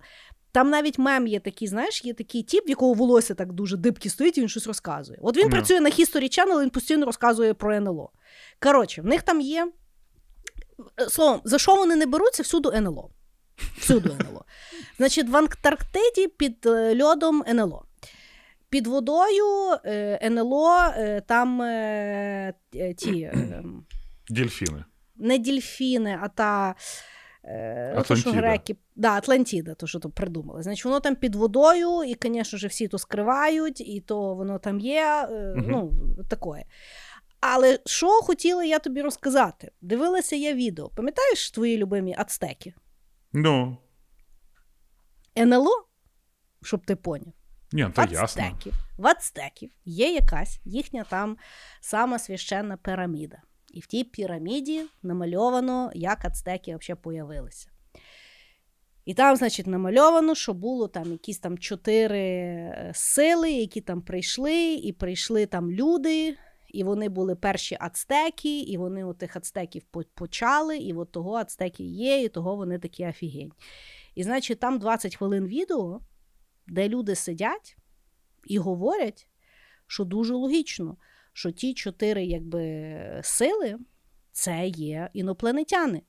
[0.53, 4.11] Там навіть мем є такий, знаєш, є такий тіп, в якого волосся так дуже дибки
[4.11, 5.19] стоїть, і він щось розказує.
[5.23, 5.51] От він Ну.
[5.51, 8.11] працює на History Channel, він постійно розказує про НЛО.
[8.63, 9.73] Коротше, в них там є.
[11.01, 13.11] Е, Словом, за що вони не беруться, всюди НЛО.
[13.79, 14.45] Всюди НЛО.
[14.97, 17.85] Значить, в Антарктиді під е, льодом НЛО.
[18.69, 19.45] Під водою
[19.85, 20.93] е, НЛО,
[21.27, 21.59] там
[22.97, 23.21] ті.
[23.21, 23.63] е,
[24.31, 24.85] Дільфіни.
[25.17, 26.75] не дільфіни, а та.
[27.47, 28.37] Е, то, що Атлантіда.
[28.49, 30.63] греки, да, Атлантіда, то, що то придумали.
[30.63, 34.81] Значить, воно там під водою, і, звісно ж, всі то скривають, і то воно там
[34.81, 35.29] є.
[35.57, 35.65] Мгм.
[35.69, 35.93] Ну,
[36.29, 36.65] таке.
[37.47, 39.71] Але що хотіла я тобі розказати?
[39.81, 40.89] Дивилася я відео.
[40.89, 42.75] Пам'ятаєш твої любимі ацтеки?
[43.33, 43.77] Ну,
[45.39, 45.85] НЛО,
[46.63, 47.33] щоб ти поняв.
[47.73, 48.59] ні, В то ясно.
[48.99, 51.37] в ацтеків є якась їхня там
[51.81, 53.43] сама священна піраміда.
[53.69, 57.69] І в тій піраміді намальовано, як ацтеки взагалі появилися.
[59.05, 64.75] І там, значить, намальовано, що було там якісь там чотири е, сили, які там прийшли,
[64.75, 66.37] і прийшли там люди,
[66.75, 69.83] і вони були перші ацтеки, і вони у тих ацтеків
[70.15, 73.53] почали, і от того ацтеки є, і того вони такі офігень.
[74.15, 76.01] І значить, там 20 хвилин відео,
[76.67, 77.77] де люди сидять
[78.45, 79.29] і говорять,
[79.87, 80.97] що дуже логічно,
[81.33, 83.79] що ті чотири якби, сили
[84.33, 86.03] це є інопланетяни.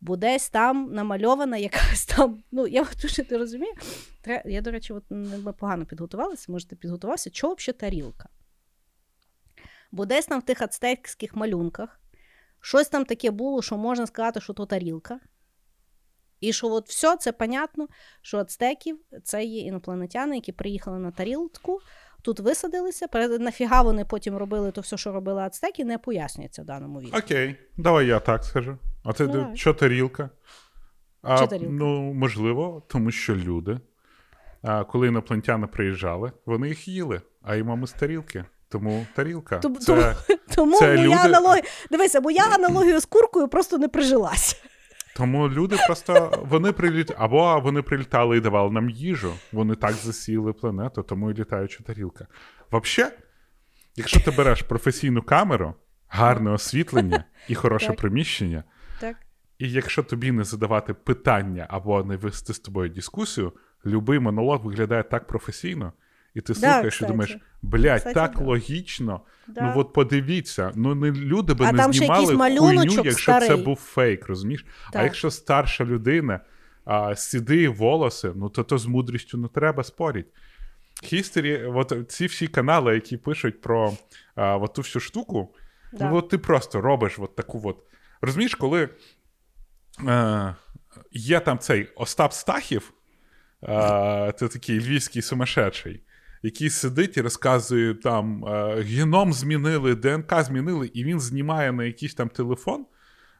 [0.00, 2.42] Бо десь там намальована якась там.
[2.52, 3.72] Ну, я дуже ти розумію.
[4.44, 7.30] Я, до речі, от ми погано підготувалися, може, ти підготувався.
[7.30, 8.28] Чого взагалі тарілка?
[9.94, 12.00] Бо десь там в тих ацтекських малюнках
[12.60, 15.20] щось там таке було, що можна сказати, що то тарілка.
[16.40, 17.88] І що от все це понятно,
[18.22, 21.80] що ацтеків це є інопланетяни, які приїхали на тарілку,
[22.22, 23.06] тут висадилися.
[23.40, 27.18] Нафіга вони потім робили то все, що робили ацтеки, не пояснюється в даному відео.
[27.18, 28.78] Окей, давай я так скажу.
[29.04, 29.56] А ти Давай.
[29.56, 30.30] що тарілка?
[31.22, 31.74] А, тарілка?
[31.74, 33.80] Ну, можливо, тому що люди,
[34.62, 38.44] а, коли інопланетяни приїжджали, вони їх їли, а їмо з тарілки.
[38.74, 39.58] Тому тарілка.
[39.62, 40.16] Тому- це,
[40.54, 41.62] Тому Це моя люди- аналогія.
[41.90, 44.56] Дивися, моя аналогія з куркою просто не прижилася.
[45.16, 47.12] Тому люди просто вони приліт...
[47.18, 49.32] або вони прилітали і давали нам їжу.
[49.52, 52.26] Вони так засіяли планету, тому і літаюча тарілка.
[52.72, 53.12] Взагалі,
[53.96, 55.74] якщо ти береш професійну камеру,
[56.08, 57.96] гарне освітлення і хороше Так.
[57.96, 58.64] приміщення,
[59.00, 59.16] Так.
[59.58, 63.52] і якщо тобі не задавати питання або не вести з тобою дискусію,
[63.86, 65.92] любий монолог виглядає так професійно,
[66.34, 68.44] і ти слухаєш і думаєш, блядь, Кстати, так да.
[68.44, 69.20] логічно.
[69.48, 69.60] Да.
[69.62, 73.76] Ну от подивіться, ну не люди би А не там знімали хуйню, якщо це був
[73.76, 74.66] фейк, розумієш?
[74.92, 76.40] А якщо старша людина
[76.84, 80.30] а, сіди волоси, ну то то з мудрістю не треба спорити.
[81.02, 83.92] Хістері, от ці всі канали, які пишуть про
[84.34, 85.54] а, от ту всю штуку,
[85.92, 86.10] Да.
[86.10, 87.76] ну от ти просто робиш от таку от.
[88.20, 88.88] Розумієш, коли
[90.08, 90.54] е,
[91.12, 92.92] є там цей Остап Стахів,
[94.36, 96.02] це такий львівський сумасшедший,
[96.44, 102.14] який сидить і розказує там е, геном змінили, ДНК змінили, і він знімає на якийсь
[102.14, 102.86] там телефон,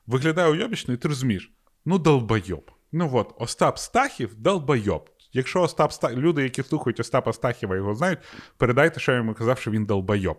[0.07, 1.53] виглядає уйобічно, і ти розумієш,
[1.85, 2.71] ну долбойоб.
[2.93, 5.11] Ну от, Остап Стахів долбойоб.
[5.33, 6.13] Якщо Остап Ста...
[6.13, 8.19] люди, які слухають Остапа Стахіва, його знають,
[8.57, 10.37] передайте, що я йому казав, що він долбойоб.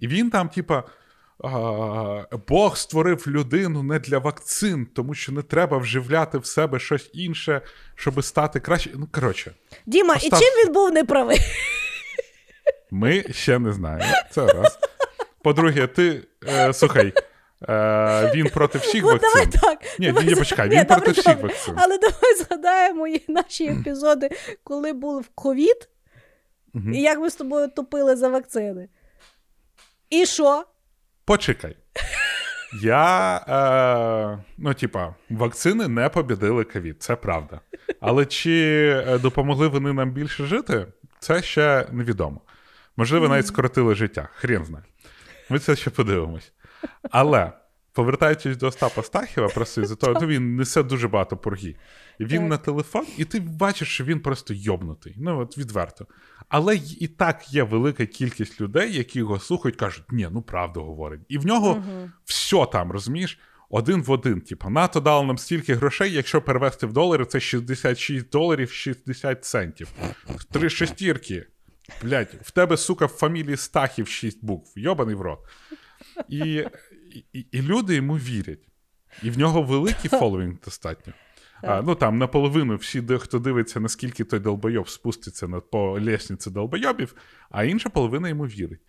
[0.00, 0.84] І він там, типа.
[2.48, 7.60] Бог створив людину не для вакцин, тому що не треба вживляти в себе щось інше,
[7.94, 8.90] щоб стати краще.
[8.94, 9.54] Ну, коротше,
[9.86, 11.38] Діма, Остап- і чим він був неправий?
[12.92, 14.04] Ми ще не знаємо.
[14.30, 14.78] Це раз.
[15.42, 17.12] По-друге, ти е, слухай,
[17.68, 19.60] е, він проти всіх От давай вакцин.
[19.60, 19.78] так.
[19.98, 21.48] Ні, давай ні, почекай, Ні, він добре, проти всіх добре.
[21.48, 21.74] вакцин.
[21.78, 24.30] Але давай згадаємо наші епізоди,
[24.64, 25.88] коли були в ковід,
[26.92, 28.88] і як ми з тобою тупили за вакцини.
[30.10, 30.64] І що?
[31.24, 31.76] Почекай.
[32.82, 33.36] Я,
[34.38, 37.60] е, ну, типа, вакцини не побідили ковід, це правда.
[38.00, 38.52] Але чи
[39.08, 40.86] е, допомогли вони нам більше жити,
[41.18, 42.40] це ще невідомо.
[42.96, 44.28] Можливо, навіть скоротили життя.
[44.34, 44.84] Хрен знає.
[45.50, 46.52] Ми це ще подивимось.
[47.10, 47.52] Але,
[47.92, 51.76] повертаючись до Остапа Стахіва, просто із-за того, він несе дуже багато пурги.
[52.18, 52.50] І він Так.
[52.50, 55.14] на телефон, і ти бачиш, що він просто йобнутий.
[55.18, 56.06] Ну, от відверто.
[56.48, 61.20] Але і так є велика кількість людей, які його слухають, кажуть, ні, ну правду говорить.
[61.28, 61.84] І в нього
[62.24, 63.38] все там, розумієш?
[63.70, 64.40] Один в один.
[64.40, 69.88] Типу, НАТО дало нам стільки грошей, якщо перевести в долари, це 66 доларів 60 центів.
[70.50, 71.46] Три шестірки.
[72.02, 74.78] Блять, в тебе, сука, в фамілії Стахів 6 букв.
[74.78, 75.38] Йобаний в рот.
[76.28, 76.66] І,
[77.32, 78.68] і, і люди йому вірять.
[79.22, 81.12] І в нього великий фоловінг достатньо.
[81.62, 87.14] А, ну там наполовину всі, хто дивиться, наскільки той долбойоб спуститься на, по лісниці долбойобів,
[87.50, 88.80] а інша половина йому вірить.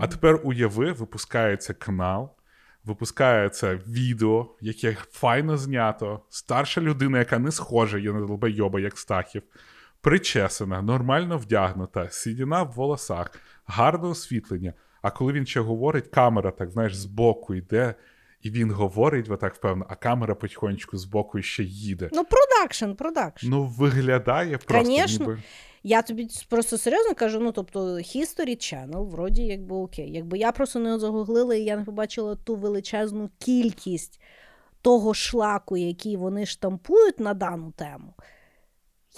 [0.00, 2.36] А тепер уяви, випускається канал,
[2.84, 6.20] випускається відео, яке файно знято.
[6.28, 9.42] Старша людина, яка не схожа є на долбойоба, як Стахів,
[10.00, 13.30] причесана, нормально вдягнута, сідіна в волосах,
[13.66, 14.74] гарне освітлення.
[15.02, 17.94] А коли він ще говорить, камера так, знаєш, збоку йде,
[18.42, 22.10] і він говорить, отак впевнено, а камера потихонечку збоку ще їде.
[22.12, 23.48] Ну, продакшн, продакшн.
[23.48, 25.26] Ну, виглядає просто Конечно.
[25.26, 25.42] ніби.
[25.82, 30.12] Я тобі просто серйозно кажу: ну тобто, History Channel, вроді якби окей.
[30.12, 34.20] Якби я просто не загуглила і я не побачила ту величезну кількість
[34.82, 38.14] того шлаку, який вони штампують на дану тему.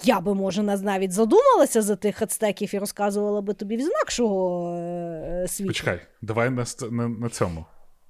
[0.03, 4.69] Я би, може, нас навіть задумалася за тих ацтеків і розказувала би тобі з інакшого
[4.75, 5.67] е, світу.
[5.67, 7.65] Почекай, давай на, на, на цьому.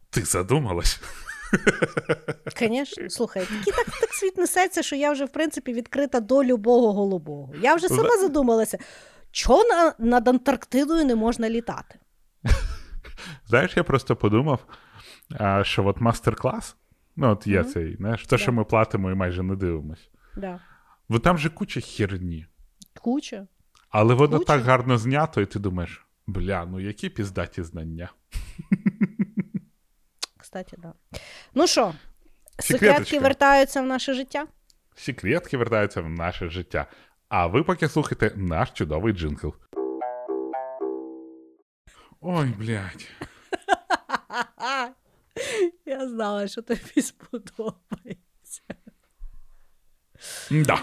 [0.10, 1.02] Ти задумалась?
[2.60, 7.54] Звісно, слухай, так, так світ несеться, що я вже, в принципі, відкрита до любого голубого.
[7.62, 8.78] Я вже сама задумалася,
[9.32, 12.00] чого на, над Антарктидою не можна літати?
[13.48, 14.60] Знаєш, я просто подумав,
[15.62, 16.76] що от мастер-клас,
[17.16, 17.72] ну, от є Мгм.
[17.72, 20.10] цей, знаєш, те, що ми платимо і майже не дивимось.
[20.38, 20.60] Да.
[21.10, 22.46] Бо там же куча херні.
[23.02, 23.48] Куча.
[23.90, 24.54] Але воно Куча.
[24.54, 28.10] так гарно знято, і ти думаєш, бля, ну які піздаті знання.
[30.38, 30.94] Кстати, да.
[31.54, 31.94] Ну що,
[32.60, 34.48] секретки вертаються в наше життя?
[34.96, 36.88] Секретки вертаються в наше життя.
[37.30, 39.54] А ви поки слухайте наш чудовий джингл.
[42.22, 43.08] Ой, блядь.
[45.86, 48.23] Я знала, що тобі сподобається.
[50.52, 50.80] Да.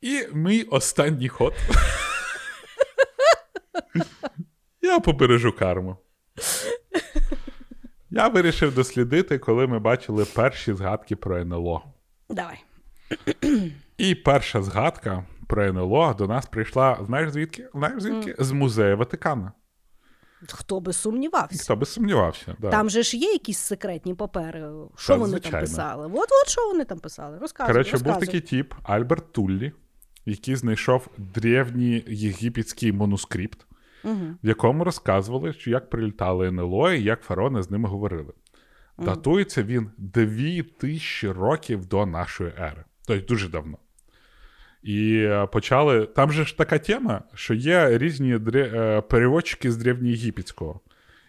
[0.00, 1.54] І мій останній ход.
[4.82, 5.96] Я побережу карму.
[8.10, 11.82] Я вирішив дослідити, коли ми бачили перші згадки про НЛО.
[12.30, 12.64] Давай.
[13.98, 17.68] І перша згадка про НЛО до нас прийшла, знаєш звідки?
[17.74, 18.34] Знаєш звідки?
[18.38, 19.52] З музею Ватикана.
[20.48, 21.64] Хто би сумнівався?
[21.64, 22.56] Хто би сумнівався.
[22.60, 22.70] Да.
[22.70, 24.70] Там же ж є якісь секретні папери.
[24.96, 25.58] Що вони звичайно.
[25.58, 26.06] там писали?
[26.06, 27.38] От, от що вони там писали?
[27.38, 29.72] Розказуй, Коротше, був такий тіп Альберт Туллі,
[30.26, 33.66] який знайшов древній єгипетський манускрипт,
[34.04, 34.26] Угу.
[34.42, 38.32] в якому розказували, що як прилітали НЛО і як фараони з ними говорили.
[38.98, 42.84] Датується він 2000 років до нашої ери.
[43.06, 43.78] Тобто дуже давно.
[44.82, 46.06] І е, почали.
[46.06, 50.80] Там же ж така тема, що є різні дре- е, переводчики з древньоєгипетського.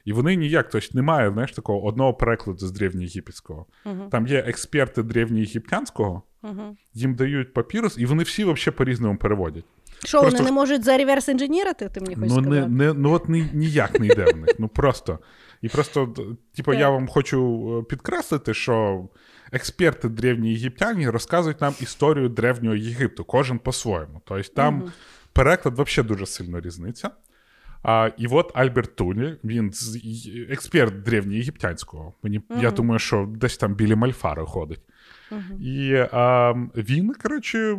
[0.06, 3.66] І вони ніяк, тобто немає, знаєш, такого одного перекладу з древньоєгипетського.
[3.86, 4.08] Угу.
[4.12, 6.78] Там є експерти древньоєгиптянського, Угу.
[6.94, 9.64] їм дають папірус, і вони всі взагалі по-різному переводять.
[10.06, 12.70] Що, Просто- вони не можуть за реверс інженірити, ти мені хочеш Ну, не, сказати?
[12.70, 14.50] не, ну от ні, ніяк не йде в них.
[14.60, 15.20] Ну просто.
[15.62, 16.14] І просто,
[16.56, 17.40] типу, я вам хочу
[17.80, 19.06] е, підкреслити, що
[19.54, 24.22] експерти древні єгиптяні розказують нам історію древнього Єгипту, кожен по-своєму.
[24.26, 24.92] Тобто там
[25.34, 27.12] переклад взагалі дуже сильно різниця.
[27.84, 29.74] А, і от Альберт Тулі, він
[30.50, 32.14] експерт древньоєгиптянського.
[32.24, 34.80] Мені, Я думаю, що десь там біля Мальфари ходить.
[35.60, 37.78] І а, він, коротше,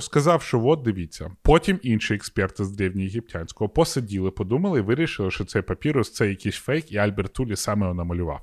[0.00, 1.30] сказав, що от дивіться.
[1.42, 6.92] Потім інші експерти з древньоєгиптянського посиділи, подумали і вирішили, що цей папірус це якийсь фейк,
[6.92, 8.40] і Альберт Тулі саме його намалював.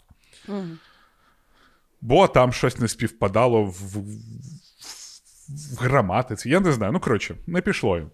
[2.01, 3.99] Бо там щось не співпадало в, в,
[5.75, 6.49] в граматиці.
[6.49, 6.91] Я не знаю.
[6.91, 8.09] Ну, коротше, не пішло їм.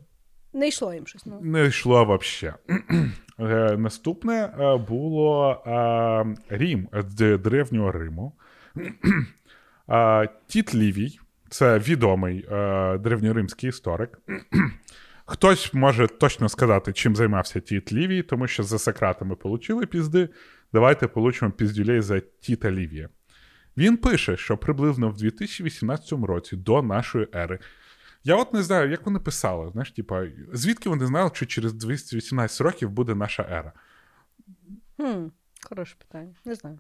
[0.54, 1.26] Не йшло їм щось.
[1.26, 1.40] Ну.
[1.42, 2.58] Не йшло взагалі.
[3.40, 8.34] Е, Наступне е, було е, Рім з древнього Риму.
[9.90, 12.46] Е, Тіт Лівій, це відомий
[13.00, 14.20] древньоримський історик.
[15.26, 20.30] Хтось може точно сказати, чим займався Тіт Лівій, тому що за Сократами получили пізди.
[20.74, 23.10] Давайте получимо піздюлей за Тіта Лівія.
[23.78, 27.60] Він пише, що приблизно в 2018 році до нашої ери.
[28.24, 29.72] Я от не знаю, як вони писали.
[29.72, 30.24] Знаєш, типа,
[30.54, 33.72] звідки вони знали, що через 218 років буде наша ера?
[34.98, 35.28] Хм,
[35.70, 36.34] хороше питання.
[36.46, 36.80] Не знаю.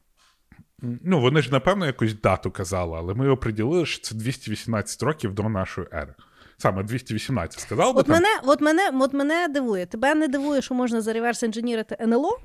[0.81, 5.49] Ну, вони ж, напевно, якусь дату казали, але ми оприділили, що це 218 років до
[5.49, 6.13] нашої ери.
[6.57, 8.15] Саме 218 сказав би От там.
[8.15, 9.85] мене, от, мене, от мене дивує.
[9.85, 12.39] Тебе не дивує, що можна зареверс інженірити НЛО,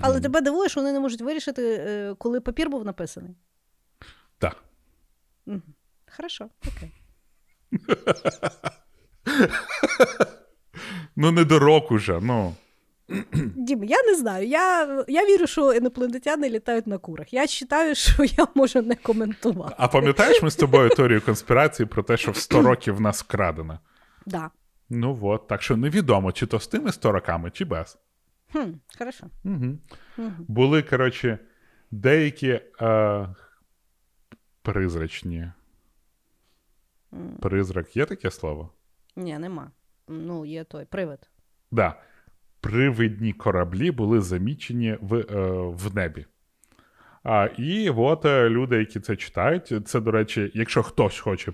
[0.00, 3.36] але тебе дивує, що вони не можуть вирішити, е, коли папір був написаний.
[6.16, 6.92] Хорошо, окей.
[11.16, 12.54] Ну, не до року вже, ну.
[13.56, 14.46] Дім, я не знаю.
[14.46, 17.32] Я, я вірю, що інопланетяни літають на курах.
[17.32, 19.74] Я вважаю, що я можу не коментувати.
[19.78, 23.22] А пам'ятаєш ми з тобою теорію конспірації про те, що в 100 років в нас
[23.22, 23.80] вкрадено?
[24.26, 24.50] Да.
[24.90, 27.98] Ну от, так що невідомо, чи то з тими 100 роками, чи без.
[28.52, 29.26] Хм, хорошо.
[29.44, 29.78] Угу.
[30.18, 30.32] Угу.
[30.48, 31.38] Були, коротше,
[31.90, 33.28] деякі е,
[34.72, 35.52] призрачні.
[37.40, 38.72] Призрак є таке слово?
[39.16, 39.70] Ні, нема.
[40.08, 41.30] Ну, є той привид.
[41.70, 41.94] Да.
[42.60, 45.24] Привидні кораблі були замічені в, е,
[45.68, 46.26] в небі.
[47.22, 51.52] А, і от е, люди, які це читають, це, до речі, якщо хтось хоче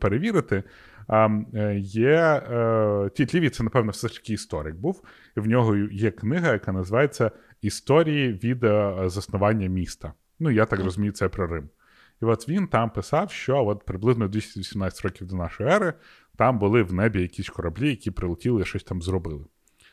[0.00, 0.62] перевірити,
[1.10, 5.02] е, є е, Тіт Лівій, це, напевно, все ж таки історик був.
[5.36, 7.30] І в нього є книга, яка називається
[7.62, 8.58] Історії від
[9.10, 10.12] заснування міста.
[10.38, 11.68] Ну, я так розумію, це про Рим.
[12.22, 15.94] І от він там писав, що от приблизно 218 років до нашої ери
[16.36, 19.44] там були в небі якісь кораблі, які прилетіли і щось там зробили.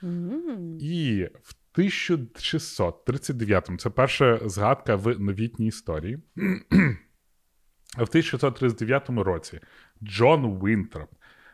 [0.03, 0.77] М.
[0.81, 6.19] І в 1639-му, це перша згадка в новітній історії.
[7.97, 9.59] В 1639 році
[10.03, 11.09] Джон Вінтроп,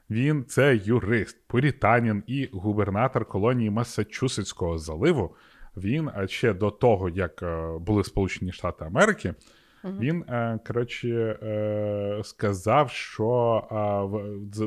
[0.10, 5.35] він це юрист, пурітанін і губернатор колонії Массачусетського заливу.
[5.77, 9.34] Він а ще до того, як е, були Сполучені Штати Америки,
[9.83, 13.67] він, е, коротше, е, сказав, що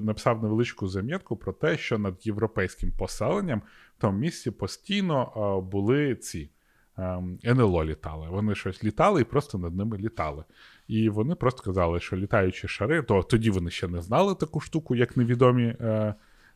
[0.03, 3.63] написав невеличку замітку про те, що над європейським поселенням
[3.99, 6.51] в тому місці постійно були ці
[6.99, 8.29] ем, НЛО літали.
[8.31, 10.45] Вони щось літали і просто над ними літали.
[10.89, 14.97] І вони просто казали, що літаючі шари, то тоді вони ще не знали таку штуку,
[14.97, 15.65] як невідомі.
[15.81, 16.15] Е,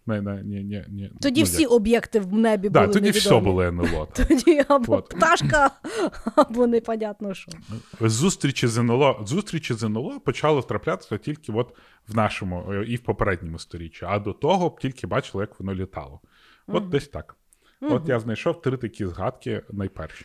[0.09, 3.05] не, не, ні, ні, ні, Тоді ну, всі як- об'єкти в небі да, були тоді
[3.05, 3.21] невідомі.
[3.21, 4.09] все було НЛО.
[4.15, 5.09] Тоді або От.
[5.09, 5.71] пташка,
[6.37, 7.53] або непонятно що.
[8.01, 11.75] Зустрічі з НЛО, зустрічі з НЛО почали траплятися тільки от
[12.09, 15.75] в нашому е, і в попередньому сторіччі, а до того б тільки бачили, як воно
[15.75, 16.21] літало.
[16.67, 17.37] От десь так.
[17.81, 20.25] От я знайшов три такі згадки найперші.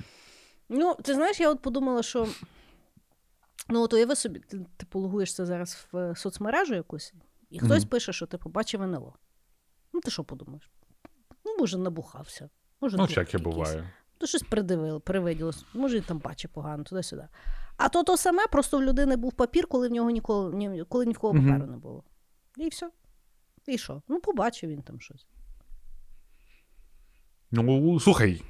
[0.70, 2.28] Ну, ти знаєш, я от подумала, що.
[3.70, 7.14] Ну, от уяви собі, ти, ти пологуєшся зараз в е, соцмережу якусь,
[7.50, 7.90] і хтось Мгм.
[7.90, 9.14] пише, що ти побачив НЛО.
[9.94, 10.70] Ну, ти що подумаєш?
[11.46, 12.50] Ну, може, набухався.
[12.82, 13.90] Може, Ну, всяке буває.
[14.18, 17.28] То щось придивило, привиділось, може, і там бачить погано, туди-сюди.
[17.78, 21.06] А то то саме, просто в людини був папір, коли в нього ніколи ні, коли
[21.06, 22.04] ні в кого паперу не було.
[22.58, 22.90] І все.
[23.68, 24.02] І що?
[24.08, 25.26] Ну, побачив він там щось.
[27.52, 28.44] Ну, слухай,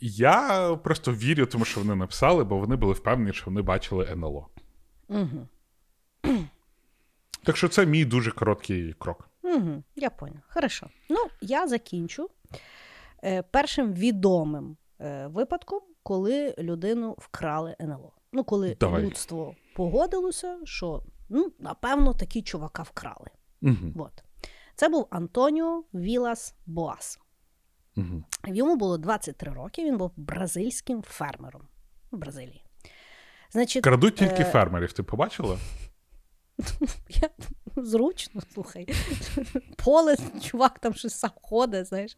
[0.00, 4.48] я просто вірю, тому що вони написали, бо вони були впевнені, що вони бачили НЛО.
[5.08, 5.48] Угу.
[7.42, 9.29] Так що це мій дуже короткий крок.
[9.56, 10.42] Угу, я поняла.
[10.48, 10.90] Хорошо.
[11.08, 12.30] Ну, я закінчу
[13.24, 18.12] е, першим відомим е, випадком, коли людину вкрали НЛО.
[18.32, 19.02] Ну, коли Давай.
[19.02, 23.30] людство погодилося, що ну, напевно такі чувака вкрали.
[23.62, 23.92] Угу.
[23.96, 24.24] От.
[24.74, 27.20] Це був Антоніо Вілас Боас.
[27.96, 28.24] Угу.
[28.46, 31.62] Йому було 23 роки, він був бразильським фермером
[32.10, 32.64] в Бразилії.
[33.50, 35.58] Значить, Крадуть тільки е, фермерів, ти побачила?
[37.08, 37.30] Я,
[37.76, 38.88] зручно, слухай.
[39.76, 42.16] Поле, чувак там щось сам ходить, знаєш.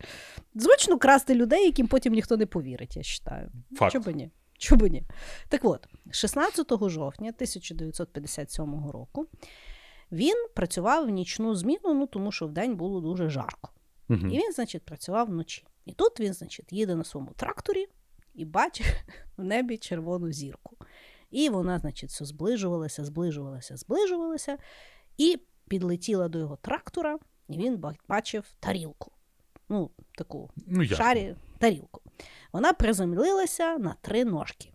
[0.54, 3.50] Зручно красти людей, яким потім ніхто не повірить, я вважаю.
[3.76, 3.92] Факт.
[3.92, 4.30] Чого ні?
[4.70, 5.02] Б ні?
[5.48, 9.26] Так от, 16 жовтня 1957 року
[10.12, 13.70] він працював в нічну зміну, ну тому що вдень було дуже жарко.
[14.08, 14.30] Мгм.
[14.30, 15.64] І він, значить, працював вночі.
[15.84, 17.86] І тут він, значить, їде на своєму тракторі
[18.34, 19.04] і бачить
[19.36, 20.76] в небі червону зірку.
[21.32, 24.58] І вона, значить, все зближувалася, зближувалася, зближувалася,
[25.18, 25.38] і
[25.68, 27.18] підлетіла до його трактора,
[27.48, 29.12] і він бачив тарілку.
[29.68, 32.00] Ну, таку Ну, шарі тарілку.
[32.52, 34.68] Вона приземлилася на три ножки.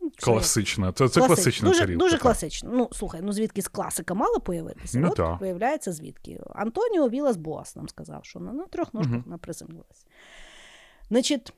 [0.00, 0.92] Ну, Класична.
[0.92, 2.04] Це, це Класич- класична дуже, тарілка.
[2.04, 2.22] Дуже так.
[2.22, 2.70] класично.
[2.72, 4.98] Ну, слухай, ну звідки з класика мала появитися?
[4.98, 5.40] Ну, От так.
[5.40, 6.40] виявляється, звідки.
[6.54, 9.22] Антоніо Вілас Боас нам сказав, що на, на трьох ножках Мгм.
[9.26, 10.06] вона приземлилася.
[11.08, 11.52] Значить,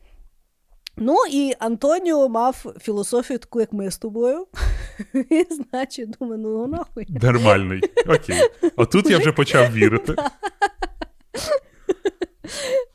[0.96, 4.46] ну і Антоніо мав філософію таку, як ми з тобою.
[5.30, 7.06] І, значить, думаю, ну його нахуй.
[7.08, 7.80] Нормальний.
[8.06, 8.40] Окей.
[8.76, 10.16] Отут я вже почав вірити.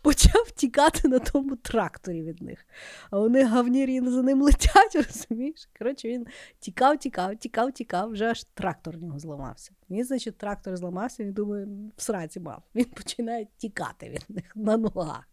[0.01, 2.65] Почав тікати на тому тракторі від них.
[3.11, 5.69] А вони гавнірі за ним летять, розумієш?
[5.77, 6.27] Коротше, він
[6.59, 9.71] тікав, тікав, тікав, тікав, вже аж трактор в нього зламався.
[9.89, 11.67] Він, значить, трактор зламався, він думає,
[11.97, 12.63] в сраці мав.
[12.75, 15.29] Він починає тікати від них на ногах.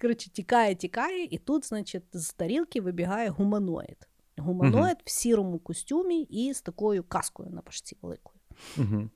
[0.00, 4.08] Коротше, тікає, тікає, і тут, значить, з тарілки вибігає гуманоїд.
[4.36, 8.38] Гуманоїд в сірому костюмі і з такою каскою на пашці великою.
[8.76, 9.10] Мгм.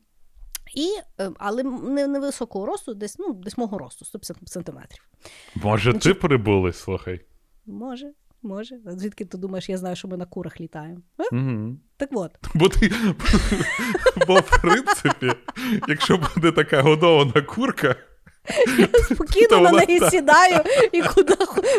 [0.75, 0.89] І,
[1.21, 5.09] е, але не, невисокого росту, десь, ну, десь мого росту, 150 сантиметрів.
[5.55, 7.21] Може, ти прибули, слухай.
[7.67, 8.79] Може, може.
[8.87, 11.01] Звідки ти думаєш, я знаю, що ми на курах літаємо?
[11.33, 11.77] Угу.
[11.97, 12.91] Так от, Бо ти.
[14.27, 15.33] Бо, в принципі,
[15.89, 17.97] якщо буде така годована курка,
[19.05, 20.61] спокійно на неї сідаю,
[20.93, 21.35] і куди,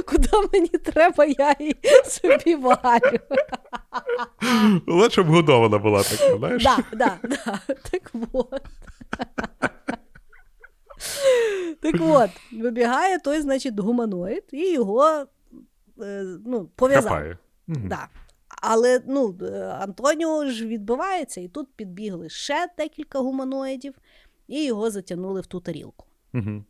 [0.06, 1.76] куди мені треба, я її
[2.06, 3.20] собі варю.
[4.88, 6.64] лучше щоб годована була така, знаєш?
[6.64, 7.60] Да, да, да.
[7.92, 8.62] Так от.
[11.82, 15.26] Так от, вибігає той, значить, гуманоїд, і його
[16.02, 17.24] е, ну, пов'язав.
[17.68, 18.08] Да.
[18.62, 23.94] Але ну, е, Антоніо ж відбивається, і тут підбігли ще декілька гуманоїдів,
[24.48, 26.06] і його затягнули в ту тарілку.
[26.34, 26.66] Мгм.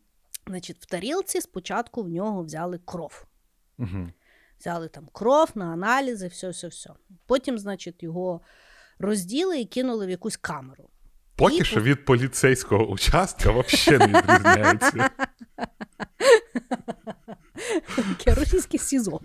[0.48, 3.26] Значить, в тарілці спочатку в нього взяли кров.
[3.78, 4.14] Мгм.
[4.60, 6.90] Взяли там кров на аналізи, все, все, все.
[7.26, 8.42] Потім, значить, його
[9.00, 10.90] розділи і кинули в якусь камеру.
[11.36, 15.10] Поки І що від поліцейського участка взагалі не відрізняється.
[18.26, 19.22] Російське СІЗО.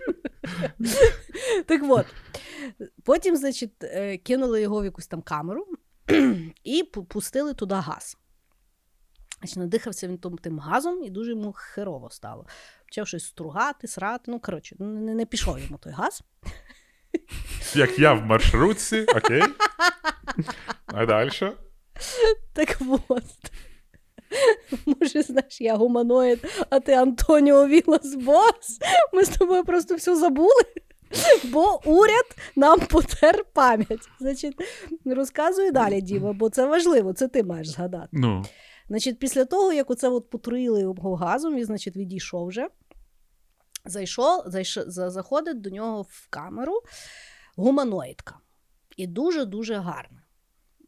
[1.67, 2.07] так от.
[3.05, 5.67] Потім, значить, е, кинули його в якусь там камеру
[6.65, 8.17] і пустили туди газ.
[9.45, 12.47] Значить, надихався він тим, тим газом, і дуже йому херово стало.
[12.85, 14.25] Почав щось стругати, срати.
[14.27, 16.23] Ну, коротше, не, не пішов йому той газ.
[17.75, 19.43] Як я в маршрутці, окей.
[20.87, 21.31] А далі?
[22.53, 23.25] Так от.
[24.87, 28.79] Може, знаєш, я гуманоїд, а ти Антоніо Вілас Бос.
[29.13, 30.65] Ми з тобою просто все забули.
[31.45, 34.09] Бо уряд нам потер пам'ять.
[34.21, 34.57] Значить,
[35.07, 38.09] розказую далі, Діма, бо це важливо, це ти маєш згадати.
[38.13, 38.45] Ну.
[38.89, 42.69] Значить, після того, як оце от потруїли його газом, він, значить, відійшов вже.
[43.85, 44.79] Зайшов, зайш...
[44.87, 46.81] за- заходить до нього в камеру
[47.57, 48.39] гуманоїдка.
[48.97, 50.23] І дуже-дуже гарна.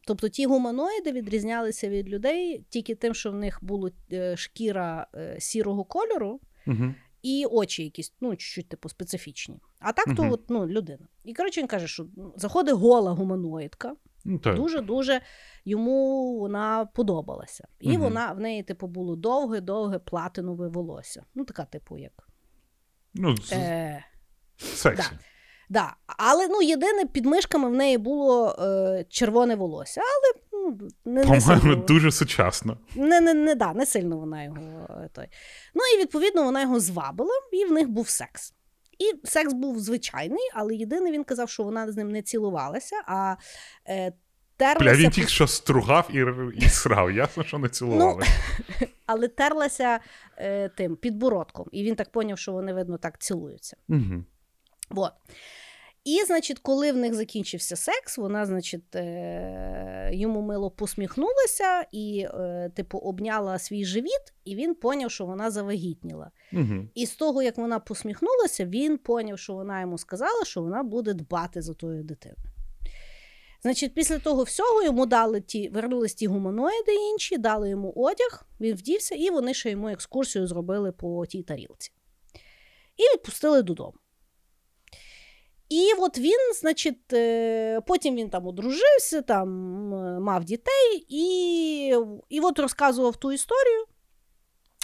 [0.07, 5.35] Тобто ті гуманоїди відрізнялися від людей тільки тим, що в них була е, шкіра е,
[5.39, 6.93] сірого кольору Угу.
[7.21, 9.59] і очі якісь, ну, чуть-чуть, типу, специфічні.
[9.79, 10.31] А так то Мгм.
[10.31, 11.07] от, ну, людина.
[11.23, 13.95] І коротше він каже, що ну, заходить гола гуманоїдка,
[14.25, 14.55] Ну, так.
[14.55, 15.21] дуже-дуже
[15.67, 17.67] йому вона подобалася.
[17.79, 18.01] І Мгм.
[18.01, 21.23] вона в неї, типу, було довге-довге платинове волосся.
[21.35, 22.27] Ну, така, типу, як.
[23.13, 24.05] Ну, Е,
[24.57, 25.11] сексі.
[25.69, 25.93] да.
[26.05, 30.01] Але ну, єдине, під мишками в неї було е, червоне волосся.
[30.01, 32.77] Але ну, не, не, По-моєму, сильно, дуже сучасно.
[32.95, 34.57] не, не, не, да, не сильно вона його.
[34.89, 35.27] е, Той.
[35.75, 38.53] Ну і відповідно вона його звабила, і в них був секс.
[38.99, 43.35] І секс був звичайний, але єдине він казав, що вона з ним не цілувалася, а
[43.89, 44.13] е,
[44.57, 44.79] терлася.
[44.79, 46.25] Бля, він тільки що стругав і,
[46.65, 47.11] і срав.
[47.11, 48.23] Ясно, що не цілували.
[49.05, 49.99] але терлася
[50.37, 51.65] е, тим підбородком.
[51.71, 53.77] І він так поняв, що вони, видно, так цілуються.
[53.89, 54.23] Угу.
[54.89, 55.11] Вот.
[56.03, 62.71] І, значить, коли в них закінчився секс, вона, значить, е, йому мило посміхнулася і, е,
[62.75, 66.31] типу, обняла свій живіт, і він поняв, що вона завагітніла.
[66.53, 66.87] Угу.
[66.95, 71.13] І з того, як вона посміхнулася, він поняв, що вона йому сказала, що вона буде
[71.13, 72.56] дбати за тою дитиною.
[73.61, 78.75] Значить, після того всього йому дали ті, вернулись ті гуманоїди інші, дали йому одяг, він
[78.75, 81.91] вдівся, і вони ще йому екскурсію зробили по тій тарілці.
[82.97, 83.93] І відпустили додому.
[85.69, 89.49] І от він, значить, е, потім він там одружився, там
[90.21, 91.95] мав дітей, і,
[92.29, 93.85] і от розказував ту історію.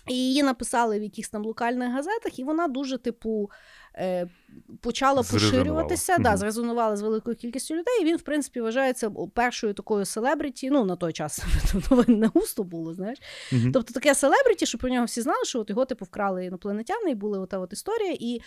[0.08, 3.50] І її написали в якихось там локальних газетах, і вона дуже, типу,
[3.96, 4.28] е,
[4.82, 8.02] почала поширюватися, да, зрезонували з великою кількістю людей.
[8.02, 10.70] І він, в принципі, вважається першою такою селебріті.
[10.70, 11.44] Ну, на той час
[12.08, 13.20] не густо було, знаєш.
[13.74, 17.16] Тобто таке селебріті, що про нього всі знали, що от його типу вкрали інопланетяни, і
[17.16, 18.18] була ота от історія.
[18.20, 18.42] І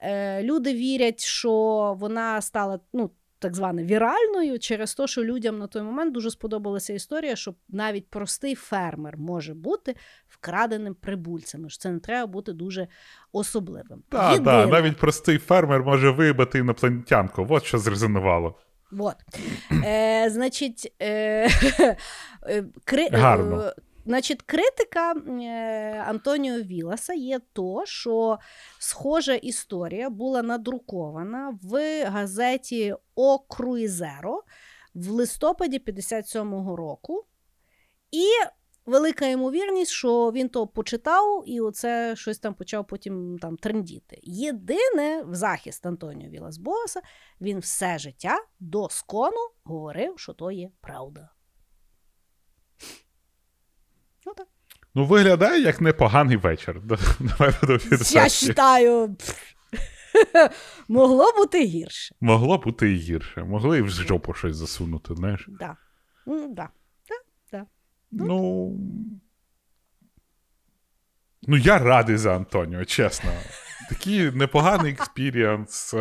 [0.00, 1.52] е, люди вірять, що
[1.98, 3.10] вона стала ну,
[3.40, 8.10] так зване віральною через те, що людям на той момент дуже сподобалася історія, що навіть
[8.10, 9.96] простий фермер може бути
[10.28, 11.70] вкраденим прибульцями.
[11.70, 12.88] Що це не треба бути дуже
[13.32, 14.02] особливим.
[14.08, 17.46] Так, Єдине- так, навіть простий фермер може вибити інопланетянку.
[17.48, 18.58] От що зрезонувало.
[18.90, 19.16] Вот.
[19.84, 21.48] Е, значить, е,
[22.48, 23.08] е, кри...
[23.12, 23.72] Гарно.
[24.10, 28.38] Значить, критика е, Антоніо Віласа є то, що
[28.78, 34.42] схожа історія була надрукована в газеті О Круїзеро
[34.94, 37.24] в листопаді 57-го року.
[38.10, 38.26] І
[38.86, 44.20] велика ймовірність, що він то почитав і оце щось там почав потім там трендіти.
[44.22, 47.00] Єдине в захист Антоніо Вілас Боаса,
[47.40, 51.30] він все життя до скону говорив, що то є правда.
[54.30, 54.46] Отак.
[54.94, 56.80] Ну, виглядає як непоганий вечір.
[57.20, 57.54] Давай
[58.10, 59.16] Я вважаю,
[60.88, 62.14] могло бути гірше.
[62.20, 63.44] Могло бути і гірше.
[63.44, 65.46] Могли і в жопу щось засунути, знаєш.
[65.48, 65.76] Да.
[66.28, 66.68] М, Да.
[68.12, 68.76] Ну.
[71.42, 73.30] Ну, я радий за Антоніо, чесно.
[73.88, 75.94] Такий непоганий experience.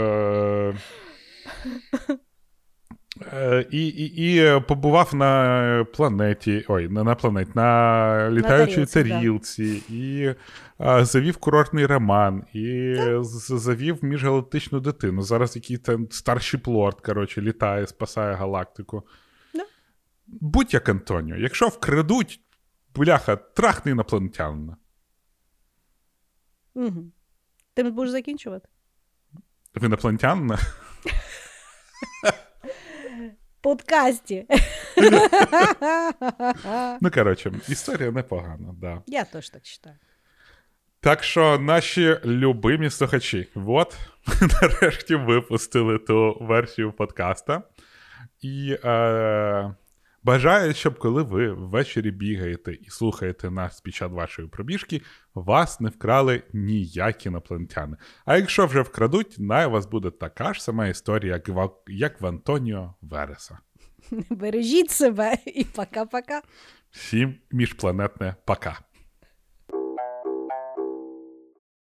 [3.21, 3.25] Е...
[3.33, 9.95] Е, і, і, і побував на планеті, ой, не на планеті, на літаючій тарілці, да.
[9.95, 10.35] і
[10.81, 15.21] е, завів курортний роман, і з- завів міжгалактичну дитину.
[15.21, 19.03] Зараз там старший плорд, коротше, літає, спасає галактику.
[19.53, 19.63] Да.
[20.27, 22.41] Будь як Антоніо, якщо вкрадуть,
[22.95, 24.77] бляха, трахни інопланетянина.
[26.73, 27.11] Угу.
[27.73, 28.69] Ти будеш закінчувати?
[29.81, 30.59] Інопланетянина?
[33.61, 34.45] Подкасті.
[37.01, 39.01] Ну, коротше, історія непогана, да.
[39.07, 39.99] Я теж так вважаю.
[41.01, 43.97] Так що наші любимі слухачі, от
[44.61, 47.61] нарешті випустили ту версію подкаста.
[48.41, 49.75] І е,
[50.23, 55.01] бажаю, щоб коли ви ввечері бігаєте і слухаєте нас під час вашої пробіжки,
[55.33, 57.97] вас не вкрали ніякі інопланетяни.
[58.25, 62.21] А якщо вже вкрадуть, най у вас буде така ж сама історія, як в, як
[62.21, 63.57] в Антоніо Вереса.
[64.29, 66.41] Бережіть себе і пока-пока.
[66.91, 68.79] Всім міжпланетне пока.